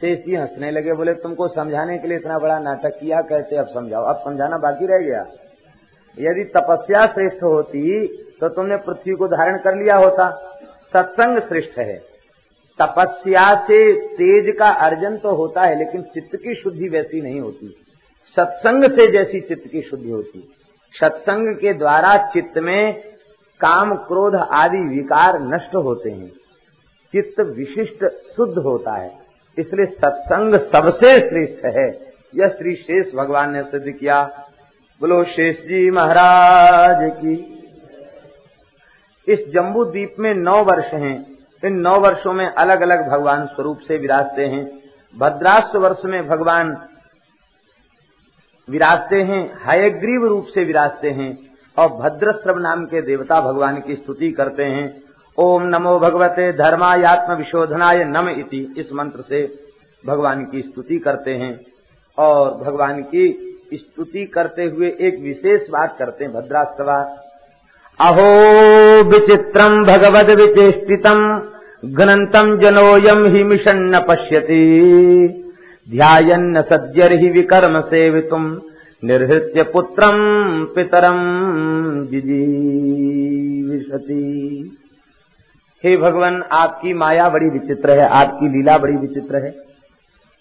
शेष 0.00 0.18
जी 0.18 0.34
हंसने 0.34 0.70
लगे, 0.70 0.92
बोले, 0.92 1.12
तुमको 1.14 1.48
समझाने 1.48 1.98
के 1.98 2.08
लिए 2.08 2.16
इतना 2.16 2.38
बड़ा 2.38 2.58
नाटक 2.58 2.98
किया 3.00 3.20
कहते 3.20 3.56
अब 3.56 3.68
समझाओ। 3.68 4.04
अब 4.04 4.20
समझाना 4.24 4.58
बाकी 4.58 4.86
रह 4.86 4.98
गया। 4.98 5.24
यदि 6.18 6.44
तपस्या 6.56 7.06
श्रेष्ठ 7.06 7.42
होती 7.42 8.06
तो 8.40 8.48
तुमने 8.48 8.76
पृथ्वी 8.76 9.12
को 9.12 9.26
धारण 9.28 9.58
कर 9.58 9.74
लिया 9.74 9.96
होता। 9.96 10.30
सत्संग 10.92 11.38
श्रेष्ठ 11.38 11.78
है। 11.78 11.98
तपस्या 12.78 13.44
से 13.62 13.78
तेज 14.08 14.54
का 14.58 14.68
अर्जन 14.80 15.16
तो 15.16 15.34
होता 15.34 15.62
है, 15.62 15.78
लेकिन 15.78 16.02
चित्त 16.04 16.36
की 16.36 16.54
शुद्धि 16.54 16.88
वैसी 16.88 17.20
नहीं 17.20 17.40
होती। 17.40 17.74
सत्संग 18.36 18.84
से 18.90 19.10
जैसी 19.12 19.40
चित्त 19.40 19.66
की 19.72 19.82
शुद्धि 19.82 20.10
होती। 20.10 20.48
सत्संग 20.92 21.56
के 21.56 21.72
द्वारा 21.72 22.26
चित्त 22.26 22.58
में 22.58 23.02
काम 23.60 23.94
क्रोध 23.94 24.34
आदि 24.34 24.78
विकार 24.78 25.40
नष्ट 25.40 25.74
होते 25.74 26.10
हैं। 26.10 26.28
चित्त 27.12 27.40
विशिष्ट 27.40 28.08
शुद्ध 28.36 28.58
होता 28.58 28.92
है। 28.92 29.18
इसलिए 29.58 29.86
सत्संग 29.86 30.54
सबसे 30.54 31.20
श्रेष्ठ 31.20 31.64
है। 31.64 32.12
यह 32.34 32.48
श्री 32.48 32.74
शेष 32.74 33.14
भगवान 33.14 33.52
ने 33.52 33.62
सिद्ध 33.62 33.90
किया। 33.90 34.22
बोलो, 35.00 35.24
शेष 35.24 35.60
जी 35.60 35.90
महाराज 35.90 37.10
की। 37.12 37.54
इस 39.28 39.52
जम्बू 39.52 39.84
द्वीप 39.84 40.16
में 40.18 40.34
नौ 40.34 40.64
वर्ष 40.64 40.94
हैं। 40.94 41.38
इन 41.64 41.72
नौ 41.72 42.00
वर्षों 42.00 42.32
में 42.32 42.46
अलग 42.46 42.80
अलग 42.80 43.08
भगवान 43.08 43.46
स्वरूप 43.46 43.78
से 43.78 43.96
विराजते 43.96 44.46
हैं। 44.46 44.80
भद्राष्ट्र 45.18 45.78
वर्ष 45.78 45.98
में 46.04 46.26
भगवान 46.26 46.88
विराजते 48.68 49.16
हैं, 49.16 49.42
हयग्रीव 49.66 50.26
रूप 50.26 50.46
से 50.46 50.64
विराजते 50.64 51.10
हैं 51.10 51.36
और 51.76 51.88
भद्रश्रव 51.88 52.58
नाम 52.58 52.84
के 52.84 53.00
देवता 53.02 53.40
भगवान 53.40 53.76
की 53.80 53.94
स्तुति 53.94 54.30
करते 54.30 54.62
हैं। 54.62 55.02
ओम 55.38 55.62
नमो 55.66 55.98
भगवते 55.98 56.52
धर्मायात्म 56.52 57.34
विशोधनाय 57.34 58.04
नम 58.04 58.28
इति 58.28 58.74
इस 58.78 58.92
मंत्र 58.92 59.22
से 59.22 59.42
भगवान 60.04 60.44
की 60.44 60.62
स्तुति 60.62 60.98
करते 60.98 61.34
हैं 61.34 61.58
और 62.18 62.50
भगवान 62.64 63.02
की 63.02 63.26
स्तुति 63.74 64.24
करते 64.24 64.64
हुए 64.64 64.88
एक 65.00 65.20
विशेष 65.20 65.68
बात 65.70 65.96
करते 65.98 66.24
हैं 66.24 66.32
भद्रास्तवा। 66.34 66.96
अहो 68.00 69.02
विचित्रम 69.02 69.82
भगवद 69.84 70.30
विचेषितम 70.40 71.20
घनतम 71.84 72.56
जनोयम 72.58 73.24
ही 73.26 73.42
मिशन 73.44 73.82
न 73.94 74.00
पश्यति। 74.08 75.37
ध्यान 75.90 76.62
सज्जर 76.62 77.12
ही 77.12 77.30
विकर्म 77.30 77.80
सेवितुम 77.80 78.60
निर्हृत्य 79.04 79.62
पुत्रम 79.62 80.14
पितरम 80.64 81.16
जिजीविशति 82.06 84.18
हे 85.84 85.96
भगवान, 85.96 86.44
आपकी 86.52 86.94
माया 86.94 87.28
बड़ी 87.28 87.46
विचित्र 87.46 87.90
है, 87.90 88.08
आपकी 88.08 88.48
लीला 88.48 88.78
बड़ी 88.78 88.96
विचित्र 88.96 89.44
है। 89.44 89.54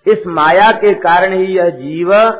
इस 0.07 0.27
माया 0.27 0.71
के 0.71 0.93
कारण 0.93 1.33
ही 1.33 1.57
यह 1.57 1.69
जीव 1.69 2.31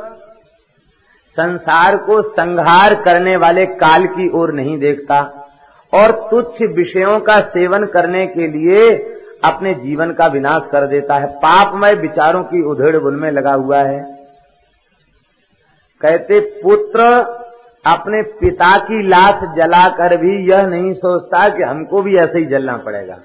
संसार 1.37 1.97
को 1.97 2.21
संहार 2.21 2.95
करने 2.95 3.37
वाले 3.37 3.65
काल 3.65 4.05
की 4.05 4.29
ओर 4.29 4.53
नहीं 4.53 4.79
देखता 4.79 5.47
और 5.93 6.11
तुच्छ 6.11 6.61
विषयों 6.61 7.19
का 7.19 7.39
सेवन 7.39 7.85
करने 7.85 8.27
के 8.27 8.47
लिए 8.47 9.16
अपने 9.43 9.73
जीवन 9.73 10.13
का 10.13 10.27
विनाश 10.27 10.61
कर 10.71 10.88
देता 10.88 11.15
है। 11.15 11.27
पापमय 11.27 11.93
विचारों 11.93 12.43
की 12.43 12.61
उधेड़ 12.61 12.97
बुन 12.97 13.15
में 13.15 13.31
लगा 13.31 13.53
हुआ 13.53 13.77
है। 13.77 14.17
कहते, 16.01 16.39
पुत्र, 16.39 17.01
अपने 17.85 18.21
पिता 18.21 18.79
की 18.79 19.07
लाश 19.07 19.55
जलाकर 19.57 20.17
भी 20.17 20.49
यह 20.49 20.67
नहीं 20.67 20.93
सोचता 20.93 21.49
कि 21.49 21.63
हमको 21.63 22.01
भी 22.01 22.17
ऐसे 22.17 22.39
ही 22.39 22.45
जलना 22.45 22.77
पड़ेगा। 22.77 23.17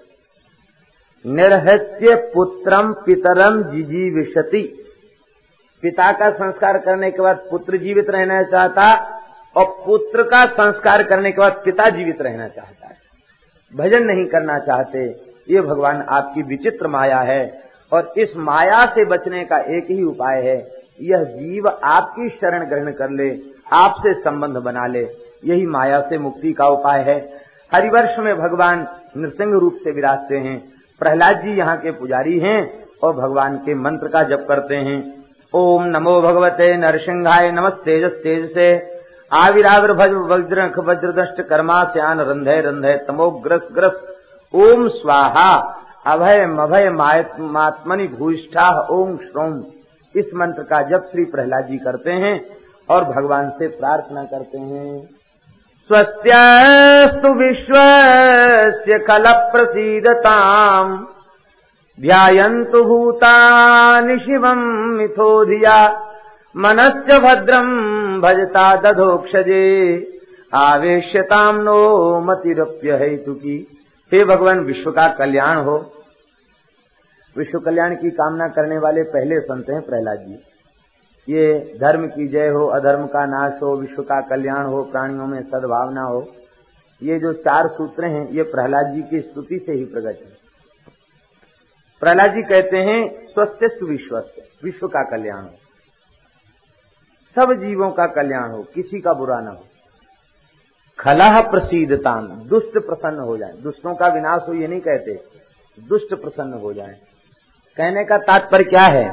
निर्हत्य 1.27 2.15
पुत्रम 2.15 2.93
पितरम 2.93 3.63
जिजी 3.63 4.11
विशति 4.11 4.87
पिता 5.83 6.13
का 6.13 6.31
संस्कार 6.31 6.79
करने 6.79 7.11
के 7.11 7.23
बाद 7.23 7.37
पुत्र 7.51 7.77
जीवित 7.77 8.11
रहना 8.11 8.43
चाहता 8.43 8.95
और 9.57 9.65
पुत्र 9.87 10.23
का 10.23 10.47
संस्कार 10.47 11.03
करने 11.03 11.33
के 11.33 11.41
बाद 11.41 11.63
पिता 11.65 11.89
जीवित 11.89 12.23
रहना 12.23 12.49
चाहता 12.49 12.87
है। 12.87 12.97
भजन 13.77 14.03
नहीं 14.03 14.27
करना 14.27 14.59
चाहते। 14.59 15.32
ये 15.49 15.61
भगवान 15.61 16.03
आपकी 16.09 16.43
विचित्र 16.43 16.89
माया 16.89 17.21
है 17.21 17.43
और 17.93 18.13
इस 18.19 18.37
माया 18.37 18.85
से 18.87 19.05
बचने 19.05 19.45
का 19.45 19.59
एक 19.77 19.91
ही 19.91 20.03
उपाय 20.03 20.41
है। 20.41 20.57
यह 21.03 21.25
जीव 21.25 21.69
आपकी 21.69 22.29
शरण 22.31 22.65
ग्रहण 22.67 22.91
कर 22.93 23.11
ले, 23.11 23.31
आपसे 23.73 24.13
संबंध 24.15 24.57
बना 24.57 24.87
ले। 24.87 25.03
यही 25.45 25.67
माया 25.67 26.01
से 26.01 26.19
मुक्ति 26.19 26.53
का 26.53 26.67
उपाय 26.69 27.03
है। 27.03 27.19
हरिवर्ष 27.73 28.19
में 28.19 28.35
भगवान 28.37 28.87
नृसिंह 29.17 29.59
रूप 29.59 29.75
से 29.75 29.91
विराजते 29.91 30.37
हैं। 30.37 30.59
प्रहलाद 31.01 31.37
जी 31.37 31.57
यहाँ 31.57 31.77
के 31.77 31.91
पुजारी 31.91 32.39
हैं 32.39 32.61
और 33.03 33.13
भगवान 33.13 33.57
के 33.57 33.75
मंत्र 33.75 34.09
का 34.09 34.23
जप 34.23 34.45
करते 34.49 34.77
हैं। 34.77 35.01
ओम 35.55 35.85
नमो 35.87 36.21
भगवते 36.23 36.77
नरसिंहाय, 36.77 37.51
नमस्ते 37.51 38.09
तेज 38.09 38.53
से 38.55 38.71
आविराविर 39.33 39.93
भज 39.93 40.13
वज्र 40.31 40.67
वज्रदष्ट 40.79 41.41
कर्मा, 41.43 41.85
श्यान 41.85 42.21
रंधे 42.21 42.61
रंधे 42.61 42.97
तमोग्रस 43.09 43.69
ग्रस। 43.73 44.09
ओम 44.55 44.89
स्वाहा, 44.89 45.83
अभय 46.07 46.47
मभय 46.47 46.91
मात्मनि 47.41 48.09
भूष्ठा 48.09 48.87
ओम 48.91 49.17
श्रोम। 49.17 49.63
इस 50.17 50.31
मंत्र 50.35 50.63
का 50.63 50.83
जब 50.83 50.99
श्री 50.99 51.25
प्रहलाद 51.25 51.65
जी 51.65 51.79
करते 51.79 52.13
हैं 52.13 52.47
और 52.91 53.05
भगवान 53.05 53.51
से 53.51 53.69
प्रार्थना 53.69 54.25
करते 54.25 54.59
हैं। 54.59 55.07
स्वस्त्यस्तु 55.89 57.29
विश्व 57.29 57.75
खल 59.07 59.25
प्रसीदताम 59.27 61.07
ध्यायन्तु 62.01 62.85
भूतानि 62.85 64.19
शिवम् 64.19 64.97
मिथो 64.97 65.45
धिया 65.45 66.03
मनश्च 66.57 67.21
भद्रम् 67.21 68.21
भजता 68.21 68.77
दधोक्षजे। 68.77 70.09
आवेश्यताम 70.55 71.57
नो 71.57 72.21
मतिरप्य 72.21 72.97
हेतुकी। 72.97 73.72
हे 74.15 74.25
भगवान, 74.25 74.61
विश्व 74.61 74.91
का 74.91 75.09
कल्याण 75.09 75.57
हो। 75.57 75.93
विश्व 77.37 77.59
कल्याण 77.59 77.95
की 77.95 78.11
कामना 78.11 78.49
करने 78.49 78.79
वाले 78.79 79.03
पहले 79.03 79.41
संत 79.41 79.71
हैं 79.71 79.83
प्रहलाद 79.83 80.19
जी। 80.19 80.35
ये 81.29 81.79
धर्म 81.81 82.07
की 82.07 82.29
जय 82.29 82.49
हो, 82.49 82.67
अधर्म 82.67 83.07
का 83.07 83.27
नाश 83.27 83.53
हो, 83.63 83.77
विश्व 83.77 84.03
का 84.03 84.21
कल्याण 84.21 84.67
हो, 84.67 84.83
प्राणियों 84.83 85.27
में 85.27 85.43
सद्भावना 85.43 86.03
हो, 86.03 86.33
ये 87.03 87.19
जो 87.19 87.33
चार 87.33 87.69
सूत्र 87.69 88.05
हैं, 88.05 88.29
ये 88.31 88.43
प्रहलाद 88.43 88.95
जी 88.95 89.03
की 89.03 89.21
स्तुति 89.21 89.59
से 89.59 89.73
ही 89.73 89.85
प्रकट 89.85 90.21
है। 90.27 90.37
प्रहलाद 92.01 92.31
जी 92.31 92.43
कहते 92.43 92.77
हैं 92.77 93.27
स्वस्थ 93.27 93.83
विश्व 93.83 94.19
विश्व 94.65 94.89
का 94.89 95.03
कल्याण 95.03 95.43
हो। 95.43 95.55
सब 97.35 97.53
जीवों 97.53 97.91
का 97.91 98.07
कल्याण 98.07 98.51
हो, 98.51 98.63
किसी 98.63 99.01
का 99.01 99.13
बुरा 99.13 99.41
न 99.41 99.49
हो। 99.49 99.65
खलाह 101.03 101.41
प्रसिद्धतान 101.43 102.27
दुष्ट 102.49 102.79
प्रसन्न 102.79 103.21
हो 103.21 103.37
जाए। 103.37 103.53
दुष्टों 103.63 103.95
का 103.95 104.09
विनाश 104.09 104.43
हो 104.49 104.55
ये 104.55 104.67
नहीं 104.69 104.81
कहते, 104.81 105.15
दुष्ट 105.79 106.15
प्रसन्न 106.15 106.61
हो 106.61 106.73
जाए। 106.73 106.97
कहने 107.77 108.05
का 108.05 108.19
तात्पर्य 108.21 108.65
क्या 108.65 108.85
है? 108.89 109.09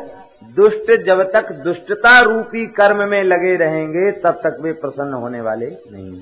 दुष्ट 0.55 0.91
जब 1.05 1.21
तक 1.31 1.51
दुष्टता 1.63 2.19
रूपी 2.21 2.65
कर्म 2.73 3.07
में 3.09 3.23
लगे 3.23 3.55
रहेंगे, 3.57 4.11
तब 4.11 4.39
तक 4.43 4.57
वे 4.61 4.71
प्रसन्न 4.75 5.13
होने 5.13 5.41
वाले 5.41 5.65
नहीं। 5.65 6.21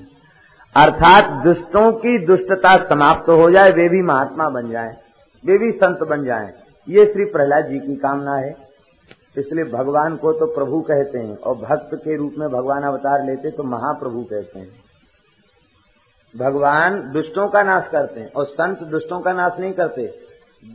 अर्थात 0.74 1.30
दुष्टों 1.44 1.90
की 1.94 2.18
दुष्टता 2.26 2.76
समाप्त 2.86 3.26
तो 3.26 3.36
हो 3.36 3.50
जाए, 3.50 3.70
वे 3.72 3.88
भी 3.88 4.02
महात्मा 4.04 4.48
बन 4.50 4.70
जाए, 4.70 4.96
वे 5.44 5.58
भी 5.58 5.70
संत 5.74 6.02
बन 6.08 6.24
जाए। 6.24 6.52
ये 6.86 7.04
श्री 7.04 7.24
प्रहलाद 7.26 7.66
जी 7.66 7.78
की 7.78 7.96
कामना 7.98 8.36
है। 8.36 8.56
इसलिए 9.36 9.64
भगवान 9.66 10.16
को 10.16 10.32
तो 10.32 10.46
प्रभु 10.54 10.80
कहते 10.82 11.18
हैं 11.18 11.36
और 11.36 11.54
भक्त 11.58 11.94
के 11.94 12.16
रूप 12.16 12.34
में 12.38 12.48
भगवान 12.48 12.82
अवतार 12.84 13.24
लेते 13.26 13.50
तो 13.50 13.62
महाप्रभु 13.66 14.22
कहते 14.24 14.58
हैं। 14.58 14.68
भगवान 16.36 17.12
दुष्टों 17.12 17.48
का 17.48 17.62
नाश 17.62 17.88
करते 17.92 18.20
हैं 18.20 18.32
और 18.32 18.44
संत 18.44 18.82
दुष्टों 18.82 19.20
का 19.20 19.32
नाश 19.32 19.52
नहीं 19.60 19.72
करते। 19.72 20.18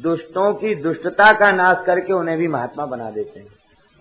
दुष्टों 0.01 0.53
की 0.53 0.75
दुष्टता 0.75 1.33
का 1.33 1.51
नाश 1.51 1.83
करके 1.85 2.13
उन्हें 2.13 2.37
भी 2.37 2.47
महात्मा 2.47 2.85
बना 2.85 3.11
देते 3.11 3.39
हैं। 3.39 3.47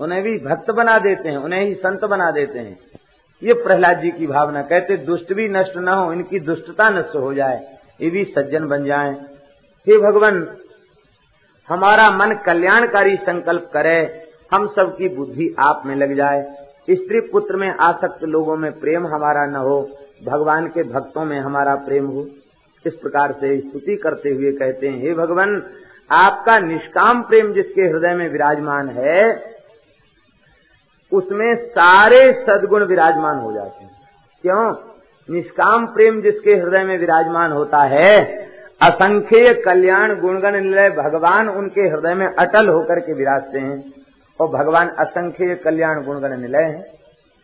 उन्हें 0.01 0.23
भी 0.23 0.39
भक्त 0.39 0.71
बना 0.71 0.99
देते 0.99 1.29
हैं, 1.29 1.37
उन्हें 1.37 1.65
ही 1.65 1.75
संत 1.75 2.05
बना 2.05 2.31
देते 2.31 2.59
हैं। 2.59 2.79
ये 3.43 3.53
प्रहलाद 3.53 3.99
जी 4.01 4.11
की 4.11 4.27
भावना, 4.27 4.63
कहते, 4.63 4.97
दुष्ट 4.97 5.33
भी 5.33 5.49
नष्ट 5.49 5.77
न 5.77 5.89
हो, 5.89 6.13
इनकी 6.13 6.41
दुष्टता 6.41 6.91
नष्ट 6.91 7.17
हो 7.17 7.35
जाए, 7.35 7.79
ये 8.01 8.11
भी 8.11 8.25
सज्जन 8.25 8.67
बन 8.67 8.85
जाए। 8.85 9.13
हे 9.87 9.99
भगवान, 9.99 10.57
हमारा 11.69 12.11
मन 12.11 12.35
कल्याणकारी 12.35 13.17
संकल्प 13.17 13.71
करे, 13.73 14.29
हम 14.53 14.67
सबकी 14.67 15.09
बुद्धि 15.09 15.55
आप 15.59 15.83
में 15.87 15.97
लग 15.97 16.15
जाए। 16.15 16.43
स्त्री 16.91 17.21
पुत्र 17.21 17.57
में 17.57 17.75
आसक्त 17.81 18.25
लोगों 18.25 18.57
में 18.57 18.73
प्रेम 18.73 19.07
हमारा 19.07 19.47
न 19.47 19.57
हो 19.57 19.91
भगवान 20.25 20.67
के 20.67 20.83
भक्तों 20.83 21.25
में 21.25 21.41
हमारा 21.41 21.75
प्रेम 21.75 22.07
हो। 22.07 22.27
इस 22.87 22.95
प्रकार 22.95 23.33
से 23.33 23.61
स्तुति 23.61 23.97
करते 23.97 24.29
हुए 24.29 24.53
कहते 24.53 24.89
हैं, 24.89 25.03
हे 25.03 25.15
भगवान, 25.15 25.63
आपका 26.11 26.59
निष्काम 26.59 27.23
प्रेम 27.23 27.53
जिसके 27.53 27.83
हृदय 27.83 28.15
में 28.15 28.29
विराजमान 28.29 28.89
है, 28.89 29.53
उसमें 31.13 31.55
सारे 31.55 32.33
सदगुण 32.33 32.85
विराजमान 32.85 33.37
हो 33.37 33.53
जाते 33.53 33.85
हैं। 33.85 33.91
क्यों? 34.43 34.75
निष्काम 35.31 35.87
प्रेम 35.87 36.23
जिसके 36.23 36.51
हृदय 36.51 36.85
में 36.85 36.99
विराजमान 36.99 37.53
होता 37.53 37.79
है, 37.79 38.43
असंख्य 38.83 39.55
कल्याण 39.55 40.21
गुणगण 40.21 40.61
निलय 40.61 40.91
भगवान 40.91 41.49
उनके 41.49 41.81
हृदय 41.81 42.15
में 42.15 42.27
अटल 42.27 42.69
होकर 42.69 43.01
के 43.01 43.13
विराजते 43.13 43.59
हैं 43.59 43.93
और 44.41 44.49
भगवान 44.49 44.89
असंख्य 44.89 45.55
कल्याण 45.55 46.05
गुणगण 46.05 46.41
निलय 46.41 46.63
हैं। 46.63 47.02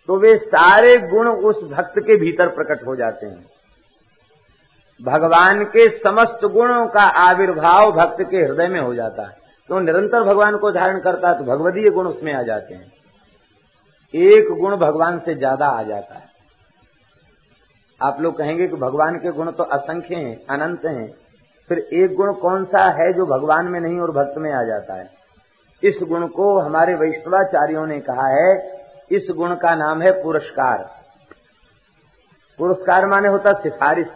तो 0.09 0.17
वे 0.17 0.37
सारे 0.39 0.97
गुण 1.09 1.29
उस 1.29 1.63
भक्त 1.71 1.99
के 1.99 2.17
भीतर 2.17 2.49
प्रकट 2.49 2.87
हो 2.87 2.95
जाते 2.97 3.27
हैं। 3.27 3.45
भगवान 5.01 5.65
के 5.67 5.89
समस्त 5.99 6.45
गुणों 6.45 6.87
का 6.89 7.03
आविर्भाव 7.23 7.91
भक्त 7.93 8.23
के 8.23 8.37
हृदय 8.37 8.69
में 8.69 8.81
हो 8.81 8.95
जाता 8.95 9.27
है। 9.29 9.37
तो 9.69 9.81
निरंतर 9.81 10.23
भगवान 10.25 10.57
को 10.57 10.71
धारण 10.73 10.99
करता 11.01 11.29
है 11.29 11.39
तो 11.39 11.45
भगवदीय 11.45 11.91
गुण 11.91 12.07
उसमें 12.07 12.33
आ 12.35 12.43
जाते 12.43 12.75
हैं। 12.75 12.93
एक 14.15 14.49
गुण 14.61 14.77
भगवान 14.77 15.19
से 15.19 15.35
ज़्यादा 15.35 15.67
आ 15.69 15.83
जाता 15.83 16.15
है। 16.15 16.27
आप 18.01 18.21
लोग 18.21 18.37
कहेंगे 18.39 18.67
कि 18.69 18.77
भगवान 18.77 19.19
के 19.19 19.31
गुण 19.33 19.51
तो 19.51 19.63
असंख्य 19.65 20.15
हैं, 20.15 20.35
अनंत 20.47 20.85
हैं। 20.87 21.09
फिर 21.71 21.79
एक 21.79 22.15
गुण 22.15 22.33
कौन 22.33 22.65
सा 22.65 22.85
है 22.93 23.13
जो 23.13 23.27
भगवान 23.29 23.67
में 23.67 23.79
नहीं 23.81 23.99
और 24.01 24.11
भक्त 24.13 24.39
में 24.39 24.53
आ 24.53 24.63
जाता 24.65 24.95
है? 24.95 25.09
इस 25.83 25.99
गुण 26.05 26.27
को 26.29 26.59
हमारे 26.59 26.95
वैष्णवाचार्यों 26.97 27.87
ने 27.87 27.99
कहा 28.01 28.27
है 28.29 28.78
इस 29.11 29.29
गुण 29.31 29.55
का 29.55 29.75
नाम 29.75 30.03
है 30.03 30.23
पुरस्कार। 30.23 30.79
पुरस्कार 32.59 33.07
माने 33.07 33.29
होता 33.29 33.53
सिफारिश। 33.53 34.07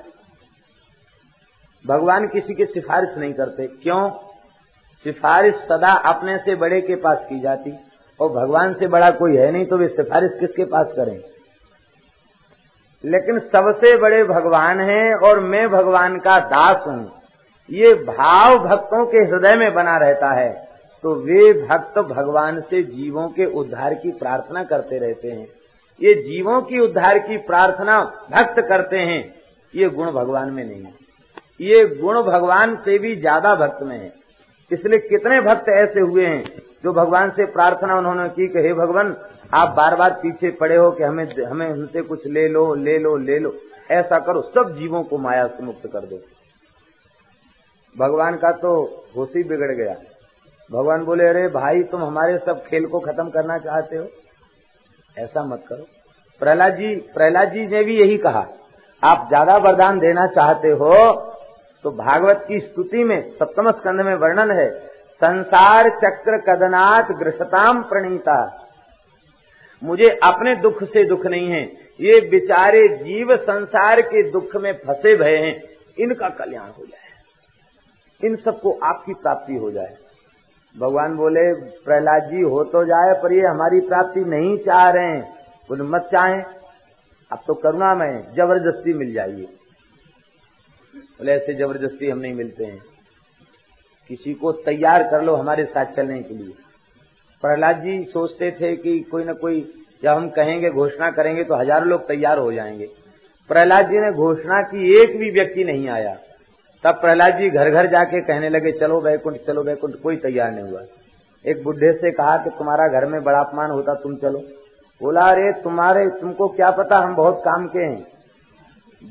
भगवान 1.86 2.28
किसी 2.28 2.54
की 2.54 2.64
सिफारिश 2.64 3.16
नहीं 3.18 3.32
करते। 3.32 3.66
क्यों? 3.66 4.10
सिफारिश 5.04 5.54
सदा 5.54 5.92
अपने 5.92 6.38
से 6.38 6.54
बड़े 6.54 6.80
के 6.80 6.94
पास 6.94 7.26
की 7.28 7.40
जाती, 7.40 7.72
और 8.20 8.28
भगवान 8.28 8.74
से 8.74 8.86
बड़ा 8.86 9.10
कोई 9.10 9.36
है 9.36 9.50
नहीं 9.52 9.66
तो 9.66 9.76
वे 9.76 9.88
सिफारिश 9.88 10.30
किसके 10.40 10.64
पास 10.64 10.92
करें? 10.96 11.20
लेकिन 13.04 13.38
सबसे 13.38 13.96
बड़े 13.96 14.24
भगवान 14.24 14.80
हैं, 14.80 15.14
और 15.14 15.40
मैं 15.40 15.68
भगवान 15.68 16.18
का 16.18 16.38
दास 16.40 16.86
हूँ। 16.86 17.22
ये 17.70 17.94
भाव 17.94 18.58
भक्तों 18.58 19.06
के 19.06 19.18
हृदय 19.18 19.56
में 19.56 19.74
बना 19.74 19.96
रहता 19.96 20.30
है। 20.40 20.71
तो 21.04 21.14
वे 21.16 21.52
भक्त 21.62 21.98
भगवान 22.08 22.60
से 22.60 22.82
जीवों 22.82 23.28
के 23.28 23.46
उद्धार 23.54 23.94
की 23.94 24.10
प्रार्थना 24.10 24.62
करते 24.64 24.98
रहते 24.98 25.30
हैं। 25.30 25.46
ये 26.00 26.14
जीवों 26.22 26.60
की 26.62 26.80
उद्धार 26.80 27.18
की 27.18 27.36
प्रार्थना 27.46 28.00
भक्त 28.30 28.60
करते 28.60 28.96
हैं, 28.98 29.22
ये 29.74 29.88
गुण 29.88 30.10
भगवान 30.12 30.50
में 30.50 30.64
नहीं 30.64 30.82
है। 30.82 30.94
ये 31.60 31.84
गुण 31.96 32.22
भगवान 32.22 32.74
से 32.76 32.98
भी 32.98 33.14
ज़्यादा 33.16 33.54
भक्त 33.56 33.82
में 33.82 33.96
है। 33.98 34.12
इसलिए 34.70 34.98
कितने 34.98 35.40
भक्त 35.40 35.68
ऐसे 35.68 36.00
हुए 36.00 36.26
हैं 36.26 36.44
जो 36.84 36.92
भगवान 36.92 37.30
से 37.30 37.44
प्रार्थना 37.46 37.96
उन्होंने 37.98 38.28
की 38.28 38.46
कि, 38.48 38.58
हे 38.58 38.72
भगवान, 38.74 39.14
आप 39.54 39.74
बार 39.76 39.96
बार 39.96 40.10
पीछे 40.12 40.50
पड़े 40.50 40.76
हो 40.76 40.90
कि 40.90 41.02
हमें 41.04 41.24
हमें 41.44 41.68
उनसे 41.68 42.02
कुछ 42.02 42.26
ले 42.26 42.46
लो 42.48 42.74
ले 42.74 42.98
लो 42.98 43.16
ले 43.16 43.38
लो। 43.38 43.54
ऐसा 43.90 44.18
करो, 44.18 44.42
सब 44.54 44.74
जीवों 44.78 45.02
को 45.02 45.18
माया 45.18 45.46
से 45.46 45.64
मुक्त 45.64 45.86
कर 45.86 46.06
दो। 46.06 46.20
भगवान 47.94 48.36
का 48.36 48.50
तो 48.52 48.74
होशी 49.16 49.42
बिगड़ 49.42 49.70
गया। 49.72 49.94
भगवान 50.70 51.04
बोले, 51.04 51.24
अरे 51.24 51.46
भाई, 51.50 51.82
तुम 51.84 52.02
हमारे 52.02 52.38
सब 52.40 52.62
खेल 52.64 52.86
को 52.86 53.00
खत्म 53.00 53.28
करना 53.30 53.58
चाहते 53.60 53.96
हो? 53.96 54.06
ऐसा 55.16 55.44
मत 55.44 55.64
करो। 55.68 55.86
प्रहलाद 56.42 56.74
जी 56.74 56.94
प्रहलाद 57.14 57.50
जी 57.52 57.66
ने 57.66 57.82
भी 57.84 57.98
यही 57.98 58.16
कहा, 58.18 58.46
आप 59.02 59.26
ज़्यादा 59.28 59.56
वरदान 59.58 59.98
देना 60.00 60.26
चाहते 60.28 60.68
हो 60.72 60.94
तो 61.84 61.90
भागवत 61.92 62.44
की 62.48 62.58
स्तुति 62.60 63.04
में, 63.04 63.20
सप्तम 63.32 63.70
स्कंद 63.70 64.00
में 64.00 64.14
वर्णन 64.16 64.50
है, 64.52 64.68
संसार 65.20 65.88
चक्र 65.98 66.38
कदनाथ 66.44 67.12
गृहताम 67.18 67.82
प्रणीता। 67.84 68.38
मुझे 69.82 70.08
अपने 70.24 70.54
दुख 70.56 70.82
से 70.84 71.04
दुख 71.04 71.26
नहीं 71.26 71.50
है, 71.50 71.62
ये 72.00 72.20
बेचारे 72.30 72.86
जीव 72.96 73.34
संसार 73.38 74.00
के 74.02 74.22
दुख 74.30 74.56
में 74.56 74.72
फंसे 74.78 75.14
भय 75.16 75.36
हैं, 75.36 75.54
इनका 75.98 76.28
कल्याण 76.30 76.68
हो 76.68 76.84
जाए। 76.84 77.10
इन 78.20 78.36
सबको 78.38 78.78
आपकी 78.84 79.14
प्राप्ति 79.14 79.56
हो 79.56 79.70
जाए। 79.70 79.96
भगवान 80.78 81.16
बोले, 81.16 81.54
प्रहलाद 81.54 82.22
जी, 82.22 82.40
हो 82.40 82.64
तो 82.64 82.84
जाए, 82.84 83.22
पर 83.22 83.32
ये 83.32 83.46
हमारी 83.46 83.80
प्राप्ति 83.80 84.20
नहीं 84.20 84.58
चाह 84.58 84.90
रहे 84.90 85.06
हैं। 85.06 85.34
बोले, 85.68 85.82
मत 85.82 86.08
चाहे। 86.12 86.42
अब 87.32 87.38
तो 87.46 87.54
करुणा 87.54 87.94
में 87.94 88.32
ज़बरदस्ती 88.34 88.92
मिल 88.92 89.12
जाइए। 89.12 89.44
बोले, 90.96 91.32
ऐसे 91.32 91.54
ज़बरदस्ती 91.54 92.10
हम 92.10 92.18
नहीं 92.18 92.34
मिलते 92.34 92.64
हैं। 92.64 92.80
किसी 94.08 94.34
को 94.34 94.52
तैयार 94.52 95.02
कर 95.02 95.22
लो 95.22 95.34
हमारे 95.34 95.64
साथ 95.64 95.86
चलने 95.86 96.22
के 96.22 96.34
लिए। 96.34 96.52
प्रहलाद 97.42 97.76
जी 97.76 98.04
सोचते 98.04 98.50
थे 98.50 98.76
कि 98.76 99.00
कोई 99.00 99.24
न 99.24 99.32
कोई, 99.32 99.84
जब 100.02 100.10
हम 100.10 100.28
कहेंगे, 100.28 100.70
घोषणा 100.70 101.10
करेंगे 101.10 101.44
तो 101.44 101.54
हज़ारों 101.54 101.88
लोग 101.88 102.08
तैयार 102.08 102.38
हो 102.38 102.52
जाएँगे। 102.52 102.86
प्रहलाद 103.48 103.90
जी 103.90 103.98
ने 103.98 104.12
घोषणा 104.12 104.62
की, 104.62 105.02
एक 105.02 105.18
भी 105.18 105.30
व्यक्ति 105.30 105.64
नहीं 105.64 105.88
आया। 105.88 106.18
तब 106.84 106.94
प्रहलाद 106.94 107.36
जी 107.36 107.50
घर 107.50 107.70
घर 107.70 107.86
जाके 107.86 108.20
कहने 108.20 108.48
लगे, 108.48 108.72
चलो 108.72 109.00
बैकुंठ 109.00 109.36
चलो 109.46 109.62
वैकुंठ, 109.62 109.90
कोई 110.02 110.16
तैयार 110.16 110.50
नहीं 110.50 110.70
हुआ। 110.70 110.80
एक 111.46 111.64
बुढ़े 111.64 111.92
से 111.92 112.10
कहा 112.10 112.36
कि, 112.36 112.50
तुम्हारा 112.50 112.88
घर 112.88 113.06
में 113.06 113.22
बड़ा 113.22 113.38
अपमान 113.38 113.70
होता, 113.70 113.94
तुम 113.94 114.16
चलो। 114.16 114.38
बोला, 115.02 115.20
अरे, 115.20 115.52
तुम्हारे, 115.52 116.08
तुमको 116.08 116.48
क्या 116.48 116.70
पता, 116.70 116.96
हम 116.96 117.14
बहुत 117.14 117.42
काम 117.44 117.66
के 117.66 117.78
हैं। 117.78 118.06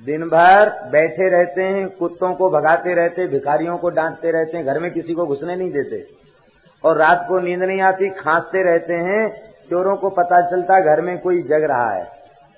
दिन 0.05 0.21
भर 0.21 0.89
बैठे 0.91 1.29
रहते 1.29 1.61
हैं, 1.61 1.89
कुत्तों 1.89 2.33
को 2.33 2.49
भगाते 2.49 2.93
रहते, 2.93 3.27
भिखारियों 3.27 3.77
को 3.77 3.89
डांटते 3.89 4.31
रहते 4.31 4.57
हैं, 4.57 4.65
घर 4.65 4.79
में 4.79 4.91
किसी 4.91 5.13
को 5.13 5.25
घुसने 5.25 5.55
नहीं 5.55 5.71
देते। 5.71 6.05
और 6.83 6.97
रात 6.97 7.25
को 7.27 7.39
नींद 7.39 7.63
नहीं 7.63 7.81
आती, 7.81 8.09
खांसते 8.09 8.63
रहते 8.63 8.93
हैं, 8.93 9.29
चोरों 9.69 9.95
को 9.95 10.09
पता 10.09 10.51
चलता, 10.51 10.79
घर 10.79 11.01
में 11.01 11.19
कोई 11.19 11.41
जग 11.41 11.63
रहा 11.63 11.91
है। 11.91 12.07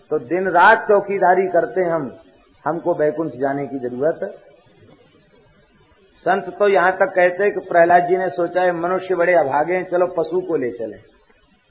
तो 0.09 0.19
दिन 0.19 0.47
रात 0.47 0.87
चौकीदारी 0.87 1.47
करते 1.47 1.81
हम, 1.81 2.17
हमको 2.65 2.93
बैकुंठ 2.93 3.31
जाने 3.35 3.67
की 3.67 3.79
ज़रूरत 3.79 4.42
संत 6.23 6.55
तो 6.59 6.67
यहाँ 6.67 6.91
तक 6.91 7.13
कहते 7.15 7.43
हैं 7.43 7.53
कि 7.53 7.59
प्रहलाद 7.59 8.03
जी 8.03 8.17
ने 8.17 8.29
सोचा 8.29 8.61
है, 8.61 8.71
मनुष्य 8.71 9.15
बड़े 9.15 9.33
अभागे 9.33 9.73
हैं, 9.73 9.83
चलो 9.83 10.07
पशु 10.07 10.41
को 10.41 10.55
ले 10.55 10.71
चले। 10.71 10.97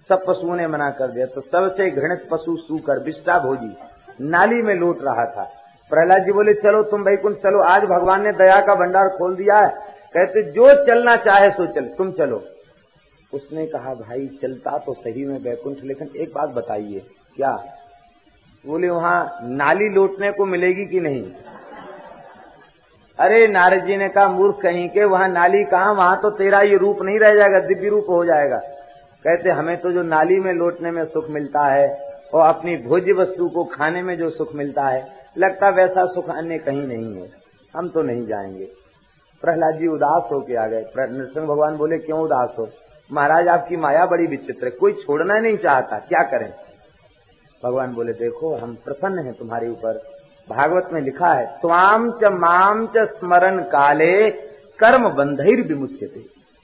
सब 0.08 0.24
पशुओं 0.28 0.56
ने 0.56 0.66
मना 0.66 0.90
कर 0.90 1.08
दिया। 1.08 1.26
तो 1.26 1.40
सबसे 1.40 1.90
घृणित 1.90 2.28
पशु 2.30 2.56
सूकर 2.56 3.02
बिस्टा 3.02 3.38
भोजी 3.38 3.76
नाली 4.20 4.62
में 4.62 4.74
लूट 4.74 4.98
रहा 5.02 5.24
था। 5.24 5.52
प्रहलाद 5.90 6.22
जी 6.22 6.32
बोले, 6.32 6.54
चलो 6.54 6.82
तुम 6.82 7.02
वैकुंठ 7.02 7.34
चलो, 7.34 7.62
आज 7.62 7.82
भगवान 7.82 8.22
ने 8.22 8.32
दया 8.32 8.60
का 8.60 8.74
भंडार 8.74 9.08
खोल 9.08 9.36
दिया 9.36 9.58
है। 9.58 9.68
कहते, 10.14 10.42
जो 10.42 10.86
चलना 10.86 11.16
चाहे 11.16 11.50
सो 11.50 11.66
चल, 11.66 11.84
तुम 11.84 12.12
चलो। 12.12 12.44
उसने 13.34 13.66
कहा, 13.66 13.94
भाई, 13.94 14.38
चलता 14.42 14.78
तो 14.78 14.94
सही 14.94 15.24
में 15.24 15.42
बैकुंठ, 15.42 15.76
लेकिन 15.84 16.10
एक 16.16 16.32
बात 16.34 16.48
बताइए, 16.48 17.02
क्या? 17.36 17.64
बोले, 18.66 18.88
वहाँ 18.88 19.38
नाली 19.42 19.88
लूटने 19.88 20.32
को 20.32 20.46
मिलेगी 20.46 20.86
कि 20.86 21.00
नहीं? 21.00 21.32
अरे 23.20 23.48
नारद 23.48 23.84
जी 23.84 23.96
ने 23.96 24.08
कहा, 24.08 24.28
मूर्ख 24.28 24.56
कहीं 24.62 24.88
के, 24.88 25.04
वहाँ 25.04 25.28
नाली 25.28 25.64
कहा, 25.64 25.92
वहाँ 25.92 26.20
तो 26.20 26.30
तेरा 26.30 26.60
ये 26.60 26.76
रूप 26.76 27.02
नहीं 27.02 27.18
रह 27.18 27.34
जाएगा, 27.34 27.60
दिव्य 27.60 27.88
रूप 27.88 28.06
हो 28.08 28.24
जाएगा। 28.24 28.56
कहते, 29.24 29.50
हमें 29.50 29.80
तो 29.80 29.92
जो 29.92 30.02
नाली 30.02 30.40
में 30.40 30.52
लौटने 30.52 30.90
में 30.90 31.04
सुख 31.04 31.30
मिलता 31.30 31.66
है 31.66 32.14
और 32.34 32.48
अपनी 32.48 32.76
भोज्य 32.76 33.12
वस्तु 33.12 33.48
को 33.48 33.64
खाने 33.64 34.02
में 34.02 34.18
जो 34.18 34.30
सुख 34.30 34.54
मिलता 34.54 34.82
है, 34.82 35.08
लगता 35.38 35.68
वैसा 35.68 36.06
सुख 36.06 36.30
अन्य 36.30 36.58
कहीं 36.58 36.86
नहीं 36.86 37.22
है। 37.22 37.28
हम 37.76 37.88
तो 37.88 38.02
नहीं 38.02 38.26
जाएँगे। 38.26 38.64
प्रहलाद 39.42 39.74
जी 39.74 39.86
उदास 39.86 40.28
होके 40.32 40.54
आ 40.54 40.66
गए। 40.66 40.84
नृसिंह 40.98 41.46
भगवान 41.46 41.76
बोले, 41.76 41.98
क्यों 41.98 42.20
उदास 42.20 42.54
हो? 42.58 42.68
महाराज, 43.12 43.48
आपकी 43.48 43.76
माया 43.76 44.06
बड़ी 44.06 44.26
विचित्र 44.26 44.64
है, 44.64 44.70
कोई 44.70 44.92
छोड़ना 44.92 45.38
नहीं 45.38 45.56
चाहता, 45.56 45.98
क्या 45.98 46.22
करें? 46.22 46.52
भगवान 47.64 47.92
बोले, 47.92 48.12
देखो, 48.12 48.56
हम 48.56 48.74
प्रसन्न 48.74 49.18
हैं 49.18 49.34
तुम्हारे 49.34 49.68
ऊपर 49.68 50.21
भागवत 50.48 50.88
में 50.92 51.00
लिखा 51.00 51.34
है 51.34 51.46
स्वाम 51.46 52.10
च 52.10 52.24
माम 52.24 52.86
च 52.86 52.98
स्मरण 52.98 53.62
काले, 53.62 54.30
कर्म 54.78 55.08
बंधर 55.08 55.44
विमुच्य 55.44 56.06
थे 56.06 56.20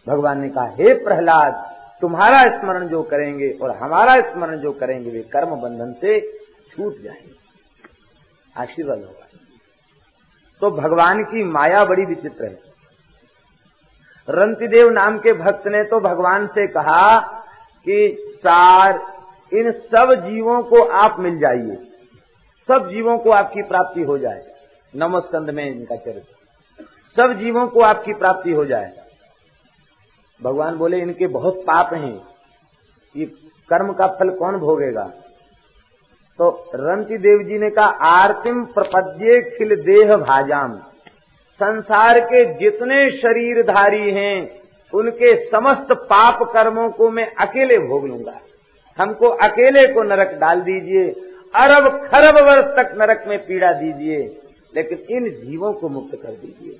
भगवान 0.08 0.40
ने 0.40 0.48
कहा, 0.48 0.66
हे 0.66 0.94
प्रहलाद, 0.94 1.76
तुम्हारा 2.00 2.58
स्मरण 2.58 2.88
जो 2.88 3.02
करेंगे 3.02 3.58
और 3.62 3.76
हमारा 3.76 4.20
स्मरण 4.20 4.56
जो 4.56 4.72
करेंगे, 4.72 5.10
वे 5.10 5.20
कर्म 5.20 5.50
बंधन 5.50 5.92
से 5.92 6.38
छूट 6.70 6.94
जाएँगे। 7.02 7.32
आशीर्वाद 8.56 8.98
होगा। 8.98 9.26
तो 10.60 10.70
भगवान 10.70 11.24
की 11.24 11.44
माया 11.44 11.84
बड़ी 11.84 12.04
विचित्र 12.04 12.44
है। 12.44 12.58
रंतिदेव 14.30 14.90
नाम 14.90 15.18
के 15.18 15.32
भक्त 15.32 15.68
ने 15.68 15.84
तो 15.84 16.00
भगवान 16.00 16.46
से 16.46 16.66
कहा 16.66 17.20
कि, 17.84 18.16
सार, 18.36 19.06
इन 19.54 19.72
सब 19.72 20.26
जीवों 20.28 20.62
को 20.62 20.82
आप 20.82 21.16
मिल 21.18 21.38
जाइए। 21.38 21.87
सब 22.68 22.88
जीवों 22.90 23.18
को 23.18 23.30
आपकी 23.30 23.62
प्राप्ति 23.62 24.02
हो 24.02 24.18
जाए। 24.18 24.46
नमस्कंद 24.96 25.50
में 25.50 25.70
इनका 25.70 25.96
चरित्र। 25.96 26.34
सब 27.16 27.32
जीवों 27.32 27.66
को 27.66 27.80
आपकी 27.80 28.12
प्राप्ति 28.12 28.50
हो 28.50 28.64
जाए। 28.64 28.92
भगवान 30.42 30.76
बोले, 30.76 30.98
इनके 30.98 31.26
बहुत 31.26 31.54
पाप 31.54 31.94
हैं। 31.94 32.22
ये 33.16 33.24
कर्म 33.68 33.92
का 33.92 34.06
फल 34.06 34.30
कौन 34.30 34.56
भोगेगा? 34.56 35.12
तो 36.38 36.70
रंति 36.74 37.18
देव 37.18 37.42
जी 37.42 37.58
ने 37.58 37.70
कहा, 37.70 37.86
आरतिम 37.86 38.64
प्रपद्ये 38.64 39.56
खिल 39.58 39.76
देह 39.76 40.16
भाजाम। 40.16 40.78
संसार 41.54 42.20
के 42.20 42.54
जितने 42.54 43.10
शरीरधारी 43.10 44.10
हैं, 44.10 44.60
उनके 44.94 45.46
समस्त 45.46 45.92
पाप 45.92 46.42
कर्मों 46.42 46.90
को 46.90 47.10
मैं 47.10 47.34
अकेले 47.34 47.78
भोग 47.78 48.06
लूँगा। 48.06 48.40
हमको 48.98 49.28
अकेले 49.28 49.86
को 49.86 50.02
नरक 50.02 50.30
डाल 50.32 50.60
दीजिए। 50.60 51.27
अरब 51.54 51.88
खरब 52.06 52.36
वर्ष 52.46 52.64
तक 52.76 52.94
नरक 52.98 53.24
में 53.28 53.38
पीड़ा 53.38 53.72
दीजिए, 53.72 54.18
लेकिन 54.74 54.98
इन 55.10 55.28
जीवों 55.30 55.72
को 55.72 55.88
मुक्त 55.88 56.16
कर 56.22 56.30
दीजिए। 56.30 56.78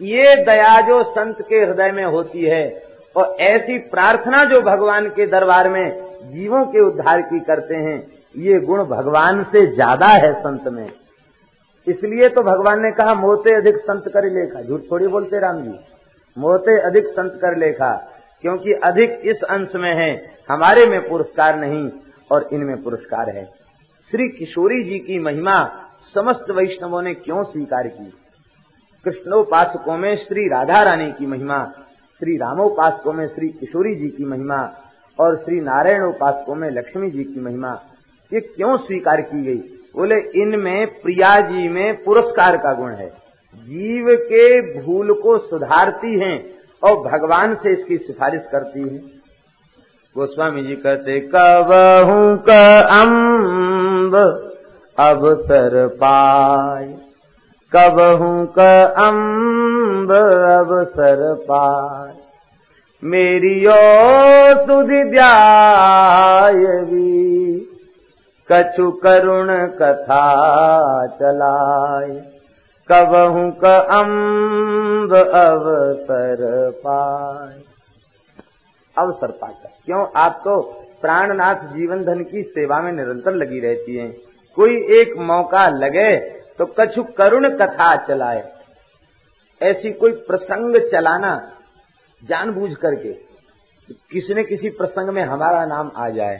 ये 0.00 0.34
दया 0.44 0.80
जो 0.80 1.02
संत 1.02 1.40
के 1.40 1.56
हृदय 1.56 1.92
में 1.92 2.04
होती 2.04 2.44
है, 2.44 2.82
और 3.16 3.36
ऐसी 3.40 3.78
प्रार्थना 3.78 4.42
जो 4.44 4.60
भगवान 4.60 5.08
के 5.08 5.26
दरबार 5.26 5.68
में 5.68 5.90
जीवों 6.30 6.64
के 6.66 6.80
उद्धार 6.80 7.22
की 7.22 7.40
करते 7.40 7.76
हैं, 7.76 7.96
ये 8.34 8.58
गुण 8.60 8.82
भगवान 8.84 9.42
से 9.44 9.64
ज़्यादा 9.66 10.06
है 10.06 10.32
संत 10.34 10.68
में। 10.68 10.86
इसलिए 11.86 12.28
तो 12.28 12.42
भगवान 12.42 12.82
ने 12.82 12.90
कहा, 12.90 13.14
मोते 13.14 13.54
अधिक 13.54 13.76
संत 13.76 14.04
कर 14.08 14.30
लेखा। 14.30 14.62
झूठ 14.62 14.80
थोड़ी 14.90 15.06
बोलते 15.06 15.38
राम 15.38 15.62
जी। 15.62 15.78
मोते 16.36 16.78
अधिक 16.80 17.06
संत 17.06 17.38
कर 17.42 17.56
लेखा, 17.56 17.92
क्योंकि 18.44 18.72
अधिक 18.84 19.20
इस 19.24 19.42
अंश 19.42 19.74
में 19.74 19.92
है। 19.94 20.12
हमारे 20.50 20.86
में 20.86 21.08
पुरस्कार 21.08 21.56
नहीं, 21.56 21.90
और 22.30 22.48
इनमें 22.52 22.82
पुरस्कार 22.82 23.30
है। 23.30 23.61
श्री 24.12 24.28
किशोरी 24.28 24.82
जी 24.82 24.98
की 24.98 25.18
महिमा 25.18 25.64
समस्त 26.14 26.50
वैष्णवों 26.50 27.02
ने 27.02 27.14
क्यों 27.14 27.44
स्वीकार 27.44 27.88
की? 27.88 28.12
कृष्णोपासकों 29.04 29.96
में 29.96 30.16
श्री 30.16 30.48
राधा 30.48 30.82
रानी 30.82 31.12
की 31.12 31.26
महिमा, 31.26 31.64
श्री 32.18 32.36
रामोपासकों 32.36 33.12
में 33.12 33.26
श्री 33.26 33.48
किशोरी 33.48 33.94
जी 33.94 34.08
की 34.08 34.24
महिमा, 34.24 34.76
और 35.20 35.36
श्री 35.36 35.60
नारायण 35.60 36.02
उपासकों 36.02 36.54
में 36.54 36.70
लक्ष्मी 36.70 37.10
जी 37.10 37.24
की 37.24 37.40
महिमा, 37.40 37.80
ये 38.32 38.40
क्यों 38.40 38.76
स्वीकार 38.76 39.20
की 39.20 39.42
गई? 39.42 39.58
बोले, 39.96 40.42
इनमें 40.42 40.86
प्रिया 40.86 41.40
जी 41.40 41.68
में 41.68 42.04
पुरस्कार 42.04 42.56
का 42.56 42.74
गुण 42.74 42.90
है। 42.90 43.08
जीव 43.54 44.08
के 44.10 44.80
भूल 44.80 45.12
को 45.12 45.38
सुधारती 45.38 46.20
हैं 46.20 46.54
और 46.82 46.96
भगवान 46.96 47.54
से 47.54 47.72
इसकी 47.72 47.98
सिफारिश 47.98 48.42
करती 48.52 48.80
हैं। 48.80 49.22
गोस्वामी 50.18 50.64
जी 50.64 50.76
कहते 50.76 51.20
कबहू 51.20 52.36
क 52.48 52.88
अम्ब 54.02 54.14
अवसर 54.98 55.74
पाए 56.00 56.86
कबहू 57.72 58.30
क 58.58 58.64
अम्ब 58.98 60.10
अवसर 60.52 61.22
पाए 61.42 62.14
मेरी 63.02 63.54
ओ 63.66 63.76
सुधि 64.66 65.02
ध्यायवी 65.10 65.86
कछु 68.48 68.90
करुण 69.04 69.54
कथा 69.80 70.26
चलाए 71.20 72.12
कबहू 72.88 73.44
क 73.64 73.74
अम्ब 74.00 75.14
अवसर 75.14 76.44
पाए 76.84 77.60
अवसर 78.96 79.30
पाकर 79.30 79.70
क्यों? 79.86 80.06
आप 80.16 80.40
तो 80.44 80.60
प्राणनाथ 81.02 81.64
जीवन 81.74 82.04
धन 82.04 82.22
की 82.24 82.42
सेवा 82.50 82.80
में 82.82 82.92
निरंतर 82.92 83.34
लगी 83.34 83.60
रहती 83.60 83.96
हैं। 83.96 84.10
कोई 84.56 84.76
एक 84.94 85.16
मौका 85.22 85.68
लगे 85.70 86.14
तो 86.58 86.66
कछु 86.78 87.02
करुण 87.16 87.48
कथा 87.58 87.94
चलाए। 88.06 88.42
ऐसी 89.60 89.92
कोई 89.94 90.12
प्रसंग 90.22 90.76
चलाना, 90.90 91.34
जानबूझ 92.22 92.74
करके 92.76 93.12
किसी 94.10 94.34
न 94.34 94.42
किसी 94.44 94.70
प्रसंग 94.72 95.08
में 95.08 95.22
हमारा 95.24 95.64
नाम 95.66 95.90
आ 95.96 96.08
जाए 96.10 96.36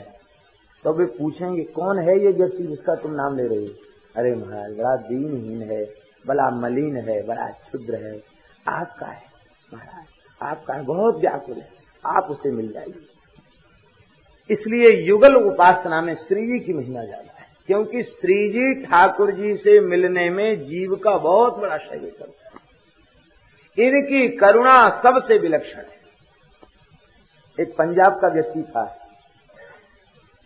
तो 0.85 0.93
वे 0.93 1.05
पूछेंगे, 1.07 1.63
कौन 1.63 1.99
है 1.99 2.19
ये 2.19 2.31
व्यक्ति 2.33 2.63
जिसका 2.65 2.95
तुम 2.95 3.11
नाम 3.13 3.37
ले 3.37 3.43
रहे 3.45 3.57
हो? 3.57 3.73
अरे 4.15 4.33
महाराज, 4.35 4.77
बड़ा 4.77 4.95
दीनहीन 4.97 5.61
है, 5.63 5.83
बड़ा 6.25 6.49
मलिन 6.57 6.97
है, 6.99 7.21
बड़ा 7.27 7.47
क्षुद्र 7.49 7.95
है। 7.97 8.15
आपका 8.69 9.07
है, 9.07 9.21
महाराज, 9.69 10.05
आपका 10.41 10.73
है, 10.73 10.83
बहुत 10.85 11.19
व्याकुल 11.19 11.55
है। 11.55 11.67
आप 12.03 12.27
उसे 12.29 12.51
मिल 12.51 12.71
जाइए। 12.71 12.93
इसलिए 14.49 14.89
युगल 15.01 15.35
उपासना 15.37 16.01
में 16.01 16.13
श्री 16.17 16.45
जी 16.47 16.59
की 16.59 16.73
महिमा 16.73 17.03
ज़्यादा 17.03 17.31
है, 17.33 17.47
क्योंकि 17.67 18.03
श्री 18.05 18.37
जी 18.49 18.73
ठाकुर 18.81 19.31
जी 19.33 19.53
से 19.57 19.79
मिलने 19.81 20.29
में 20.31 20.59
जीव 20.61 20.95
का 21.03 21.17
बहुत 21.19 21.57
बड़ा 21.59 21.77
शरीर 21.79 22.09
करता 22.11 22.49
है। 22.49 22.61
इनकी 23.77 24.27
करुणा 24.37 24.77
सबसे 25.03 25.37
विलक्षण 25.39 25.79
है। 25.79 26.01
एक 27.57 27.73
पंजाब 27.75 28.19
का 28.21 28.27
व्यक्ति 28.29 28.61
था, 28.65 28.83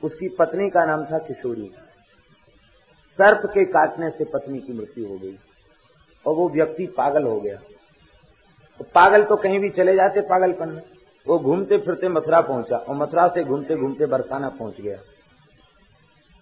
उसकी 0.04 0.28
पत्नी 0.40 0.70
का 0.70 0.86
नाम 0.86 1.04
था 1.06 1.18
किशोरी। 1.20 1.68
सर्प 3.20 3.46
के 3.48 3.64
काटने 3.68 4.10
से 4.10 4.24
पत्नी 4.28 4.60
की 4.60 4.74
मृत्यु 4.74 5.08
हो 5.08 5.18
गई, 5.18 5.36
और 6.26 6.36
वो 6.36 6.50
व्यक्ति 6.50 6.86
पागल 6.98 7.24
हो 7.24 7.40
गया। 7.40 7.56
तो 8.80 8.86
पागल 8.96 9.24
तो 9.24 9.36
कहीं 9.38 9.60
भी 9.60 9.70
चले 9.72 9.96
जाते 9.96 10.22
पागलपन 10.24 10.70
में। 10.70 10.82
वो 11.28 11.38
घूमते 11.40 11.78
फिरते 11.78 12.10
मथुरा 12.10 12.40
पहुँचा 12.42 12.78
और 12.78 12.96
मथुरा 12.96 13.28
से 13.28 13.44
घूमते 13.44 13.76
घूमते 13.76 14.06
बरसाना 14.06 14.50
पहुँच 14.50 14.82
गया। 14.82 14.98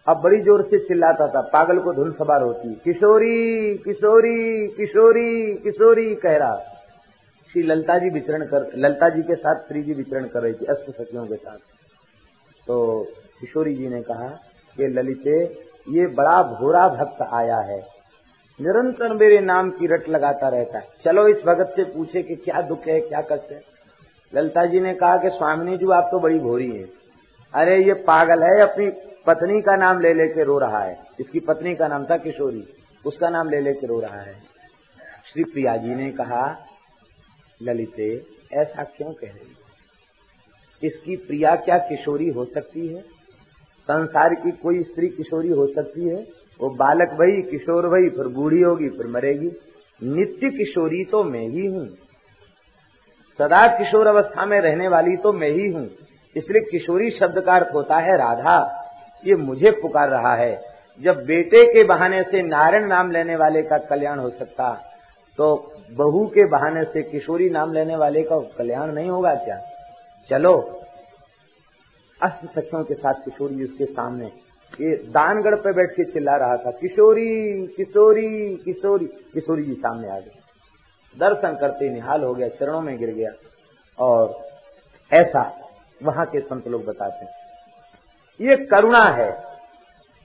अब 0.08 0.22
बड़ी 0.22 0.40
ज़ोर 0.42 0.62
से 0.64 0.80
चिल्लाता 0.80 1.28
था, 1.28 1.42
पागल 1.44 1.80
को 1.80 1.94
धुन 1.94 2.12
सवार 2.12 2.42
होती, 2.42 2.74
किशोरी 2.76 3.78
किशोरी 3.78 4.68
किशोरी 4.68 5.56
किशोरी, 5.56 6.16
कह 6.16 6.38
रहा। 6.38 6.58
श्री 7.52 7.64
ललता 7.64 7.98
जी 7.98 8.10
विचरण 8.10 8.46
कर, 8.46 8.70
ललता 8.78 9.10
जी 9.10 9.22
के 9.22 9.36
साथ 9.36 9.68
श्री 9.68 9.82
जी 9.84 9.94
विचरण 9.94 10.26
कर 10.26 10.42
रही 10.42 10.54
थी 10.54 10.66
अष्ट 10.66 10.90
सखियों 10.92 11.26
के 11.26 11.36
साथ। 11.36 11.58
तो 12.68 13.04
किशोरी 13.40 13.76
जी 13.76 13.88
ने 13.88 14.02
कहा 14.02 14.28
कि 14.76 14.88
ललिते, 14.88 15.44
ये 15.88 16.08
बड़ा 16.08 16.42
भोरा 16.44 16.88
भक्त 16.90 17.22
आया 17.34 17.58
है। 17.58 17.80
निरंतर 18.60 19.14
मेरे 19.14 19.40
नाम 19.40 19.70
की 19.70 19.88
रट 19.88 20.10
लगाता 20.10 20.48
रहता 20.48 20.78
है। 20.78 20.88
चलो 21.06 21.28
इस 21.28 21.44
भगत 21.46 21.74
से 21.76 21.84
पूछे 21.84 22.22
कि 22.24 22.36
क्या 22.36 22.62
दुख 22.62 22.88
है, 22.88 23.00
क्या 23.00 23.22
कष्ट 23.22 23.52
है? 23.52 23.75
ललिता 24.34 24.66
जी 24.66 24.80
ने 24.80 24.94
कहा 24.94 25.18
कि 25.18 25.30
स्वामिनी 25.30 25.78
जी, 25.78 25.86
आप 25.94 26.10
तो 26.12 26.20
बड़ी 26.20 26.40
भोरी 26.40 26.72
है। 26.72 26.84
अरे, 27.54 27.84
ये 27.84 27.94
पागल 27.94 28.44
है 28.44 28.62
अपनी 28.62 28.90
पत्नी 29.28 29.62
का 29.62 29.76
नाम 29.76 30.00
ले 30.00 30.14
लेके 30.14 30.44
रो 30.44 30.60
रहा 30.60 30.80
है। 30.80 31.00
इसकी 31.20 31.40
पत्नी 31.40 31.76
का 31.76 31.88
नाम 31.88 32.06
था 32.06 32.18
किशोरी। 32.18 32.68
उसका 33.06 33.30
नाम 33.30 33.50
ले 33.50 33.60
लेके 33.60 33.88
रो 33.88 34.00
रहा 34.00 34.22
है। 34.22 34.34
श्री 35.34 35.44
प्रिया 35.44 35.78
जी 35.78 35.96
ने 35.96 36.12
कहा, 36.12 36.66
ललिते, 37.62 38.24
ऐसा 38.54 38.84
क्यों 38.84 39.14
कह 39.14 39.28
रही 39.28 39.56
इसकी 40.88 41.16
प्रिया 41.16 41.56
क्या 41.56 41.78
किशोरी 41.78 42.30
हो 42.30 42.46
सकती 42.46 42.88
है? 42.88 43.02
संसार 43.82 44.34
की 44.34 44.52
कोई 44.52 44.84
स्त्री 44.84 45.08
किशोरी 45.08 45.50
हो 45.50 45.68
सकती 45.68 46.08
है? 46.08 46.46
वो 46.62 46.70
बालक 46.70 47.08
भई 47.08 47.42
किशोर 47.42 47.88
भई 47.88 48.10
फिर 48.10 48.28
बूढ़ी 48.28 48.62
होगी, 48.62 48.90
फिर 48.90 49.08
मरेगी। 49.08 49.52
नित्य 50.04 50.50
किशोरी 50.50 51.04
तो 51.04 51.24
मैं 51.24 51.48
ही 51.48 51.66
हूँ। 51.66 51.88
सदा 53.40 53.66
किशोर 53.78 54.08
अवस्था 54.08 54.46
में 54.46 54.60
रहने 54.62 54.88
वाली 54.88 55.16
तो 55.18 55.32
मैं 55.34 55.50
ही 55.52 55.68
हूँ। 55.70 55.88
इसलिए 56.36 56.62
किशोरी 56.62 57.10
शब्द 57.12 57.40
का 57.40 57.56
अर्थ 57.56 57.74
होता 57.74 57.98
है 57.98 58.18
राधा। 58.18 58.58
ये 59.24 59.36
मुझे 59.38 59.72
पुकार 59.72 60.10
रहा 60.10 60.34
है। 60.36 60.54
जब 61.02 61.24
बेटे 61.26 61.64
के 61.66 61.84
बहाने 61.84 62.22
से 62.24 62.42
नारायण 62.44 62.86
नाम 62.88 63.12
लेने 63.12 63.36
वाले 63.36 63.62
का 63.64 63.78
कल्याण 63.86 64.20
हो 64.20 64.30
सकता 64.32 64.74
तो 65.38 65.48
बहू 65.92 66.26
के 66.28 66.46
बहाने 66.50 66.84
से 66.84 67.02
किशोरी 67.04 67.50
नाम 67.50 67.74
लेने 67.74 67.96
वाले 67.96 68.22
का 68.24 68.38
कल्याण 68.58 68.92
नहीं 68.92 69.10
होगा 69.10 69.34
क्या? 69.36 69.60
चलो। 70.30 70.54
अष्ट 72.20 72.46
सखियों 72.50 72.84
के 72.84 72.94
साथ 72.94 73.14
किशोरी 73.16 73.64
उसके 73.64 73.86
सामने, 73.86 74.26
ये 74.26 74.96
दानगढ़ 75.10 75.56
पे 75.58 75.74
बैठ 75.74 75.92
के 75.92 76.04
चिल्ला 76.04 76.36
रहा 76.38 76.56
था, 76.58 76.72
किशोरी 76.72 77.68
किशोरी 77.68 78.56
किशोरी। 78.56 79.06
किशोरी 79.34 79.64
जी 79.64 79.74
सामने 79.76 80.10
आ 80.10 80.20
गए। 80.20 80.45
दर्शन 81.20 81.56
करते 81.56 81.90
निहाल 81.90 82.24
हो 82.24 82.34
गया, 82.34 82.48
चरणों 82.48 82.82
में 82.82 82.98
गिर 82.98 83.10
गया। 83.10 83.32
और 84.00 84.48
ऐसा 85.14 85.70
वहाँ 86.04 86.26
के 86.26 86.40
संत 86.40 86.68
लोग 86.68 86.86
बताते 86.86 87.26
हैं। 87.26 87.34
ये 88.42 88.66
करुणा 88.66 89.04
है। 89.04 89.44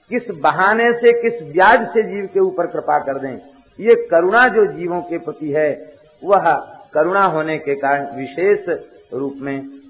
किस 0.09 0.27
बहाने 0.31 0.93
से, 0.93 1.21
किस 1.21 1.53
ब्याज 1.53 1.87
से 1.87 2.03
जीव 2.03 2.25
के 2.33 2.39
ऊपर 2.39 2.67
कृपा 2.67 2.99
कर 2.99 3.19
दें। 3.19 3.35
ये 3.79 4.07
करुणा 4.11 4.47
जो 4.47 4.65
जीवों 4.65 5.01
के 5.01 5.17
प्रति 5.17 5.51
है, 5.51 5.93
वह 6.23 6.53
करुणा 6.93 7.25
होने 7.25 7.57
के 7.57 7.75
कारण 7.75 8.15
विशेष 8.15 8.65
रूप 9.13 9.33
में 9.37 9.81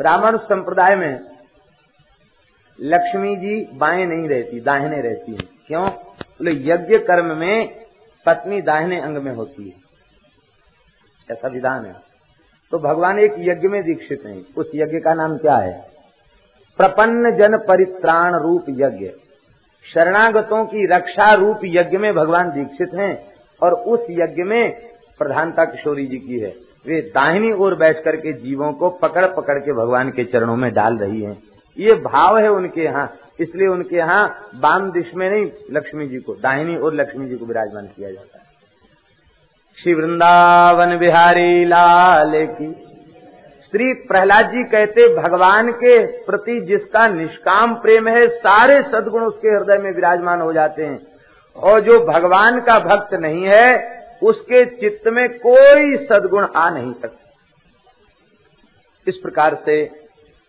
रामानुज 0.00 0.40
संप्रदाय 0.40 0.96
में 0.96 1.20
लक्ष्मी 2.80 3.36
जी 3.36 3.68
बाएँ 3.72 4.06
नहीं 4.06 4.28
रहती, 4.28 4.60
दाहिने 4.60 5.00
रहती 5.00 5.32
है। 5.32 5.38
क्यों? 5.66 5.88
बोले, 5.88 6.50
यज्ञ 6.50 6.98
कर्म 6.98 7.36
में 7.36 7.84
पत्नी 8.26 8.62
दाहिने 8.62 9.00
अंग 9.00 9.16
में 9.16 9.32
होती 9.32 9.68
है। 9.68 9.89
ऐसा 11.30 11.48
विधान 11.48 11.84
है। 11.84 11.94
तो 12.70 12.78
भगवान 12.78 13.18
एक 13.18 13.34
यज्ञ 13.38 13.68
में 13.68 13.82
दीक्षित 13.82 14.22
हैं। 14.26 14.46
उस 14.56 14.70
यज्ञ 14.74 14.98
का 14.98 15.14
नाम 15.14 15.36
क्या 15.36 15.56
है? 15.56 15.90
प्रपन्न 16.76 17.36
जन 17.36 17.56
परित्राण 17.56 18.34
रूप 18.34 18.64
यज्ञ। 18.68 19.10
शरणागतों 19.94 20.64
की 20.64 20.86
रक्षा 20.86 21.32
रूप 21.32 21.60
यज्ञ 21.64 21.98
में 21.98 22.14
भगवान 22.14 22.50
दीक्षित 22.50 22.90
हैं 22.94 23.32
और 23.62 23.72
उस 23.72 24.06
यज्ञ 24.10 24.42
में 24.42 24.70
प्रधानता 25.18 25.64
किशोरी 25.64 26.06
जी 26.06 26.16
की 26.16 26.38
है। 26.38 26.54
वे 26.86 27.00
दाहिनी 27.00 27.52
ओर 27.52 27.74
बैठ 27.74 28.02
करके 28.04 28.32
जीवों 28.32 28.72
को 28.72 28.90
पकड़ 28.90 29.26
पकड़ 29.26 29.58
के 29.58 29.72
भगवान 29.72 30.10
के 30.10 30.24
चरणों 30.24 30.56
में 30.56 30.72
डाल 30.72 30.98
रही 30.98 31.22
हैं। 31.22 31.42
ये 31.78 31.94
भाव 31.94 32.38
है 32.38 32.48
उनके 32.48 32.80
यहाँ। 32.80 33.12
इसलिए 33.40 33.68
उनके 33.68 33.96
यहाँ 33.96 34.48
बाम 34.54 34.92
दिश 34.92 35.14
में 35.14 35.30
नहीं, 35.30 35.50
लक्ष्मी 35.70 36.08
जी 36.08 36.18
को, 36.18 36.34
दाहिनी 36.34 36.76
और 36.76 36.94
लक्ष्मी 36.94 37.28
जी 37.28 37.36
को 37.36 37.46
विराजमान 37.46 37.86
किया 37.86 38.10
जाता 38.10 38.38
है। 38.38 38.49
श्री 39.82 39.94
वृंदावन 39.94 40.98
बिहारी 40.98 41.64
लाल 41.64 42.32
की। 42.34 42.72
श्री 43.70 43.92
प्रहलाद 43.92 44.50
जी 44.50 44.64
कहते, 44.64 45.16
भगवान 45.16 45.72
के 45.72 46.06
प्रति 46.06 46.60
जिसका 46.60 47.08
निष्काम 47.08 47.74
प्रेम 47.74 48.08
है, 48.08 48.28
सारे 48.28 48.82
सदगुण 48.82 49.22
उसके 49.22 49.48
हृदय 49.48 49.82
में 49.82 49.94
विराजमान 49.94 50.40
हो 50.40 50.52
जाते 50.52 50.82
हैं। 50.82 51.06
और 51.56 51.80
जो 51.80 52.00
भगवान 52.00 52.60
का 52.60 52.78
भक्त 52.78 53.14
नहीं 53.14 53.44
है, 53.44 54.00
उसके 54.22 54.64
चित्त 54.64 55.08
में 55.08 55.28
कोई 55.38 55.96
सदगुण 55.96 56.46
आ 56.56 56.70
नहीं 56.70 56.92
सकता। 56.92 57.30
इस 59.08 59.16
प्रकार 59.16 59.54
से 59.54 59.84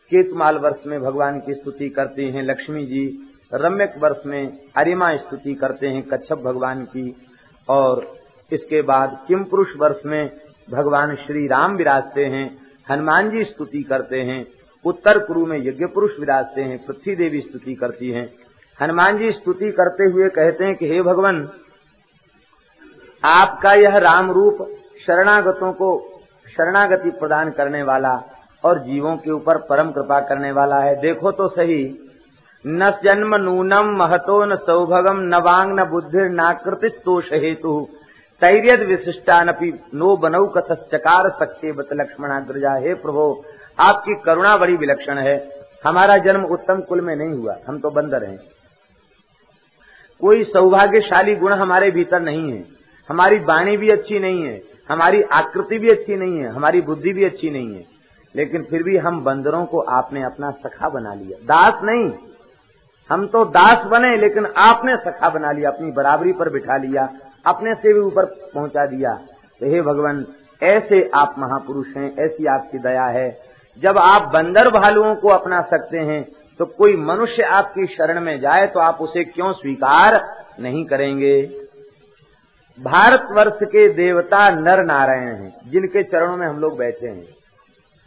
केतमाल 0.10 0.58
वर्ष 0.58 0.88
में 0.88 1.02
भगवान 1.02 1.40
की 1.40 1.54
स्तुति 1.54 1.90
करते 1.90 2.24
हैं, 2.24 2.44
लक्ष्मी 2.44 2.86
जी 2.86 3.34
रम्यक 3.54 3.94
वर्ष 3.98 4.18
में 4.26 4.58
अरिमा 4.78 5.16
स्तुति 5.18 5.54
करते 5.54 5.88
हैं, 5.88 6.04
कच्छप 6.04 6.38
भगवान 6.38 6.84
की। 6.84 7.16
और 7.70 8.21
इसके 8.52 8.82
बाद 8.82 9.18
किम 9.28 9.44
पुरुष 9.44 9.68
वर्ष 9.78 10.06
में 10.06 10.30
भगवान 10.72 11.16
श्री 11.16 11.48
राम 11.48 11.76
विराजते 11.76 12.26
हैं, 12.26 12.58
हनुमान 12.92 13.30
जी 13.30 13.44
स्तुति 13.44 13.84
करते 13.84 14.22
हैं, 14.22 14.46
उत्तर 14.86 15.20
कुरु 15.20 15.46
में 15.46 15.58
यज्ञ 15.58 15.86
पुरुष 15.86 16.20
विराजते 16.20 16.62
हैं, 16.62 16.86
पृथ्वी 16.86 17.16
देवी 17.16 17.42
स्तुति 17.42 17.76
करती 17.76 18.12
हैं। 18.12 18.30
हनुमान 18.80 19.18
जी 19.18 19.32
स्तुति 19.32 19.72
करते 19.72 20.04
हुए 20.04 20.30
कहते 20.30 20.64
हैं 20.64 20.76
कि 20.76 20.88
हे 20.88 21.02
भगवान, 21.02 21.50
आपका 23.24 23.74
यह 23.74 23.98
राम 23.98 24.32
रूप 24.32 24.68
शरणागतों 25.08 25.72
को 25.74 25.90
शरणागति 26.48 27.10
प्रदान 27.10 27.52
करने 27.52 27.84
वाला 27.84 28.14
और 28.64 28.80
जीवों 28.80 29.16
के 29.18 29.32
ऊपर 29.32 29.58
परम 29.58 29.92
कृपा 29.92 30.20
करने 30.20 30.52
वाला 30.52 30.80
है। 30.80 30.96
देखो 30.96 31.32
तो 31.32 31.48
सही, 31.48 31.84
न 32.66 32.92
जन्म 33.04 33.36
नूनम 33.36 33.96
महतो 33.98 34.44
न 34.46 34.56
सौभगम, 34.56 35.20
न 35.20 35.42
वांग 35.42 35.80
न 35.80 35.84
बुद्धि 35.84 36.30
नाकृतित 36.30 37.02
तोष 37.06 37.32
हेतु। 37.34 37.88
तैर्यद 38.42 38.80
विशिष्टानपि 38.80 39.72
नो 39.94 40.16
बनऊ 40.18 40.46
कथकार 40.48 41.30
सक्के 41.30 41.72
बत 41.72 41.90
लक्ष्मणाग्रजा 41.94 42.74
हे 42.76 42.94
प्रभो, 42.94 43.46
आपकी 43.80 44.16
करुणा 44.16 44.58
बड़ी 44.58 44.76
विलक्षण 44.76 45.18
है। 45.18 45.50
हमारा 45.86 46.18
जन्म 46.18 46.44
उत्तम 46.44 46.82
कुल 46.82 47.02
में 47.02 47.16
नहीं 47.16 47.34
हुआ, 47.34 47.56
हम 47.68 47.80
तो 47.80 47.90
बंदर 47.90 48.24
हैं। 48.24 48.40
कोई 50.22 50.44
सौभाग्यशाली 50.44 51.36
गुण 51.36 51.54
हमारे 51.54 51.92
भीतर 51.92 52.20
नहीं 52.20 52.52
है। 52.52 52.64
हमारी 53.10 53.40
वाणी 53.40 53.78
भी 53.78 53.90
अच्छी 53.90 54.20
नहीं 54.20 54.44
है, 54.44 54.62
हमारी 54.90 55.22
आकृति 55.22 55.78
भी 55.78 55.90
अच्छी 55.90 56.16
नहीं 56.16 56.40
है, 56.40 56.48
हमारी 56.48 56.82
बुद्धि 56.82 57.14
भी 57.14 57.24
अच्छी 57.24 57.50
नहीं 57.50 57.76
है। 57.76 57.84
लेकिन 58.36 58.64
फिर 58.64 58.84
भी 58.84 58.98
हम 58.98 59.24
बंदरों 59.24 59.66
को 59.66 59.80
आपने 59.80 60.24
अपना 60.24 60.52
सखा 60.52 60.90
बना 60.90 61.14
लिया। 61.14 61.38
दास 61.46 61.84
नहीं, 61.84 62.12
हम 63.10 63.28
तो 63.28 63.46
दास 63.46 63.86
बने, 63.86 64.16
लेकिन 64.18 64.46
आपने 64.46 64.96
सखा 64.98 65.30
बना 65.30 65.52
लिया, 65.52 65.72
अपनी 65.72 65.92
बराबरी 65.92 66.34
पर 66.34 66.50
बिठा 66.50 66.78
लिया। 66.78 67.10
अपने 67.46 67.74
से 67.76 67.94
भी 67.94 68.00
ऊपर 68.02 68.26
पहुँचा 68.54 68.86
दिया। 68.88 69.14
तो 69.62 69.72
हे 69.72 69.82
भगवान, 69.84 70.26
ऐसे 70.62 71.10
आप 71.16 71.36
महापुरुष 71.40 71.96
हैं, 71.96 72.14
ऐसी 72.18 72.46
आपकी 72.48 72.80
दया 72.80 73.06
है। 73.08 73.30
जब 73.78 73.98
आप 73.98 74.30
बंदर 74.34 74.70
भालुओं 74.72 75.16
को 75.16 75.30
अपना 75.30 75.62
सकते 75.68 76.00
हैं 76.02 76.24
तो 76.60 76.66
कोई 76.68 76.96
मनुष्य 76.98 77.44
आपकी 77.52 77.86
शरण 77.88 78.20
में 78.22 78.40
जाए 78.40 78.66
तो 78.68 78.80
आप 78.80 78.98
उसे 79.02 79.24
क्यों 79.26 79.52
स्वीकार 79.54 80.20
नहीं 80.60 80.84
करेंगे? 80.86 81.42
भारतवर्ष 82.80 83.64
के 83.64 83.88
देवता 83.94 84.50
नर 84.52 84.84
नारायण 84.86 85.36
हैं, 85.36 85.54
जिनके 85.68 86.04
चरणों 86.04 86.38
में 86.38 86.46
हम 86.48 86.60
लोग 86.60 86.78
बैठे 86.78 87.08
हैं। 87.08 87.26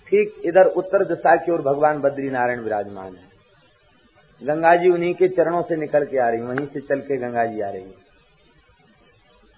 ठीक 0.09 0.35
इधर 0.45 0.67
उत्तर 0.77 1.05
दिशा 1.05 1.35
की 1.37 1.53
ओर 1.53 1.63
भगवान 1.63 2.01
बद्री 2.01 2.31
नारायण 2.31 2.61
विराजमान 2.61 3.07
है। 3.07 3.33
गंगा 4.43 4.75
जी 4.77 4.91
उन्हीं 4.91 5.15
के 5.15 5.29
चरणों 5.31 5.63
से 5.63 5.77
निकल 5.77 6.05
के 6.05 6.19
आ 6.19 6.29
रही 6.29 6.43
वहीं 6.43 6.67
से 6.67 6.81
चल 6.83 7.01
के 7.01 7.17
गंगा 7.19 7.45
जी 7.45 7.61
आ 7.61 7.69
रही 7.69 7.83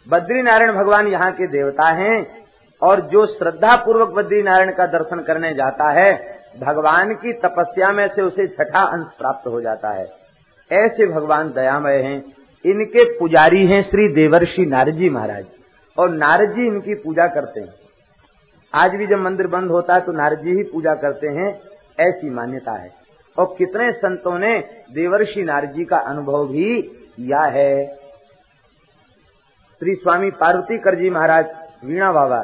बद्री 0.08 0.42
नारायण 0.42 0.72
भगवान 0.72 1.06
यहाँ 1.06 1.30
के 1.32 1.46
देवता 1.46 1.88
हैं 1.88 2.44
और 2.82 3.00
जो 3.00 3.26
श्रद्धा 3.26 3.76
पूर्वक 3.76 4.08
बद्री 4.08 4.42
नारायण 4.42 4.70
का 4.70 4.86
दर्शन 4.86 5.22
करने 5.22 5.54
जाता 5.54 5.90
है, 5.90 6.12
भगवान 6.60 7.14
की 7.14 7.32
तपस्या 7.32 7.90
में 7.92 8.08
से 8.08 8.22
उसे 8.22 8.46
छठा 8.48 8.80
अंश 8.80 9.06
प्राप्त 9.18 9.46
हो 9.46 9.60
जाता 9.60 9.90
है। 9.90 10.06
ऐसे 10.72 11.06
भगवान 11.06 11.48
दयामय 11.48 11.96
हैं। 11.96 12.22
इनके 12.64 13.04
पुजारी 13.18 13.66
हैं 13.66 13.82
श्री 13.82 14.08
देवर्षि 14.08 14.66
नारजी 14.66 15.10
महाराज 15.10 15.44
और 15.98 16.10
नारद 16.10 16.50
जी 16.50 16.66
इनकी 16.66 16.94
पूजा 16.94 17.26
करते 17.26 17.60
हैं। 17.60 17.74
आज 18.74 18.94
भी 18.94 19.06
जब 19.06 19.18
मंदिर 19.18 19.46
बंद 19.46 19.70
होता 19.70 19.94
है 19.94 20.00
तो 20.00 20.12
नारजी 20.12 20.50
ही 20.50 20.62
पूजा 20.62 20.94
करते 20.94 21.28
हैं, 21.28 21.60
ऐसी 22.00 22.30
मान्यता 22.30 22.72
है। 22.72 22.90
और 23.38 23.54
कितने 23.58 23.92
संतों 23.92 24.38
ने 24.38 24.58
देवर्षि 24.94 25.42
नारजी 25.42 25.84
का 25.84 25.98
अनुभव 25.98 26.46
भी 26.46 26.82
किया 26.82 27.42
है। 27.42 28.05
श्री 29.80 29.94
स्वामी 29.94 30.30
पार्वती 30.32 30.76
कर 30.78 30.94
जी 30.94 31.08
महाराज 31.10 31.46
वीणा 31.84 32.10
बाबा, 32.12 32.38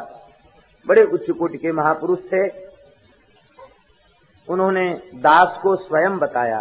बड़े 0.86 1.02
उच्च 1.08 1.30
कोटि 1.30 1.58
के 1.58 1.70
महापुरुष 1.72 2.18
थे। 2.32 2.42
उन्होंने 4.48 4.82
दास 5.18 5.56
को 5.62 5.74
स्वयं 5.78 6.18
बताया 6.18 6.60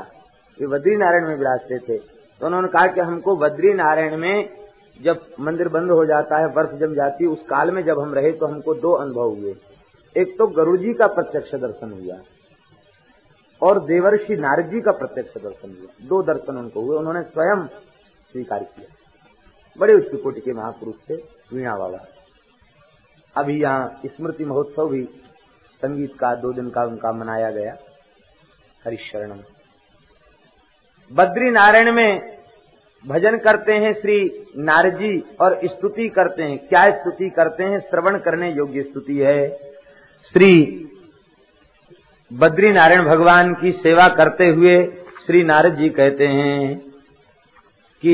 कि 0.58 0.68
बद्री 0.68 0.96
नारायण 0.98 1.28
में 1.28 1.36
विराजते 1.36 1.80
थे। 1.80 1.98
तो 1.98 2.46
उन्होंने 2.46 2.68
कहा 2.68 2.86
कि 2.88 3.02
हमको 3.02 3.36
बद्री 3.38 3.74
नारायण 3.74 4.16
में 4.18 4.50
जब 5.00 5.26
मंदिर 5.40 5.68
बंद 5.70 5.92
हो 5.92 6.06
जाता 6.06 6.40
है 6.40 6.48
बर्फ़ 6.54 6.76
जम 6.78 6.94
जाती 6.96 7.28
उस 7.28 7.44
काल 7.50 7.72
में 7.72 7.84
जब 7.84 8.00
हम 8.00 8.14
रहे 8.14 8.32
तो 8.34 8.46
हमको 8.46 8.74
दो 8.78 8.94
अनुभव 8.98 9.36
हुए। 9.36 9.54
एक 10.16 10.36
तो 10.38 10.48
गरुड़ 10.54 10.78
जी 10.80 10.94
का 10.94 11.08
प्रत्यक्ष 11.10 11.56
दर्शन 11.58 11.92
हुआ, 11.94 12.18
और 13.62 13.84
देवर्षि 13.86 14.38
नारद 14.38 14.70
जी 14.70 14.82
का 14.82 14.92
प्रत्यक्ष 14.94 15.38
दर्शन 15.40 15.70
हुआ। 15.72 16.08
दो 16.08 16.24
दर्शन 16.24 16.58
उनको 16.58 16.82
हुए, 16.82 16.98
उन्होंने 16.98 17.24
स्वयं 17.24 17.68
स्वीकार 17.68 18.64
किया। 18.66 18.91
बड़े 19.82 19.94
उच्च 19.94 20.22
कोटि 20.24 20.42
के 20.42 20.54
महापुरुष 20.54 20.96
थे, 21.10 21.16
वीणा 21.54 21.76
बाबा। 21.78 22.06
अभी 23.36 23.62
यहाँ 23.62 24.02
स्मृति 24.06 24.46
महोत्सव 24.46 24.90
भी 24.90 25.04
संगीत 25.84 26.14
का 26.20 26.34
दो 26.36 26.52
दिन 26.54 26.70
का 26.70 26.84
उनका 26.84 27.12
मनाया 27.12 27.52
गया 27.52 27.78
हरिशरण 28.86 29.40
बद्री 31.12 31.50
नारायण 31.50 31.92
में 31.92 32.38
भजन 33.06 33.38
करते 33.38 33.74
हैं 33.74 33.94
श्री 33.94 34.18
नारजी 34.58 35.20
और 35.42 35.60
स्तुति 35.66 36.08
करते 36.10 36.44
हैं। 36.44 36.58
क्या 36.68 36.90
स्तुति 36.92 37.30
करते 37.30 37.64
हैं? 37.64 37.80
श्रवण 37.80 38.18
करने 38.18 38.52
योग्य 38.52 38.84
स्तुति 38.84 39.18
है। 39.18 39.50
श्री 40.26 40.52
बद्री 42.32 42.72
नारायण 42.72 43.06
भगवान 43.06 43.54
की 43.54 43.72
सेवा 43.72 44.08
करते 44.10 44.48
हुए 44.48 44.76
श्री 45.26 45.44
नारद 45.44 45.76
जी 45.76 45.90
कहते 45.90 46.28
हैं 46.28 46.80
कि 48.04 48.14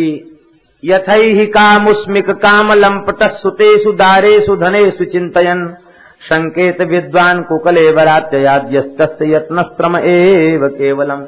यथई 0.83 1.29
ही 1.33 1.45
कामुस्मिक 1.45 2.29
काम 2.29 2.71
लंपट 2.73 3.23
सुतेषु 3.31 3.91
दारेषु 3.91 4.55
धनेषु 4.55 5.05
चिंतन 5.05 5.75
संकेत 6.21 6.81
विद्वान 6.81 7.41
कुकले 7.41 7.91
बरात्ययाद्यस्त 7.91 9.17
यत्नस्त्रम 9.21 9.97
एव 9.97 10.67
केवलम। 10.67 11.25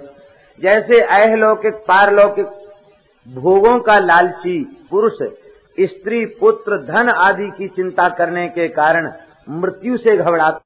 जैसे 0.62 1.02
अहलौकिक 1.02 1.74
पारलौकिक 1.88 2.46
भोगों 3.28 3.80
का 3.80 4.00
लालची 4.00 4.88
पुरुष, 4.92 5.18
स्त्री, 5.80 6.26
पुत्र, 6.26 6.78
धन 6.78 7.10
आदि 7.10 7.50
की 7.58 7.68
चिंता 7.68 8.10
करने 8.10 8.48
के 8.48 8.68
कारण 8.68 9.12
मृत्यु 9.50 9.98
से 9.98 10.18
घबराता 10.18 10.60